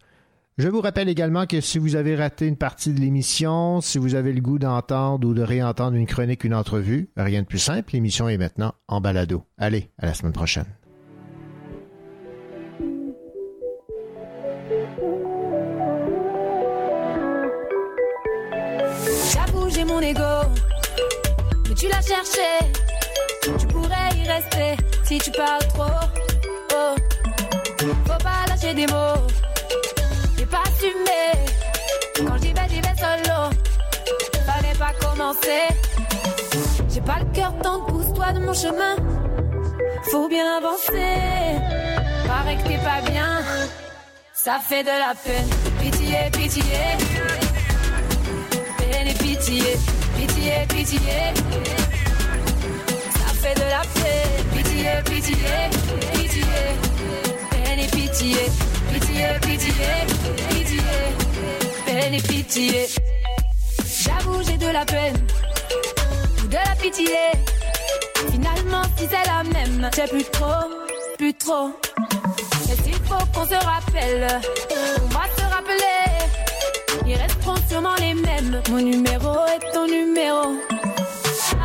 Je 0.58 0.68
vous 0.68 0.82
rappelle 0.82 1.08
également 1.08 1.46
que 1.46 1.62
si 1.62 1.80
vous 1.80 1.96
avez 1.96 2.18
raté 2.18 2.46
une 2.46 2.58
partie 2.58 2.94
de 2.94 3.00
l'émission, 3.00 3.80
si 3.80 4.00
vous 4.00 4.16
avez 4.16 4.34
le 4.34 4.42
goût 4.42 4.60
d'entendre 4.60 5.26
ou 5.26 5.34
de 5.34 5.42
réentendre 5.42 5.96
une 5.96 6.08
chronique, 6.08 6.44
une 6.44 6.54
entrevue, 6.54 7.08
rien 7.16 7.44
de 7.44 7.48
plus 7.48 7.60
simple, 7.60 7.92
l'émission 7.94 8.28
est 8.28 8.38
maintenant 8.38 8.74
en 8.90 9.00
balado. 9.00 9.46
Allez, 9.58 9.92
à 9.98 10.08
la 10.08 10.14
semaine 10.14 10.34
prochaine. 10.34 10.68
Mais 20.12 21.76
tu 21.76 21.88
l'as 21.88 22.02
cherché. 22.02 22.50
Tu 23.42 23.68
pourrais 23.68 24.10
y 24.18 24.28
rester 24.28 24.84
si 25.06 25.18
tu 25.18 25.32
parles 25.32 25.66
trop. 25.74 25.84
Oh. 26.74 26.96
Faut 27.80 28.24
pas 28.24 28.46
lâcher 28.50 28.74
des 28.74 28.86
mots 28.88 29.28
et 30.40 30.46
pas 30.46 30.64
assumer. 30.68 31.32
Quand 32.18 32.38
j'y 32.42 32.54
vais, 32.54 32.70
j'y 32.70 32.82
vais 32.82 32.96
solo. 32.98 33.50
Fallait 34.46 34.78
pas 34.78 34.94
commencer. 35.00 35.68
J'ai 36.90 37.02
pas 37.02 37.20
le 37.20 37.34
cœur 37.34 37.54
tant 37.62 37.82
pousse-toi 37.86 38.34
de 38.34 38.40
mon 38.40 38.54
chemin. 38.54 38.96
Faut 40.12 40.28
bien 40.28 40.58
avancer. 40.58 41.62
Paraît 42.28 42.58
que 42.58 42.68
t'es 42.68 42.78
pas 42.78 43.10
bien. 43.10 43.42
Ça 44.34 44.60
fait 44.60 44.84
de 44.84 44.90
la 44.90 45.14
peine. 45.16 45.50
Pitié, 45.80 46.30
pitié 46.32 47.43
pitié, 49.54 49.78
pitié, 50.18 50.54
pitié. 50.68 51.00
Ça 53.18 53.34
fait 53.42 53.56
de 53.56 53.62
la 53.62 53.82
paix, 53.94 54.26
pitié, 54.56 54.90
pitié, 55.06 55.36
pitié. 56.14 56.44
Peine 57.52 57.80
et 57.80 57.88
pitié, 57.88 58.38
pitié, 58.92 59.26
pitié, 59.42 59.74
pitié. 60.50 60.82
Peine 61.86 62.14
et 62.14 62.22
pitié. 62.22 62.88
J'avoue, 64.04 64.42
j'ai 64.44 64.58
de 64.58 64.68
la 64.68 64.86
peine, 64.86 65.28
de 66.50 66.56
la 66.56 66.76
pitié. 66.82 67.18
Finalement, 68.32 68.84
si 68.98 69.08
c'est 69.08 69.28
la 69.28 69.44
même, 69.44 69.90
c'est 69.94 70.10
plus 70.10 70.24
trop, 70.24 70.66
plus 71.18 71.34
trop. 71.36 71.70
Mais 72.68 72.76
il 72.88 72.94
faut 72.94 73.26
qu'on 73.34 73.46
se 73.46 73.66
rappelle, 73.66 74.28
on 75.04 75.08
va 75.08 75.24
se 75.38 75.44
rappeler 75.54 76.04
ils 77.14 77.22
resteront 77.22 77.56
sûrement 77.70 77.96
les 78.00 78.14
mêmes. 78.14 78.62
Mon 78.70 78.82
numéro 78.82 79.32
est 79.54 79.72
ton 79.74 79.86
numéro. 79.88 80.60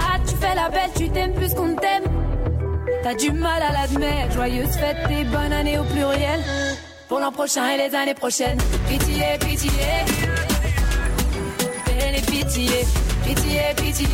Ah, 0.01 0.17
tu 0.27 0.35
fais 0.37 0.55
la 0.55 0.69
belle, 0.69 0.91
tu 0.97 1.09
t'aimes 1.11 1.35
plus 1.35 1.53
qu'on 1.55 1.75
t'aime. 1.75 2.05
T'as 3.03 3.15
du 3.15 3.33
mal 3.33 3.63
à 3.63 3.73
l'admettre. 3.73 4.33
Joyeuse 4.35 4.77
fête 4.77 4.97
et 5.11 5.25
bonne 5.25 5.53
année 5.53 5.79
au 5.79 5.85
pluriel. 5.85 6.41
Pour 7.09 7.21
l'an 7.21 7.33
prochain 7.33 7.69
et 7.71 7.77
les 7.79 7.95
années 7.95 8.15
prochaines. 8.15 8.59
Pitié, 8.89 9.39
pitié. 9.41 9.71
Et 11.89 12.21
pitié. 12.23 12.87
Pitié, 13.25 13.61
pitié. 13.77 14.07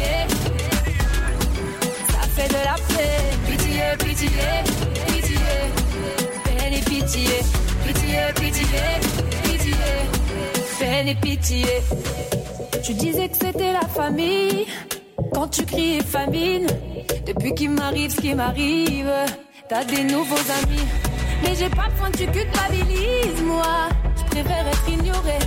Ça 2.10 2.22
fait 2.34 2.48
de 2.48 2.60
la 2.70 2.76
paix. 2.94 3.20
Pitié, 3.48 3.82
pitié. 3.98 4.28
Pitié. 5.06 5.38
Et 6.76 6.80
pitié. 6.80 7.28
Pitié, 7.86 8.18
pitié 8.34 9.24
peine 10.78 11.08
et 11.08 11.14
pitié. 11.14 11.66
Tu 12.82 12.94
disais 12.94 13.28
que 13.28 13.36
c'était 13.36 13.72
la 13.72 13.86
famille 13.88 14.66
quand 15.32 15.48
tu 15.48 15.64
criais 15.64 16.02
famine. 16.02 16.66
Depuis 17.26 17.54
qu'il 17.54 17.70
m'arrive 17.70 18.10
ce 18.10 18.20
qui 18.20 18.34
m'arrive, 18.34 19.10
t'as 19.68 19.84
des 19.84 20.04
nouveaux 20.04 20.46
amis. 20.62 20.86
Mais 21.42 21.54
j'ai 21.54 21.68
pas 21.68 21.88
besoin 21.90 22.10
que 22.10 22.18
tu 22.18 22.26
culpabilises, 22.26 23.42
moi. 23.44 23.88
Je 24.16 24.24
préfère 24.30 24.66
être 24.66 24.88
ignoré. 24.88 25.38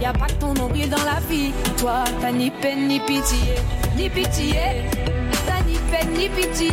Y 0.00 0.04
a 0.06 0.12
pas 0.12 0.26
que 0.26 0.32
ton 0.34 0.54
nombril 0.54 0.88
dans 0.88 1.04
la 1.04 1.20
vie. 1.28 1.52
Toi, 1.78 2.04
t'as 2.20 2.32
ni 2.32 2.50
peine 2.50 2.88
ni 2.88 3.00
pitié, 3.00 3.54
ni 3.96 4.08
pitié. 4.08 4.60
T'as 5.46 5.62
ni 5.64 5.76
peine 5.90 6.12
ni 6.16 6.28
pitié, 6.28 6.72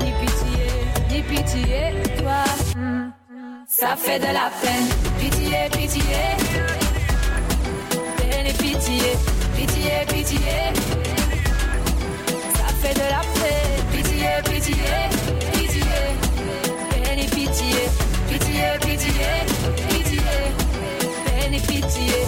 ni 0.00 0.12
pitié, 0.20 0.64
ni 1.10 1.22
pitié. 1.22 1.94
Toi, 2.18 2.44
hmm, 2.76 3.10
ça 3.66 3.96
fait 3.96 4.18
de 4.18 4.26
la 4.26 4.50
peine. 4.60 4.88
Pitié, 5.18 5.56
pitié 5.72 6.75
pitié, 8.54 9.16
pitié, 9.56 9.92
pitié. 10.08 10.38
Ça 12.56 12.68
fait 12.80 12.94
de 12.94 13.00
la 13.00 13.22
paix, 13.34 13.62
pitié, 13.92 14.28
pitié, 14.44 14.90
pitié. 15.52 15.82
Peine 16.90 17.26
pitié, 17.30 17.80
pitié, 18.28 18.66
pitié, 18.80 19.30
pitié. 19.88 20.22
Peine 21.24 21.60
pitié, 21.60 22.18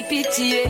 pitié, 0.00 0.64